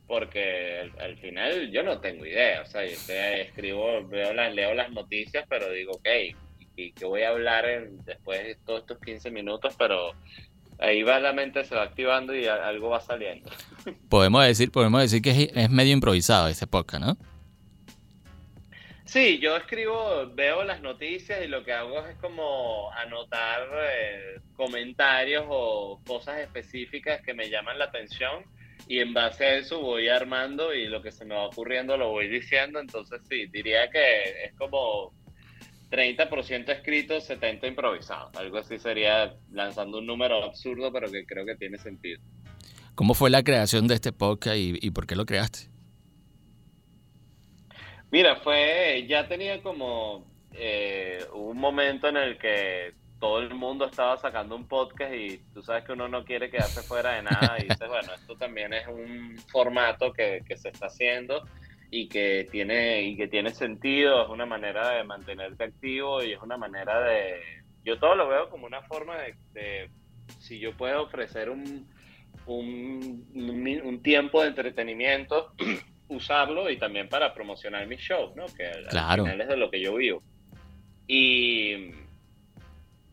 porque 0.08 0.80
al, 0.82 1.02
al, 1.02 1.18
final 1.18 1.72
yo 1.72 1.84
no 1.84 2.00
tengo 2.00 2.26
idea, 2.26 2.62
o 2.62 2.66
sea, 2.66 2.86
yo 2.86 2.98
te 3.08 3.42
escribo, 3.42 4.08
veo 4.08 4.34
las, 4.34 4.54
leo 4.54 4.74
las 4.74 4.92
noticias, 4.92 5.46
pero 5.50 5.72
digo, 5.72 5.94
ok, 5.94 6.08
y 6.76 6.92
que 6.92 7.06
voy 7.06 7.24
a 7.24 7.30
hablar 7.30 7.66
en, 7.66 8.04
después 8.06 8.44
de 8.44 8.56
todos 8.66 8.82
estos 8.82 9.00
15 9.00 9.32
minutos, 9.32 9.76
pero 9.78 10.12
ahí 10.80 11.04
va 11.04 11.20
la 11.20 11.34
mente, 11.34 11.64
se 11.64 11.76
va 11.76 11.84
activando 11.84 12.36
y 12.36 12.46
algo 12.48 12.90
va 12.90 13.00
saliendo. 13.00 13.50
Podemos 14.10 14.46
decir, 14.46 14.72
podemos 14.72 15.02
decir 15.02 15.22
que 15.22 15.32
es, 15.32 15.52
es 15.56 15.70
medio 15.70 15.94
improvisado 15.94 16.48
ese 16.48 16.68
podcast, 16.68 17.04
¿no? 17.04 17.18
Sí, 19.06 19.40
yo 19.40 19.56
escribo, 19.56 20.30
veo 20.34 20.64
las 20.64 20.82
noticias 20.82 21.40
y 21.46 21.48
lo 21.48 21.64
que 21.64 21.72
hago 21.72 22.06
es 22.06 22.18
como 22.18 22.92
anotar 22.92 23.70
eh, 23.74 24.42
comentarios 24.56 25.46
o 25.48 26.02
cosas 26.06 26.40
específicas 26.40 27.22
que 27.22 27.34
me 27.34 27.50
llaman 27.50 27.78
la 27.78 27.86
atención 27.86 28.44
y 28.88 29.00
en 29.00 29.14
base 29.14 29.46
a 29.46 29.58
eso 29.58 29.80
voy 29.82 30.10
armando 30.10 30.74
y 30.74 30.88
lo 30.88 31.02
que 31.02 31.12
se 31.12 31.26
me 31.26 31.36
va 31.36 31.48
ocurriendo 31.48 31.98
lo 31.98 32.10
voy 32.10 32.28
diciendo. 32.28 32.80
Entonces 32.80 33.22
sí, 33.30 33.48
diría 33.48 33.90
que 33.90 34.46
es 34.46 34.54
como 34.58 35.14
30% 35.92 36.70
escrito, 36.70 37.18
70% 37.18 37.68
improvisado. 37.68 38.32
Algo 38.36 38.58
así 38.58 38.78
sería 38.78 39.36
lanzando 39.52 40.00
un 40.00 40.06
número 40.06 40.44
absurdo, 40.44 40.92
pero 40.92 41.12
que 41.12 41.26
creo 41.26 41.46
que 41.46 41.56
tiene 41.56 41.78
sentido. 41.78 42.22
¿Cómo 42.96 43.14
fue 43.14 43.30
la 43.30 43.44
creación 43.44 43.88
de 43.88 43.96
este 43.96 44.12
podcast 44.14 44.58
y, 44.58 44.78
y 44.82 44.92
por 44.92 45.06
qué 45.06 45.16
lo 45.16 45.26
creaste? 45.26 45.70
Mira, 48.12 48.38
fue, 48.38 49.06
ya 49.10 49.28
tenía 49.28 49.62
como 49.62 50.26
eh, 50.54 51.26
un 51.34 51.58
momento 51.58 52.08
en 52.08 52.18
el 52.18 52.38
que 52.38 52.94
todo 53.20 53.40
el 53.40 53.54
mundo 53.54 53.86
estaba 53.86 54.18
sacando 54.18 54.56
un 54.56 54.68
podcast 54.68 55.14
y 55.14 55.38
tú 55.54 55.64
sabes 55.64 55.84
que 55.86 55.94
uno 55.94 56.08
no 56.08 56.26
quiere 56.26 56.50
quedarse 56.50 56.82
fuera 56.82 57.14
de 57.14 57.24
nada 57.24 57.58
y 57.60 57.64
dices, 57.64 57.88
bueno, 57.88 58.14
esto 58.14 58.36
también 58.36 58.74
es 58.74 58.88
un 58.88 59.38
formato 59.52 60.12
que, 60.12 60.44
que, 60.48 60.58
se 60.58 60.70
está 60.70 60.88
haciendo 60.88 61.48
y 61.92 62.08
que 62.08 62.48
tiene 62.52 63.04
y 63.04 63.16
que 63.16 63.28
tiene 63.28 63.52
sentido, 63.52 64.24
es 64.24 64.30
una 64.30 64.46
manera 64.46 64.90
de 64.90 65.04
mantenerte 65.04 65.64
activo 65.64 66.24
y 66.24 66.34
es 66.34 66.42
una 66.42 66.58
manera 66.58 67.02
de, 67.02 67.40
yo 67.84 68.00
todo 68.00 68.16
lo 68.16 68.28
veo 68.28 68.50
como 68.50 68.66
una 68.66 68.82
forma 68.82 69.18
de, 69.18 69.36
de 69.54 69.90
si 70.40 70.60
yo 70.60 70.76
puedo 70.76 71.04
ofrecer 71.04 71.50
un, 71.50 71.88
un, 72.46 74.02
tiempo 74.04 74.42
de 74.42 74.50
entretenimiento 74.50 75.54
usarlo 76.08 76.70
y 76.70 76.78
también 76.78 77.10
para 77.10 77.34
promocionar 77.34 77.88
mis 77.88 78.00
shows, 78.00 78.36
¿no? 78.36 78.46
Que 78.48 78.72
claro. 78.90 79.24
al 79.24 79.30
final 79.30 79.42
es 79.42 79.48
de 79.48 79.58
lo 79.58 79.72
que 79.72 79.82
yo 79.82 79.96
vivo. 79.96 80.22
Y, 81.08 81.92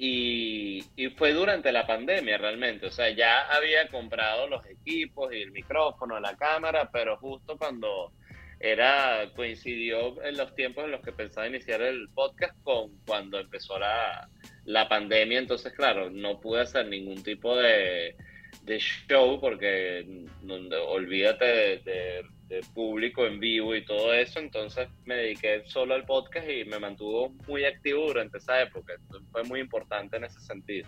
y, 0.05 0.83
fue 1.17 1.33
durante 1.33 1.71
la 1.71 1.87
pandemia 1.87 2.37
realmente, 2.37 2.87
o 2.87 2.91
sea, 2.91 3.11
ya 3.11 3.43
había 3.43 3.87
comprado 3.87 4.49
los 4.49 4.67
equipos 4.67 5.33
y 5.33 5.43
el 5.43 5.53
micrófono, 5.53 6.19
la 6.19 6.37
cámara, 6.37 6.91
pero 6.93 7.17
justo 7.19 7.57
cuando 7.57 8.13
era 8.59 9.31
coincidió 9.37 10.21
en 10.25 10.37
los 10.37 10.57
tiempos 10.57 10.85
en 10.85 10.91
los 10.91 11.03
que 11.03 11.13
pensaba 11.13 11.47
iniciar 11.47 11.83
el 11.83 12.09
podcast 12.15 12.61
con 12.65 12.91
cuando 13.07 13.39
empezó 13.39 13.79
la, 13.79 14.29
la 14.65 14.89
pandemia, 14.89 15.39
entonces 15.39 15.73
claro, 15.73 16.11
no 16.11 16.41
pude 16.41 16.63
hacer 16.63 16.89
ningún 16.89 17.23
tipo 17.23 17.57
de, 17.57 18.17
de 18.63 18.79
show 18.79 19.41
porque 19.41 20.27
no, 20.43 20.57
olvídate 20.85 21.79
de 21.79 22.25
de 22.53 22.61
público 22.75 23.25
en 23.27 23.41
vivo 23.41 23.75
y 23.75 23.83
todo 23.83 24.13
eso, 24.13 24.39
entonces 24.39 24.87
me 25.07 25.17
dediqué 25.17 25.63
solo 25.65 25.95
al 25.95 26.05
podcast 26.05 26.47
y 26.51 26.67
me 26.67 26.79
mantuvo 26.79 27.31
muy 27.49 27.65
activo 27.65 28.09
durante 28.09 28.37
esa 28.37 28.61
época. 28.61 28.93
Entonces 28.93 29.27
fue 29.33 29.43
muy 29.45 29.61
importante 29.61 30.19
en 30.19 30.25
ese 30.25 30.39
sentido. 30.41 30.87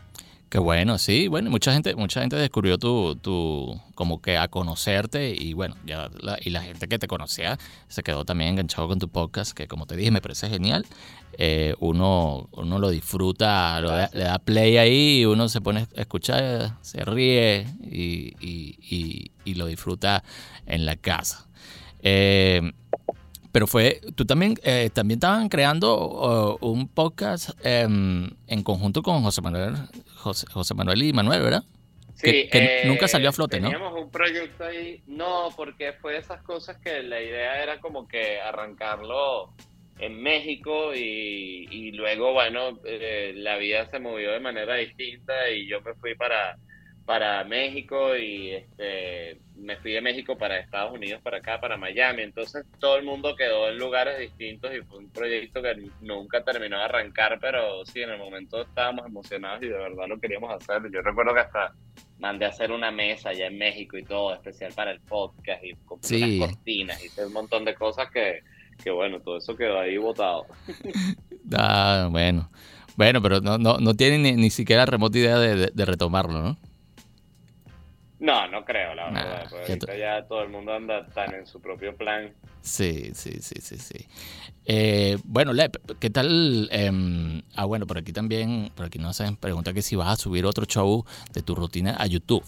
Qué 0.48 0.58
bueno, 0.60 0.98
sí, 0.98 1.26
bueno, 1.26 1.50
mucha 1.50 1.72
gente, 1.72 1.96
mucha 1.96 2.20
gente 2.20 2.36
descubrió 2.36 2.78
tu, 2.78 3.16
tu, 3.16 3.80
como 3.96 4.22
que 4.22 4.36
a 4.36 4.46
conocerte 4.46 5.34
y 5.36 5.52
bueno, 5.52 5.74
ya 5.84 6.08
la, 6.20 6.38
y 6.40 6.50
la 6.50 6.62
gente 6.62 6.86
que 6.86 6.96
te 6.98 7.08
conocía 7.08 7.58
se 7.88 8.04
quedó 8.04 8.24
también 8.24 8.50
enganchado 8.50 8.86
con 8.86 9.00
tu 9.00 9.08
podcast, 9.08 9.52
que 9.52 9.66
como 9.66 9.86
te 9.86 9.96
dije, 9.96 10.12
me 10.12 10.20
parece 10.20 10.48
genial. 10.48 10.86
Eh, 11.38 11.74
uno, 11.80 12.48
uno 12.52 12.78
lo 12.78 12.90
disfruta, 12.90 13.80
lo 13.80 13.88
da, 13.90 14.08
le 14.12 14.22
da 14.22 14.38
play 14.38 14.76
ahí 14.76 15.24
uno 15.26 15.48
se 15.48 15.60
pone 15.60 15.88
a 15.96 16.00
escuchar, 16.00 16.76
se 16.82 17.04
ríe 17.04 17.66
y, 17.82 18.36
y, 18.40 18.78
y, 18.80 19.32
y 19.44 19.54
lo 19.54 19.66
disfruta 19.66 20.22
en 20.66 20.86
la 20.86 20.94
casa. 20.94 21.48
Eh, 22.00 22.72
pero 23.54 23.68
fue, 23.68 24.00
tú 24.16 24.24
también, 24.24 24.56
eh, 24.64 24.90
también 24.92 25.18
estaban 25.18 25.48
creando 25.48 26.58
uh, 26.58 26.58
un 26.60 26.88
podcast 26.88 27.50
eh, 27.62 27.82
en 27.84 28.62
conjunto 28.64 29.00
con 29.00 29.22
José 29.22 29.42
Manuel, 29.42 29.74
José, 30.16 30.44
José, 30.50 30.74
Manuel 30.74 31.00
y 31.04 31.12
Manuel, 31.12 31.40
¿verdad? 31.40 31.62
que, 32.20 32.48
que 32.48 32.58
eh, 32.58 32.82
nunca 32.86 33.06
salió 33.06 33.28
a 33.28 33.32
flote, 33.32 33.60
¿no? 33.60 33.70
Teníamos 33.70 34.02
un 34.02 34.10
proyecto 34.10 34.64
ahí, 34.64 35.04
no, 35.06 35.50
porque 35.56 35.92
fue 35.92 36.14
de 36.14 36.18
esas 36.18 36.42
cosas 36.42 36.78
que 36.78 37.04
la 37.04 37.22
idea 37.22 37.62
era 37.62 37.78
como 37.78 38.08
que 38.08 38.40
arrancarlo 38.40 39.52
en 40.00 40.20
México 40.20 40.92
y, 40.92 41.68
y 41.70 41.92
luego, 41.92 42.32
bueno, 42.32 42.80
eh, 42.84 43.34
la 43.36 43.56
vida 43.56 43.88
se 43.88 44.00
movió 44.00 44.32
de 44.32 44.40
manera 44.40 44.74
distinta 44.74 45.48
y 45.50 45.68
yo 45.68 45.80
me 45.82 45.94
fui 45.94 46.16
para, 46.16 46.58
para 47.04 47.44
México 47.44 48.16
y 48.16 48.52
este, 48.52 49.38
me 49.56 49.76
fui 49.76 49.92
de 49.92 50.00
México 50.00 50.38
para 50.38 50.58
Estados 50.58 50.92
Unidos, 50.94 51.20
para 51.22 51.38
acá, 51.38 51.60
para 51.60 51.76
Miami. 51.76 52.22
Entonces 52.22 52.64
todo 52.80 52.96
el 52.96 53.04
mundo 53.04 53.36
quedó 53.36 53.68
en 53.68 53.78
lugares 53.78 54.18
distintos 54.18 54.70
y 54.74 54.80
fue 54.82 54.98
un 54.98 55.10
proyecto 55.10 55.60
que 55.62 55.74
nunca 56.00 56.42
terminó 56.42 56.78
de 56.78 56.84
arrancar, 56.84 57.38
pero 57.40 57.84
sí, 57.84 58.00
en 58.02 58.10
el 58.10 58.18
momento 58.18 58.62
estábamos 58.62 59.04
emocionados 59.06 59.62
y 59.62 59.66
de 59.66 59.74
verdad 59.74 60.06
lo 60.08 60.18
queríamos 60.18 60.50
hacer. 60.54 60.82
Yo 60.92 61.02
recuerdo 61.02 61.34
que 61.34 61.40
hasta 61.40 61.74
mandé 62.18 62.46
a 62.46 62.48
hacer 62.48 62.72
una 62.72 62.90
mesa 62.90 63.30
allá 63.30 63.48
en 63.48 63.58
México 63.58 63.98
y 63.98 64.04
todo, 64.04 64.32
especial 64.34 64.72
para 64.74 64.90
el 64.92 65.00
podcast 65.00 65.62
y 65.62 65.74
compré 65.84 66.08
Sí. 66.08 66.38
unas 66.38 66.48
cortinas, 66.56 67.04
hice 67.04 67.26
un 67.26 67.32
montón 67.34 67.64
de 67.66 67.74
cosas 67.74 68.10
que, 68.10 68.40
que 68.82 68.90
bueno, 68.90 69.20
todo 69.20 69.36
eso 69.38 69.54
quedó 69.56 69.78
ahí 69.78 69.96
botado. 69.98 70.46
Ah, 71.56 72.08
bueno. 72.10 72.50
Bueno, 72.96 73.20
pero 73.20 73.40
no, 73.40 73.58
no, 73.58 73.76
no 73.78 73.94
tienen 73.94 74.22
ni, 74.22 74.32
ni 74.32 74.48
siquiera 74.50 74.86
remota 74.86 75.18
idea 75.18 75.38
de, 75.38 75.54
de- 75.56 75.70
de 75.74 75.84
retomarlo, 75.84 76.40
¿no? 76.40 76.56
No, 78.24 78.48
no 78.48 78.64
creo, 78.64 78.94
la 78.94 79.10
Nah, 79.10 79.22
verdad. 79.22 79.46
porque 79.50 79.66
ya 79.66 79.72
ahorita 79.74 79.96
ya 79.96 80.26
todo 80.26 80.42
el 80.44 80.48
mundo 80.48 80.72
anda 80.72 81.06
tan 81.08 81.34
en 81.34 81.46
su 81.46 81.60
propio 81.60 81.94
plan. 81.94 82.32
Sí, 82.62 83.10
sí, 83.14 83.32
sí, 83.42 83.60
sí, 83.60 83.76
sí. 83.76 84.06
Eh, 84.64 85.18
bueno, 85.24 85.52
Lep, 85.52 85.76
¿qué 86.00 86.08
tal? 86.08 86.68
em, 86.72 87.42
ah, 87.54 87.66
bueno, 87.66 87.86
por 87.86 87.98
aquí 87.98 88.14
también, 88.14 88.70
por 88.74 88.86
aquí 88.86 88.98
nos 88.98 89.20
hacen 89.20 89.36
pregunta 89.36 89.74
que 89.74 89.82
si 89.82 89.94
vas 89.94 90.08
a 90.08 90.16
subir 90.16 90.46
otro 90.46 90.64
show 90.64 91.04
de 91.34 91.42
tu 91.42 91.54
rutina 91.54 91.96
a 91.98 92.06
YouTube. 92.06 92.42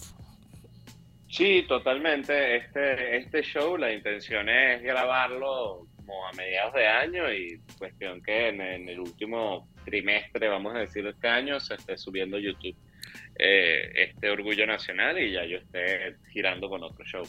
Sí, 1.29 1.63
totalmente. 1.67 2.55
Este, 2.57 3.17
este 3.17 3.43
show, 3.43 3.77
la 3.77 3.93
intención 3.93 4.49
es 4.49 4.81
grabarlo 4.81 5.85
como 5.97 6.25
a 6.27 6.31
mediados 6.33 6.73
de 6.73 6.87
año 6.87 7.31
y 7.31 7.61
cuestión 7.77 8.23
que 8.23 8.47
en, 8.49 8.61
en 8.61 8.89
el 8.89 8.99
último 8.99 9.67
trimestre, 9.85 10.47
vamos 10.47 10.73
a 10.75 10.79
decir, 10.79 11.03
de 11.03 11.11
este 11.11 11.27
año, 11.27 11.59
se 11.59 11.75
esté 11.75 11.97
subiendo 11.99 12.39
YouTube 12.39 12.75
eh, 13.37 13.91
este 13.95 14.29
Orgullo 14.29 14.65
Nacional 14.67 15.17
y 15.21 15.31
ya 15.33 15.45
yo 15.45 15.57
esté 15.57 16.15
girando 16.31 16.69
con 16.69 16.83
otro 16.83 17.03
show. 17.05 17.23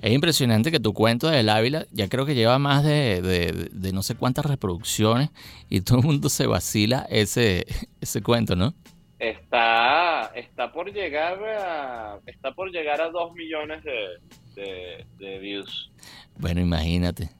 Es 0.00 0.12
impresionante 0.12 0.70
que 0.70 0.80
tu 0.80 0.92
cuento 0.92 1.28
del 1.28 1.48
Ávila 1.48 1.86
ya 1.90 2.08
creo 2.08 2.26
que 2.26 2.34
lleva 2.34 2.58
más 2.58 2.84
de, 2.84 3.22
de- 3.22 3.68
de 3.72 3.92
no 3.92 4.02
sé 4.02 4.14
cuántas 4.16 4.44
reproducciones 4.46 5.30
y 5.70 5.80
todo 5.80 5.98
el 6.00 6.04
mundo 6.04 6.28
se 6.28 6.46
vacila 6.46 7.06
ese, 7.10 7.64
ese 8.00 8.22
cuento, 8.22 8.54
¿no? 8.56 8.74
Está, 9.18 10.32
está 10.34 10.70
por 10.72 10.92
llegar 10.92 11.38
a, 11.42 12.18
está 12.26 12.52
por 12.52 12.70
llegar 12.70 13.00
a 13.00 13.08
dos 13.10 13.32
millones 13.32 13.82
de, 13.84 15.04
de, 15.18 15.38
views. 15.38 15.90
Bueno, 16.36 16.60
imagínate. 16.60 17.30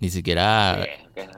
Ni 0.00 0.08
siquiera... 0.10 0.82
Sí, 0.84 0.90
es, 1.20 1.26
que- 1.26 1.30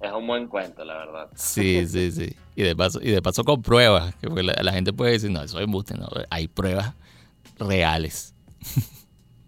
es 0.00 0.12
un 0.12 0.26
buen 0.26 0.48
cuento, 0.48 0.84
la 0.84 0.98
verdad. 0.98 1.30
Sí, 1.34 1.86
sí, 1.86 2.10
sí. 2.12 2.36
Y 2.56 2.62
de 2.62 2.76
paso, 2.76 3.00
y 3.02 3.10
de 3.10 3.22
paso 3.22 3.44
con 3.44 3.62
pruebas, 3.62 4.14
que 4.16 4.28
la, 4.28 4.54
la 4.62 4.72
gente 4.72 4.92
puede 4.92 5.12
decir, 5.12 5.30
no, 5.30 5.42
eso 5.42 5.58
es 5.58 5.64
embuste, 5.64 5.94
no, 5.94 6.08
hay 6.30 6.48
pruebas 6.48 6.94
reales. 7.58 8.34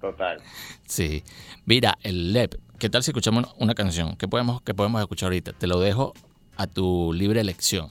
Total. 0.00 0.40
Sí. 0.86 1.24
Mira, 1.64 1.98
el 2.02 2.32
LEP, 2.32 2.54
¿qué 2.78 2.88
tal 2.88 3.02
si 3.02 3.10
escuchamos 3.10 3.54
una 3.58 3.74
canción? 3.74 4.16
¿Qué 4.16 4.28
podemos, 4.28 4.62
qué 4.62 4.74
podemos 4.74 5.00
escuchar 5.00 5.28
ahorita? 5.28 5.52
Te 5.52 5.66
lo 5.66 5.80
dejo 5.80 6.14
a 6.56 6.66
tu 6.66 7.12
libre 7.12 7.40
elección. 7.40 7.90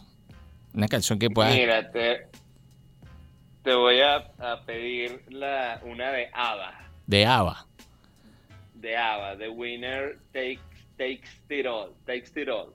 Una 0.73 0.87
canción 0.87 1.19
que 1.19 1.29
puedas... 1.29 1.53
Mira, 1.53 1.91
te, 1.91 2.29
te 3.63 3.73
voy 3.73 4.01
a, 4.01 4.31
a 4.39 4.61
pedir 4.65 5.23
la, 5.29 5.81
una 5.83 6.11
de 6.11 6.29
ABBA. 6.33 6.89
De 7.07 7.25
ABBA. 7.25 7.67
De 8.73 8.97
ABBA. 8.97 9.37
The 9.37 9.49
winner 9.49 10.19
takes, 10.31 10.61
takes 10.97 11.29
it 11.49 11.65
all. 11.65 11.91
Takes 12.05 12.39
it 12.41 12.49
all. 12.49 12.73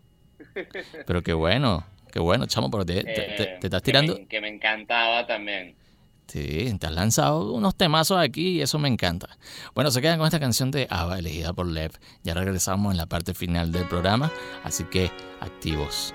Pero 1.06 1.22
qué 1.22 1.32
bueno, 1.32 1.84
qué 2.12 2.18
bueno, 2.20 2.46
chamo, 2.46 2.70
pero 2.70 2.84
te, 2.86 3.02
te- 3.02 3.12
te- 3.12 3.42
Eh, 3.42 3.58
te 3.60 3.66
estás 3.66 3.82
que 3.82 3.86
tirando... 3.92 4.14
me- 4.14 4.26
que 4.26 4.40
me 4.40 4.48
encantaba 4.48 5.26
también. 5.26 5.74
Sí, 6.26 6.76
te 6.78 6.86
has 6.86 6.92
lanzado 6.92 7.52
unos 7.52 7.74
temazos 7.76 8.16
aquí 8.18 8.58
y 8.58 8.62
eso 8.62 8.78
me 8.78 8.86
encanta. 8.88 9.36
Bueno, 9.74 9.90
se 9.90 10.00
quedan 10.00 10.18
con 10.18 10.26
esta 10.26 10.38
canción 10.38 10.70
de 10.70 10.86
ABBA 10.88 11.18
elegida 11.18 11.52
por 11.52 11.66
Lev. 11.66 11.90
Ya 12.22 12.34
regresamos 12.34 12.92
en 12.92 12.98
la 12.98 13.06
parte 13.06 13.34
final 13.34 13.72
del 13.72 13.88
programa, 13.88 14.30
así 14.62 14.84
que 14.84 15.10
activos. 15.40 16.14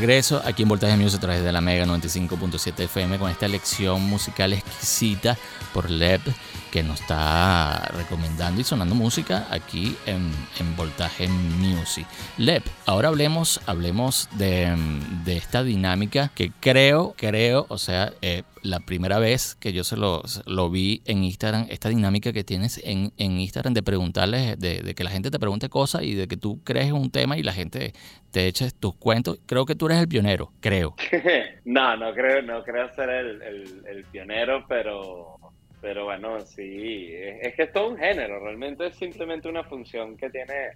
regreso 0.00 0.40
aquí 0.46 0.62
en 0.62 0.70
Voltaje 0.70 0.96
Music 0.96 1.18
a 1.18 1.20
través 1.20 1.44
de 1.44 1.52
la 1.52 1.60
Mega 1.60 1.84
95.7 1.84 2.84
FM 2.84 3.18
con 3.18 3.30
esta 3.30 3.46
lección 3.46 4.00
musical 4.00 4.54
exquisita 4.54 5.36
por 5.74 5.90
Leb 5.90 6.22
que 6.70 6.82
nos 6.82 7.00
está 7.00 7.90
recomendando 7.96 8.60
y 8.60 8.64
sonando 8.64 8.94
música 8.94 9.46
aquí 9.50 9.96
en, 10.06 10.30
en 10.58 10.76
Voltaje 10.76 11.28
Music. 11.28 12.06
Leb, 12.38 12.62
ahora 12.86 13.08
hablemos, 13.08 13.60
hablemos 13.66 14.28
de, 14.32 14.76
de 15.24 15.36
esta 15.36 15.64
dinámica 15.64 16.30
que 16.34 16.52
creo, 16.60 17.14
creo, 17.16 17.66
o 17.68 17.78
sea, 17.78 18.12
eh, 18.22 18.42
la 18.62 18.80
primera 18.80 19.18
vez 19.18 19.54
que 19.54 19.72
yo 19.72 19.84
se 19.84 19.96
lo, 19.96 20.22
lo 20.46 20.70
vi 20.70 21.02
en 21.06 21.24
Instagram, 21.24 21.66
esta 21.70 21.88
dinámica 21.88 22.32
que 22.32 22.44
tienes 22.44 22.80
en, 22.84 23.12
en 23.16 23.40
Instagram 23.40 23.74
de 23.74 23.82
preguntarles, 23.82 24.58
de, 24.58 24.94
que 24.94 25.04
la 25.04 25.10
gente 25.10 25.30
te 25.30 25.38
pregunte 25.38 25.68
cosas 25.68 26.02
y 26.02 26.14
de 26.14 26.28
que 26.28 26.36
tú 26.36 26.62
crees 26.62 26.92
un 26.92 27.10
tema 27.10 27.36
y 27.36 27.42
la 27.42 27.52
gente 27.52 27.92
te 28.30 28.46
eche 28.46 28.70
tus 28.70 28.94
cuentos. 28.94 29.40
Creo 29.46 29.66
que 29.66 29.74
tú 29.74 29.86
eres 29.86 29.98
el 29.98 30.08
pionero, 30.08 30.52
creo. 30.60 30.94
no, 31.64 31.96
no 31.96 32.12
creo, 32.12 32.42
no 32.42 32.62
creo 32.62 32.92
ser 32.94 33.08
el, 33.10 33.82
el 33.86 34.04
pionero, 34.04 34.64
pero, 34.68 35.39
pero 35.80 36.04
bueno, 36.04 36.40
sí, 36.40 37.08
es, 37.12 37.46
es 37.46 37.54
que 37.54 37.62
es 37.64 37.72
todo 37.72 37.90
un 37.90 37.98
género, 37.98 38.40
realmente 38.40 38.86
es 38.86 38.96
simplemente 38.96 39.48
una 39.48 39.64
función 39.64 40.16
que 40.16 40.30
tiene, 40.30 40.72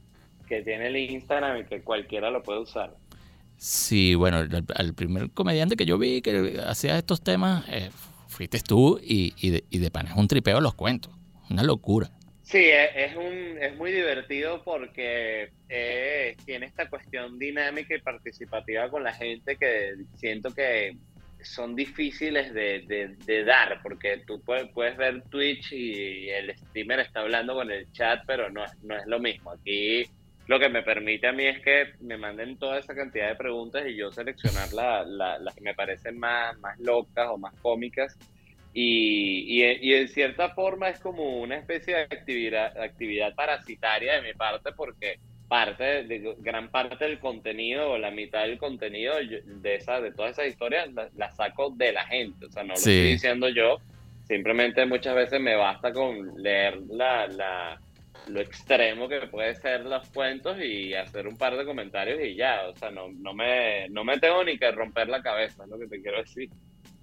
que 0.48 0.62
tiene 0.62 0.88
el 0.88 0.96
Instagram 0.96 1.58
y 1.60 1.64
que 1.64 1.82
cualquiera 1.82 2.30
lo 2.30 2.42
puede 2.42 2.60
usar. 2.60 2.94
Sí, 3.56 4.14
bueno, 4.14 4.44
al 4.74 4.94
primer 4.94 5.30
comediante 5.30 5.76
que 5.76 5.86
yo 5.86 5.96
vi 5.98 6.20
que 6.22 6.60
hacía 6.66 6.98
estos 6.98 7.22
temas 7.22 7.64
eh, 7.68 7.90
fuiste 8.28 8.58
tú 8.60 9.00
y, 9.02 9.34
y, 9.38 9.50
de, 9.50 9.64
y 9.70 9.78
de 9.78 9.90
pan 9.90 10.08
es 10.08 10.16
un 10.16 10.28
tripeo 10.28 10.60
los 10.60 10.74
cuentos, 10.74 11.12
una 11.50 11.62
locura. 11.62 12.10
Sí, 12.42 12.58
es, 12.58 12.90
es, 12.94 13.16
un, 13.16 13.56
es 13.58 13.74
muy 13.76 13.90
divertido 13.90 14.62
porque 14.64 15.50
eh, 15.68 16.36
tiene 16.44 16.66
esta 16.66 16.90
cuestión 16.90 17.38
dinámica 17.38 17.96
y 17.96 18.00
participativa 18.00 18.90
con 18.90 19.02
la 19.02 19.14
gente 19.14 19.56
que 19.56 19.94
siento 20.16 20.54
que 20.54 20.96
son 21.44 21.74
difíciles 21.74 22.52
de, 22.54 23.16
de, 23.26 23.44
dar, 23.44 23.80
porque 23.82 24.22
tú 24.26 24.40
puedes, 24.42 24.68
puedes, 24.70 24.96
ver 24.96 25.22
Twitch 25.30 25.72
y 25.72 26.28
el 26.30 26.56
streamer 26.56 27.00
está 27.00 27.20
hablando 27.20 27.54
con 27.54 27.70
el 27.70 27.90
chat, 27.92 28.22
pero 28.26 28.50
no, 28.50 28.64
no 28.82 28.96
es 28.96 29.06
lo 29.06 29.18
mismo. 29.18 29.50
Aquí 29.52 30.04
lo 30.46 30.58
que 30.58 30.68
me 30.68 30.82
permite 30.82 31.26
a 31.26 31.32
mí 31.32 31.46
es 31.46 31.60
que 31.60 31.94
me 32.00 32.16
manden 32.18 32.58
toda 32.58 32.78
esa 32.78 32.94
cantidad 32.94 33.28
de 33.28 33.36
preguntas 33.36 33.84
y 33.86 33.96
yo 33.96 34.12
seleccionar 34.12 34.72
las 34.72 35.06
la, 35.06 35.38
la 35.38 35.52
que 35.52 35.60
me 35.62 35.74
parecen 35.74 36.18
más, 36.18 36.58
más 36.58 36.78
locas 36.80 37.28
o 37.30 37.38
más 37.38 37.54
cómicas. 37.60 38.18
Y, 38.76 39.62
y, 39.62 39.88
y, 39.88 39.94
en 39.94 40.08
cierta 40.08 40.50
forma 40.50 40.88
es 40.88 40.98
como 40.98 41.40
una 41.40 41.56
especie 41.56 41.94
de 41.94 42.02
actividad, 42.02 42.76
actividad 42.76 43.32
parasitaria 43.34 44.14
de 44.14 44.22
mi 44.22 44.34
parte 44.34 44.72
porque 44.72 45.20
parte 45.48 46.04
de 46.04 46.34
gran 46.38 46.70
parte 46.70 47.04
del 47.04 47.18
contenido 47.18 47.92
o 47.92 47.98
la 47.98 48.10
mitad 48.10 48.42
del 48.42 48.58
contenido 48.58 49.14
de 49.44 49.74
esa 49.74 50.00
de 50.00 50.12
todas 50.12 50.32
esas 50.32 50.48
historias 50.48 50.92
la, 50.92 51.08
la 51.16 51.32
saco 51.32 51.70
de 51.70 51.92
la 51.92 52.06
gente 52.06 52.46
o 52.46 52.50
sea 52.50 52.62
no 52.62 52.70
lo 52.70 52.76
sí. 52.76 52.90
estoy 52.90 53.12
diciendo 53.12 53.48
yo 53.48 53.78
simplemente 54.26 54.86
muchas 54.86 55.14
veces 55.14 55.40
me 55.40 55.54
basta 55.54 55.92
con 55.92 56.42
leer 56.42 56.78
la, 56.88 57.26
la 57.28 57.80
lo 58.28 58.40
extremo 58.40 59.08
que 59.08 59.20
puede 59.26 59.54
ser 59.56 59.84
los 59.84 60.08
cuentos 60.08 60.56
y 60.60 60.94
hacer 60.94 61.28
un 61.28 61.36
par 61.36 61.56
de 61.56 61.64
comentarios 61.64 62.18
y 62.22 62.34
ya, 62.34 62.62
o 62.68 62.76
sea, 62.76 62.90
no, 62.90 63.08
no, 63.12 63.34
me, 63.34 63.88
no 63.90 64.04
me 64.04 64.18
tengo 64.18 64.42
ni 64.44 64.56
que 64.58 64.70
romper 64.70 65.08
la 65.08 65.22
cabeza, 65.22 65.64
es 65.64 65.68
lo 65.68 65.78
que 65.78 65.86
te 65.86 66.00
quiero 66.00 66.18
decir. 66.18 66.48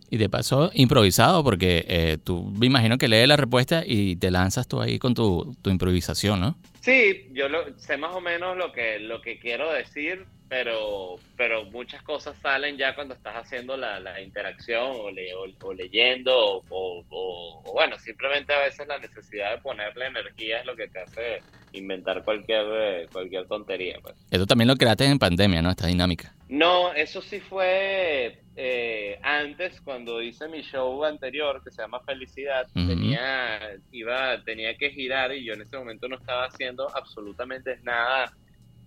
Y 0.09 0.17
de 0.17 0.29
paso, 0.29 0.71
improvisado, 0.73 1.43
porque 1.43 1.85
eh, 1.87 2.17
tú 2.23 2.51
me 2.57 2.65
imagino 2.65 2.97
que 2.97 3.07
lees 3.07 3.27
la 3.27 3.37
respuesta 3.37 3.83
y 3.85 4.17
te 4.17 4.31
lanzas 4.31 4.67
tú 4.67 4.81
ahí 4.81 4.99
con 4.99 5.13
tu, 5.13 5.55
tu 5.61 5.69
improvisación, 5.69 6.39
¿no? 6.39 6.57
Sí, 6.81 7.29
yo 7.31 7.47
lo, 7.47 7.77
sé 7.77 7.95
más 7.95 8.15
o 8.15 8.21
menos 8.21 8.57
lo 8.57 8.71
que, 8.71 8.99
lo 8.99 9.21
que 9.21 9.39
quiero 9.39 9.71
decir, 9.71 10.25
pero, 10.49 11.15
pero 11.37 11.63
muchas 11.65 12.01
cosas 12.01 12.35
salen 12.39 12.75
ya 12.75 12.95
cuando 12.95 13.13
estás 13.13 13.35
haciendo 13.35 13.77
la, 13.77 13.99
la 13.99 14.19
interacción 14.19 14.97
o, 14.99 15.11
le, 15.11 15.33
o, 15.35 15.45
o 15.61 15.73
leyendo 15.73 16.63
o, 16.69 17.05
o, 17.09 17.63
bueno, 17.71 17.97
simplemente 17.99 18.51
a 18.51 18.59
veces 18.59 18.87
la 18.87 18.97
necesidad 18.97 19.51
de 19.51 19.61
ponerle 19.61 20.07
energía 20.07 20.59
es 20.59 20.65
lo 20.65 20.75
que 20.75 20.87
te 20.87 20.99
hace 20.99 21.39
inventar 21.71 22.23
cualquier, 22.23 23.07
cualquier 23.11 23.47
tontería. 23.47 23.99
Pues. 24.01 24.15
Eso 24.31 24.47
también 24.47 24.67
lo 24.67 24.75
creaste 24.75 25.05
en 25.05 25.19
pandemia, 25.19 25.61
¿no? 25.61 25.69
Esta 25.69 25.87
dinámica. 25.87 26.33
No, 26.49 26.91
eso 26.93 27.21
sí 27.21 27.39
fue 27.39 28.41
eh, 28.63 29.19
antes, 29.23 29.81
cuando 29.81 30.21
hice 30.21 30.47
mi 30.47 30.61
show 30.61 31.03
anterior 31.03 31.63
que 31.63 31.71
se 31.71 31.81
llama 31.81 31.99
Felicidad, 32.01 32.67
uh 32.75 32.79
-huh. 32.79 32.87
tenía, 32.87 33.59
iba, 33.91 34.43
tenía 34.43 34.77
que 34.77 34.91
girar 34.91 35.33
y 35.33 35.43
yo 35.43 35.53
en 35.55 35.63
ese 35.63 35.75
momento 35.77 36.07
no 36.07 36.17
estaba 36.17 36.45
haciendo 36.45 36.87
absolutamente 36.95 37.79
nada 37.81 38.31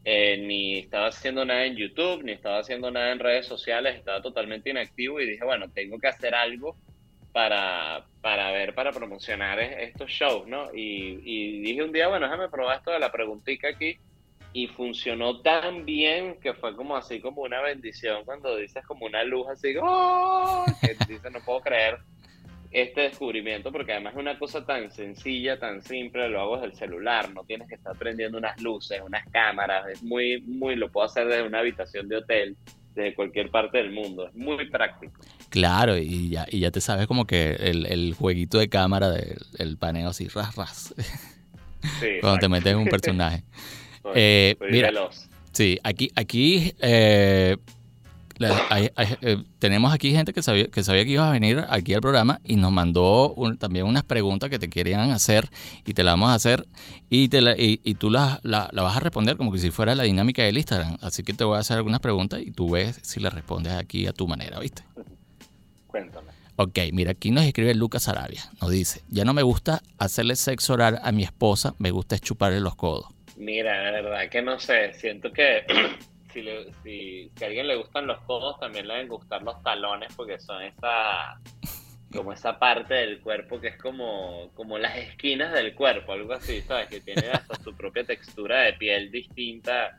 eh, 0.05 0.37
ni 0.39 0.79
estaba 0.79 1.09
haciendo 1.09 1.45
nada 1.45 1.65
en 1.65 1.75
YouTube, 1.75 2.23
ni 2.23 2.31
estaba 2.31 2.59
haciendo 2.59 2.89
nada 2.93 3.11
en 3.11 3.19
redes 3.19 3.47
sociales, 3.47 3.97
estaba 3.97 4.23
totalmente 4.23 4.71
inactivo 4.71 5.21
y 5.21 5.27
dije, 5.27 5.45
bueno, 5.45 5.69
tengo 5.73 5.99
que 5.99 6.07
hacer 6.07 6.37
algo 6.37 6.77
para, 7.33 8.07
para 8.21 8.53
ver, 8.53 8.77
para 8.77 8.93
promocionar 8.93 9.59
estos 9.59 10.09
shows, 10.09 10.47
¿no? 10.47 10.73
Y, 10.73 11.19
y 11.25 11.61
dije 11.63 11.83
un 11.83 11.91
día, 11.91 12.07
bueno, 12.07 12.27
déjame 12.27 12.49
probar 12.49 12.79
esto 12.79 12.93
de 12.93 13.01
la 13.01 13.11
preguntita 13.11 13.67
aquí 13.67 13.99
y 14.55 14.69
funcionó 14.69 15.41
tan 15.41 15.85
bien 15.85 16.39
que 16.41 16.55
fue 16.55 16.77
como 16.77 16.97
así 16.97 17.21
como 17.21 17.43
una 17.43 17.61
bendición 17.61 18.25
cuando 18.25 18.57
dices 18.57 18.87
como 18.87 19.05
una 19.05 19.25
luz 19.25 19.49
así, 19.49 19.75
¡oh! 19.83 20.65
que 20.81 20.97
dices, 21.09 21.33
no 21.33 21.41
puedo 21.41 21.61
creer 21.61 21.99
este 22.71 23.01
descubrimiento 23.03 23.73
porque 23.73 23.93
además 23.93 24.15
es 24.15 24.21
una 24.21 24.39
cosa 24.39 24.65
tan 24.65 24.93
sencilla, 24.93 25.59
tan 25.59 25.83
simple, 25.83 26.29
lo 26.29 26.41
hago 26.41 26.55
desde 26.55 26.69
el 26.69 26.75
celular, 26.77 27.35
no 27.35 27.43
tienes 27.43 27.69
que 27.69 27.75
estar 27.75 27.99
prendiendo 27.99 28.39
unas 28.39 28.61
luces, 28.63 29.03
unas 29.05 29.29
cámaras, 29.31 29.89
es 29.89 30.05
muy, 30.05 30.41
muy, 30.43 30.77
lo 30.77 30.89
puedo 30.89 31.07
hacer 31.07 31.27
desde 31.27 31.43
una 31.43 31.59
habitación 31.59 32.09
de 32.09 32.19
hotel, 32.19 32.57
desde 32.95 33.13
cualquier 33.13 33.51
parte 33.51 33.79
del 33.79 33.91
mundo, 33.91 34.29
es 34.29 34.35
muy 34.37 34.71
práctico. 34.71 35.21
Claro, 35.51 35.99
y 35.99 36.31
ya, 36.31 36.47
y 36.49 36.61
ya 36.61 36.71
te 36.71 36.81
sabes 36.81 37.09
como 37.09 37.27
que 37.27 37.57
el, 37.59 37.87
el 37.87 38.15
jueguito 38.15 38.59
de 38.59 38.69
cámara 38.69 39.11
del 39.11 39.37
el 39.59 39.79
paneo 39.79 40.11
así, 40.11 40.29
ras, 40.29 40.55
ras, 40.55 40.95
sí, 41.99 42.21
cuando 42.21 42.39
te 42.39 42.49
metes 42.49 42.73
en 42.73 42.79
un 42.79 42.87
personaje. 42.87 43.43
eh, 44.15 44.57
mira, 44.73 44.89
sí, 45.53 45.79
aquí, 45.83 46.11
aquí 46.15 46.75
eh, 46.81 47.57
La- 48.37 48.67
hay- 48.69 48.91
hay- 48.97 49.17
eh, 49.23 49.45
tenemos 49.61 49.95
aquí 49.95 50.11
gente 50.11 50.33
que 50.33 50.43
sabía, 50.43 50.67
que 50.67 50.83
sabía 50.83 51.05
que 51.05 51.13
ibas 51.13 51.29
a 51.29 51.31
venir 51.31 51.65
aquí 51.69 51.95
al 51.95 52.01
programa 52.01 52.41
y 52.43 52.57
nos 52.57 52.73
mandó 52.73 53.33
un- 53.35 53.57
también 53.59 53.87
unas 53.87 54.03
preguntas 54.03 54.51
que 54.51 54.59
te 54.59 54.69
querían 54.69 55.09
hacer 55.13 55.49
y 55.87 55.95
te 55.95 56.03
las 56.03 56.15
vamos 56.15 56.31
a 56.31 56.35
hacer 56.35 56.67
y, 57.09 57.29
te 57.29 57.41
la- 57.41 57.57
y, 57.57 57.81
y 57.85 57.95
tú 57.95 58.11
las 58.11 58.41
la, 58.43 58.69
la 58.73 58.83
vas 58.83 58.97
a 58.97 59.01
responder 59.01 59.37
como 59.37 59.53
que 59.53 59.59
si 59.61 59.71
fuera 59.71 59.95
la 59.95 60.03
dinámica 60.03 60.43
del 60.43 60.59
Instagram. 60.59 60.97
Así 61.01 61.23
que 61.23 61.33
te 61.33 61.45
voy 61.45 61.57
a 61.59 61.61
hacer 61.61 61.77
algunas 61.77 62.01
preguntas 62.01 62.41
y 62.43 62.51
tú 62.51 62.71
ves 62.71 62.99
si 63.03 63.21
las 63.21 63.33
respondes 63.33 63.73
aquí 63.75 64.09
a 64.09 64.13
tu 64.13 64.27
manera, 64.27 64.59
¿viste? 64.59 64.83
Cuéntame. 65.87 66.33
Ok, 66.57 66.77
mira, 66.93 67.13
aquí 67.13 67.31
nos 67.31 67.45
escribe 67.45 67.73
Lucas 67.77 68.09
Arabia. 68.09 68.51
Nos 68.61 68.69
dice, 68.71 69.03
ya 69.11 69.25
no 69.25 69.33
me 69.33 69.43
gusta 69.43 69.81
hacerle 69.99 70.35
sexo 70.35 70.73
oral 70.75 70.99
a 71.05 71.13
mi 71.13 71.23
esposa, 71.23 71.77
me 71.79 71.93
gusta 71.93 72.17
es 72.17 72.21
chuparle 72.21 72.59
los 72.59 72.75
codos. 72.75 73.07
Mira, 73.37 73.91
la 73.91 73.91
verdad 73.91 74.29
que 74.29 74.43
no 74.43 74.59
sé, 74.59 74.93
siento 74.95 75.33
que 75.33 75.65
si, 76.33 77.31
a 77.43 77.47
alguien 77.47 77.67
le 77.67 77.77
gustan 77.77 78.07
los 78.07 78.21
codos, 78.23 78.59
también 78.59 78.87
le 78.87 78.95
deben 78.95 79.09
gustar 79.09 79.43
los 79.43 79.63
talones 79.63 80.13
porque 80.15 80.39
son 80.39 80.63
esa 80.63 81.41
como 82.15 82.33
esa 82.33 82.59
parte 82.61 82.95
del 82.95 83.21
cuerpo 83.21 83.61
que 83.61 83.69
es 83.69 83.77
como, 83.77 84.51
como 84.55 84.79
las 84.79 84.97
esquinas 84.97 85.53
del 85.53 85.75
cuerpo, 85.75 86.13
algo 86.13 86.33
así, 86.33 86.63
¿sabes? 86.63 86.89
Que 86.89 87.01
tiene 87.01 87.27
hasta 87.29 87.61
su 87.63 87.75
propia 87.75 88.05
textura 88.05 88.63
de 88.63 88.75
piel 88.75 89.11
distinta, 89.11 89.99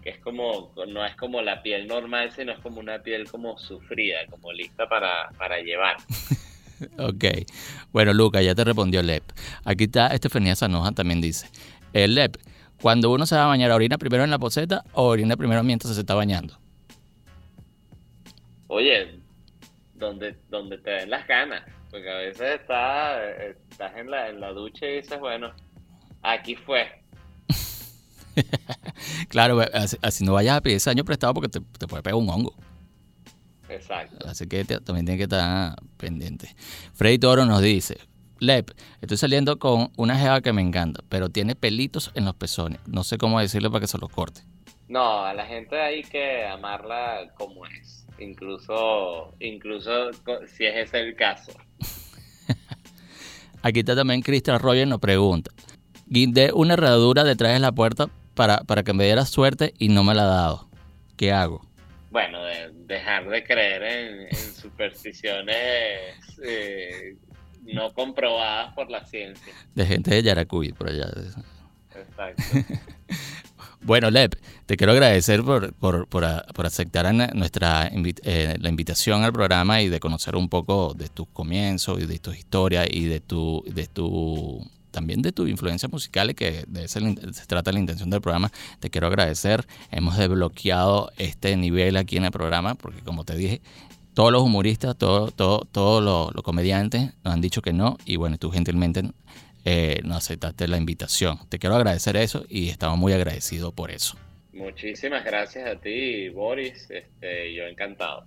que 0.00 0.10
es 0.10 0.18
como, 0.20 0.72
no 0.86 1.04
es 1.04 1.16
como 1.16 1.42
la 1.42 1.62
piel 1.62 1.88
normal, 1.88 2.30
sino 2.30 2.52
es 2.52 2.60
como 2.60 2.78
una 2.78 3.02
piel 3.02 3.28
como 3.28 3.58
sufrida, 3.58 4.18
como 4.30 4.52
lista 4.52 4.88
para, 4.88 5.28
para 5.36 5.58
llevar. 5.60 5.96
Ok. 6.98 7.24
Bueno, 7.90 8.12
Lucas, 8.12 8.44
ya 8.44 8.54
te 8.54 8.62
respondió 8.62 9.02
Lep. 9.02 9.22
Aquí 9.64 9.84
está 9.84 10.08
Estefanía 10.08 10.54
Sanoja 10.54 10.92
también 10.92 11.22
dice. 11.22 11.48
El 11.94 12.14
Lep, 12.14 12.36
cuando 12.80 13.10
uno 13.10 13.26
se 13.26 13.34
va 13.36 13.44
a 13.44 13.48
bañar, 13.48 13.70
¿orina 13.70 13.98
primero 13.98 14.24
en 14.24 14.30
la 14.30 14.38
poseta 14.38 14.84
o 14.92 15.04
orina 15.04 15.36
primero 15.36 15.62
mientras 15.62 15.94
se 15.94 16.00
está 16.00 16.14
bañando? 16.14 16.58
Oye, 18.68 19.20
donde, 19.94 20.36
donde 20.50 20.78
te 20.78 20.90
den 20.90 21.10
las 21.10 21.26
ganas, 21.26 21.62
porque 21.90 22.10
a 22.10 22.16
veces 22.16 22.60
está, 22.60 23.22
eh, 23.24 23.56
estás 23.70 23.96
en 23.96 24.10
la, 24.10 24.28
en 24.28 24.40
la 24.40 24.50
ducha 24.50 24.86
y 24.86 24.96
dices, 25.00 25.18
bueno, 25.20 25.52
aquí 26.22 26.54
fue. 26.56 27.02
Claro, 29.28 29.60
así, 29.72 29.96
así 30.02 30.24
no 30.24 30.34
vayas 30.34 30.56
a 30.56 30.60
pedir 30.60 30.76
ese 30.76 30.90
año 30.90 31.04
prestado 31.04 31.32
porque 31.34 31.48
te, 31.48 31.60
te 31.78 31.86
puede 31.86 32.02
pegar 32.02 32.16
un 32.16 32.28
hongo. 32.28 32.54
Exacto. 33.68 34.28
Así 34.28 34.46
que 34.46 34.64
te- 34.64 34.80
también 34.80 35.06
tiene 35.06 35.16
que 35.18 35.24
estar 35.24 35.74
pendiente. 35.96 36.54
Freddy 36.94 37.18
Toro 37.18 37.44
nos 37.46 37.62
dice, 37.62 37.98
Lep, 38.38 38.70
estoy 39.00 39.16
saliendo 39.16 39.58
con 39.58 39.90
una 39.96 40.18
jeva 40.18 40.40
que 40.42 40.52
me 40.52 40.60
encanta, 40.62 41.02
pero 41.08 41.28
tiene 41.30 41.54
pelitos 41.54 42.10
en 42.14 42.24
los 42.26 42.34
pezones. 42.34 42.78
No 42.86 43.02
sé 43.04 43.16
cómo 43.18 43.40
decirle 43.40 43.70
para 43.70 43.80
que 43.80 43.86
se 43.86 43.98
los 43.98 44.10
corte. 44.10 44.42
No, 44.88 45.24
a 45.24 45.34
la 45.34 45.46
gente 45.46 45.80
hay 45.80 46.02
que 46.04 46.46
amarla 46.46 47.32
como 47.36 47.66
es, 47.66 48.06
incluso, 48.18 49.34
incluso 49.40 50.10
si 50.54 50.64
es 50.66 50.88
ese 50.88 51.00
el 51.00 51.16
caso. 51.16 51.52
Aquí 53.62 53.80
está 53.80 53.96
también 53.96 54.22
Christian 54.22 54.60
Roger 54.60 54.86
nos 54.86 55.00
pregunta. 55.00 55.50
Guindé 56.06 56.52
una 56.52 56.74
herradura 56.74 57.24
detrás 57.24 57.52
de 57.52 57.58
la 57.58 57.72
puerta 57.72 58.08
para, 58.34 58.58
para 58.58 58.84
que 58.84 58.92
me 58.92 59.04
diera 59.04 59.24
suerte 59.24 59.74
y 59.78 59.88
no 59.88 60.04
me 60.04 60.14
la 60.14 60.22
ha 60.22 60.26
dado. 60.26 60.68
¿Qué 61.16 61.32
hago? 61.32 61.66
Bueno, 62.10 62.42
de- 62.44 62.70
dejar 62.86 63.28
de 63.28 63.42
creer 63.42 63.82
en, 63.82 64.20
en 64.28 64.54
supersticiones 64.54 66.38
eh, 66.44 67.16
no 67.72 67.92
comprobadas 67.92 68.74
por 68.74 68.90
la 68.90 69.04
ciencia. 69.04 69.52
De 69.74 69.86
gente 69.86 70.14
de 70.14 70.22
Yaracuy, 70.22 70.72
por 70.72 70.88
allá. 70.88 71.10
Exacto. 71.94 72.42
Bueno, 73.86 74.10
Lep, 74.10 74.34
te 74.66 74.76
quiero 74.76 74.92
agradecer 74.94 75.44
por, 75.44 75.72
por, 75.72 76.08
por, 76.08 76.24
aceptar 76.66 77.14
nuestra 77.36 77.88
eh, 78.24 78.56
la 78.58 78.68
invitación 78.68 79.22
al 79.22 79.32
programa 79.32 79.80
y 79.80 79.88
de 79.88 80.00
conocer 80.00 80.34
un 80.34 80.48
poco 80.48 80.92
de 80.94 81.08
tus 81.08 81.28
comienzos 81.28 82.00
y 82.00 82.06
de 82.06 82.18
tus 82.18 82.36
historias 82.36 82.88
y 82.90 83.04
de 83.04 83.20
tu, 83.20 83.62
de 83.68 83.86
tu 83.86 84.68
también 84.90 85.20
de 85.20 85.30
tus 85.30 85.48
influencias 85.48 85.92
musicales, 85.92 86.34
que 86.34 86.64
de 86.66 86.84
eso 86.84 86.98
se 87.32 87.46
trata 87.46 87.70
la 87.70 87.78
intención 87.78 88.08
del 88.08 88.22
programa. 88.22 88.50
Te 88.80 88.88
quiero 88.88 89.06
agradecer. 89.08 89.66
Hemos 89.90 90.16
desbloqueado 90.16 91.12
este 91.18 91.54
nivel 91.56 91.98
aquí 91.98 92.16
en 92.16 92.24
el 92.24 92.30
programa, 92.32 92.76
porque 92.76 93.02
como 93.02 93.24
te 93.24 93.36
dije, 93.36 93.60
todos 94.16 94.32
los 94.32 94.40
humoristas, 94.42 94.96
todos 94.96 95.34
todo, 95.34 95.68
todos 95.70 96.02
los, 96.02 96.34
los 96.34 96.42
comediantes 96.42 97.12
nos 97.22 97.34
han 97.34 97.40
dicho 97.42 97.60
que 97.60 97.72
no, 97.74 97.98
y 98.06 98.16
bueno, 98.16 98.38
tú 98.38 98.50
gentilmente 98.50 99.02
eh, 99.66 100.00
nos 100.04 100.16
aceptaste 100.18 100.66
la 100.68 100.78
invitación. 100.78 101.38
Te 101.50 101.58
quiero 101.58 101.76
agradecer 101.76 102.16
eso 102.16 102.44
y 102.48 102.70
estamos 102.70 102.98
muy 102.98 103.12
agradecidos 103.12 103.74
por 103.74 103.90
eso. 103.90 104.16
Muchísimas 104.54 105.22
gracias 105.22 105.68
a 105.68 105.78
ti, 105.78 106.30
Boris. 106.30 106.88
Este, 106.90 107.52
yo 107.54 107.64
encantado. 107.64 108.24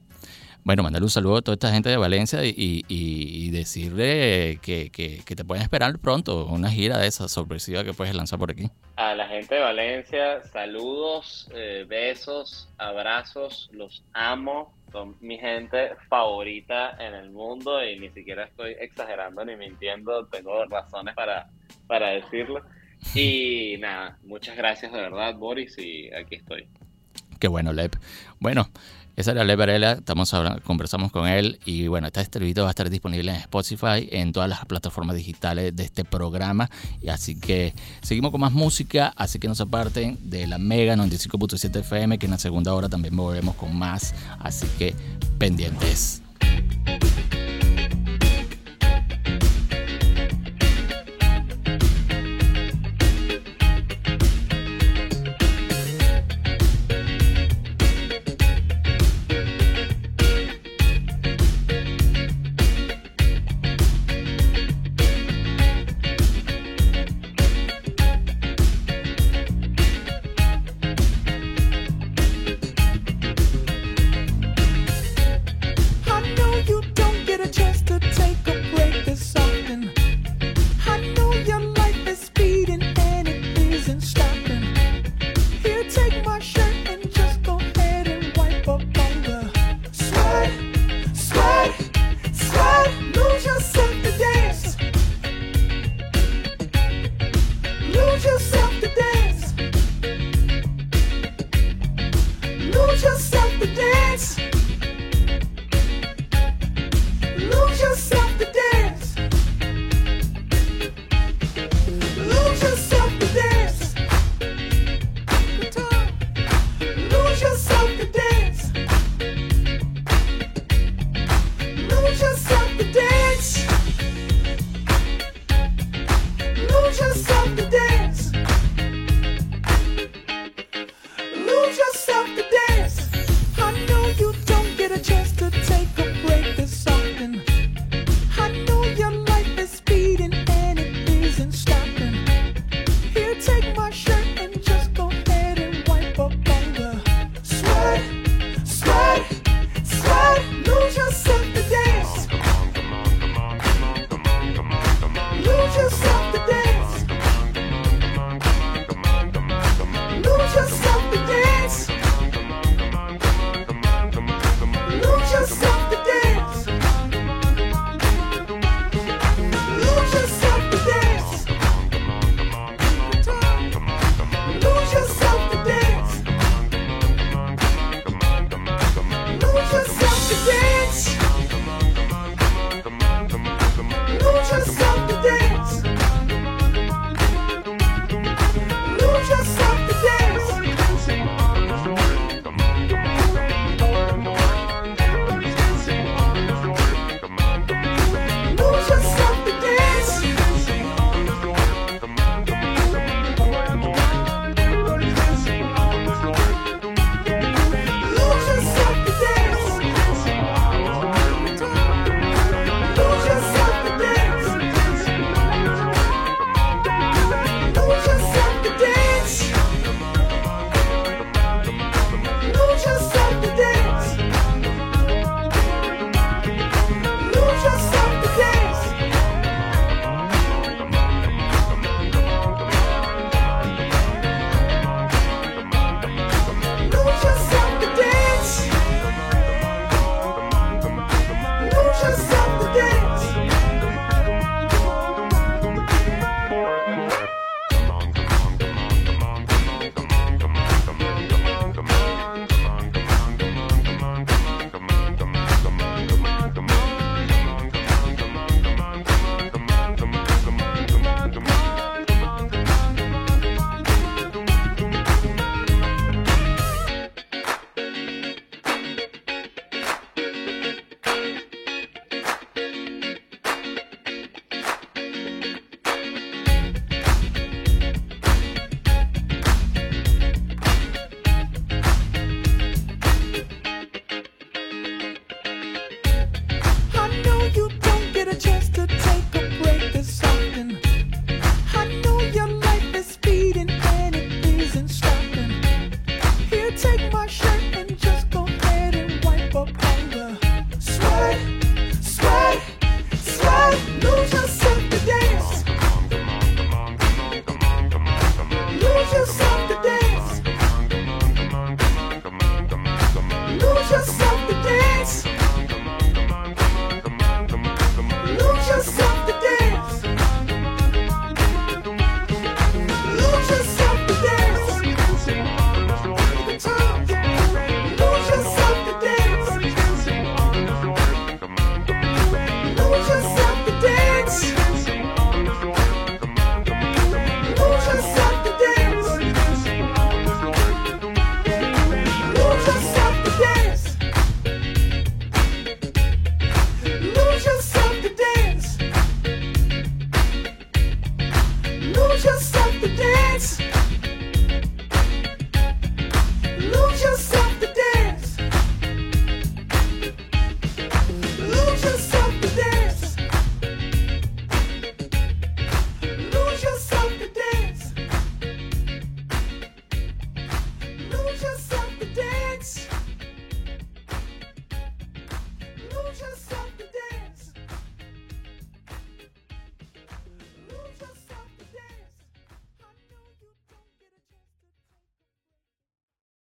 Bueno, 0.63 0.83
mandarle 0.83 1.05
un 1.05 1.09
saludo 1.09 1.37
a 1.37 1.41
toda 1.41 1.53
esta 1.55 1.71
gente 1.71 1.89
de 1.89 1.97
Valencia 1.97 2.43
y, 2.45 2.49
y- 2.49 2.83
y 2.89 3.49
decirle 3.49 4.59
que, 4.61 4.91
que- 4.91 5.23
que 5.25 5.35
te 5.35 5.43
pueden 5.45 5.63
esperar 5.63 5.97
pronto, 5.97 6.45
una 6.45 6.69
gira 6.69 6.97
de 6.99 7.07
esa 7.07 7.27
sorpresiva 7.29 7.83
que 7.83 7.93
puedes 7.93 8.13
lanzar 8.13 8.37
por 8.37 8.51
aquí. 8.51 8.69
A 8.97 9.15
la 9.15 9.27
gente 9.29 9.55
de 9.55 9.61
Valencia, 9.61 10.43
saludos, 10.51 11.49
eh, 11.55 11.85
besos, 11.87 12.67
abrazos, 12.77 13.69
los 13.71 14.03
amo. 14.13 14.77
Son 14.91 15.15
mi 15.21 15.37
gente 15.37 15.91
favorita 16.09 16.95
en 16.99 17.13
el 17.13 17.31
mundo 17.31 17.83
y 17.83 17.99
ni 17.99 18.09
siquiera 18.09 18.45
estoy 18.45 18.75
exagerando 18.79 19.43
ni 19.45 19.55
mintiendo. 19.55 20.25
Tengo 20.27 20.65
razones 20.65 21.15
para, 21.15 21.49
para 21.87 22.09
decirlo. 22.09 22.61
Y 23.15 23.77
nada, 23.79 24.17
muchas 24.23 24.57
gracias 24.57 24.91
de 24.91 24.99
verdad, 24.99 25.35
Boris, 25.35 25.77
y 25.77 26.13
aquí 26.13 26.35
estoy. 26.35 26.67
Qué 27.39 27.47
bueno, 27.47 27.71
Lep. 27.71 27.95
Bueno, 28.39 28.67
esa 29.19 29.31
era 29.31 29.43
Lep 29.43 29.59
Varela, 29.59 29.91
estamos 29.91 30.33
hablando, 30.33 30.61
conversamos 30.61 31.11
con 31.11 31.27
él 31.27 31.59
y 31.65 31.87
bueno, 31.87 32.07
esta 32.07 32.21
entrevista 32.21 32.61
va 32.61 32.69
a 32.69 32.71
estar 32.71 32.89
disponible 32.89 33.31
en 33.31 33.37
Spotify, 33.37 34.07
en 34.11 34.31
todas 34.31 34.47
las 34.47 34.65
plataformas 34.65 35.17
digitales 35.17 35.75
de 35.75 35.83
este 35.83 36.05
programa. 36.05 36.69
Y 37.01 37.09
así 37.09 37.37
que 37.37 37.73
seguimos 38.01 38.31
con 38.31 38.39
más 38.39 38.53
música, 38.53 39.11
así 39.17 39.37
que 39.37 39.49
no 39.49 39.55
se 39.55 39.63
aparten 39.63 40.17
de 40.21 40.47
la 40.47 40.57
Mega 40.57 40.95
95.7 40.95 41.81
FM, 41.81 42.17
que 42.17 42.27
en 42.27 42.31
la 42.31 42.39
segunda 42.39 42.73
hora 42.73 42.87
también 42.87 43.13
volvemos 43.13 43.55
con 43.55 43.75
más. 43.75 44.15
Así 44.39 44.67
que 44.77 44.95
pendientes. 45.37 46.21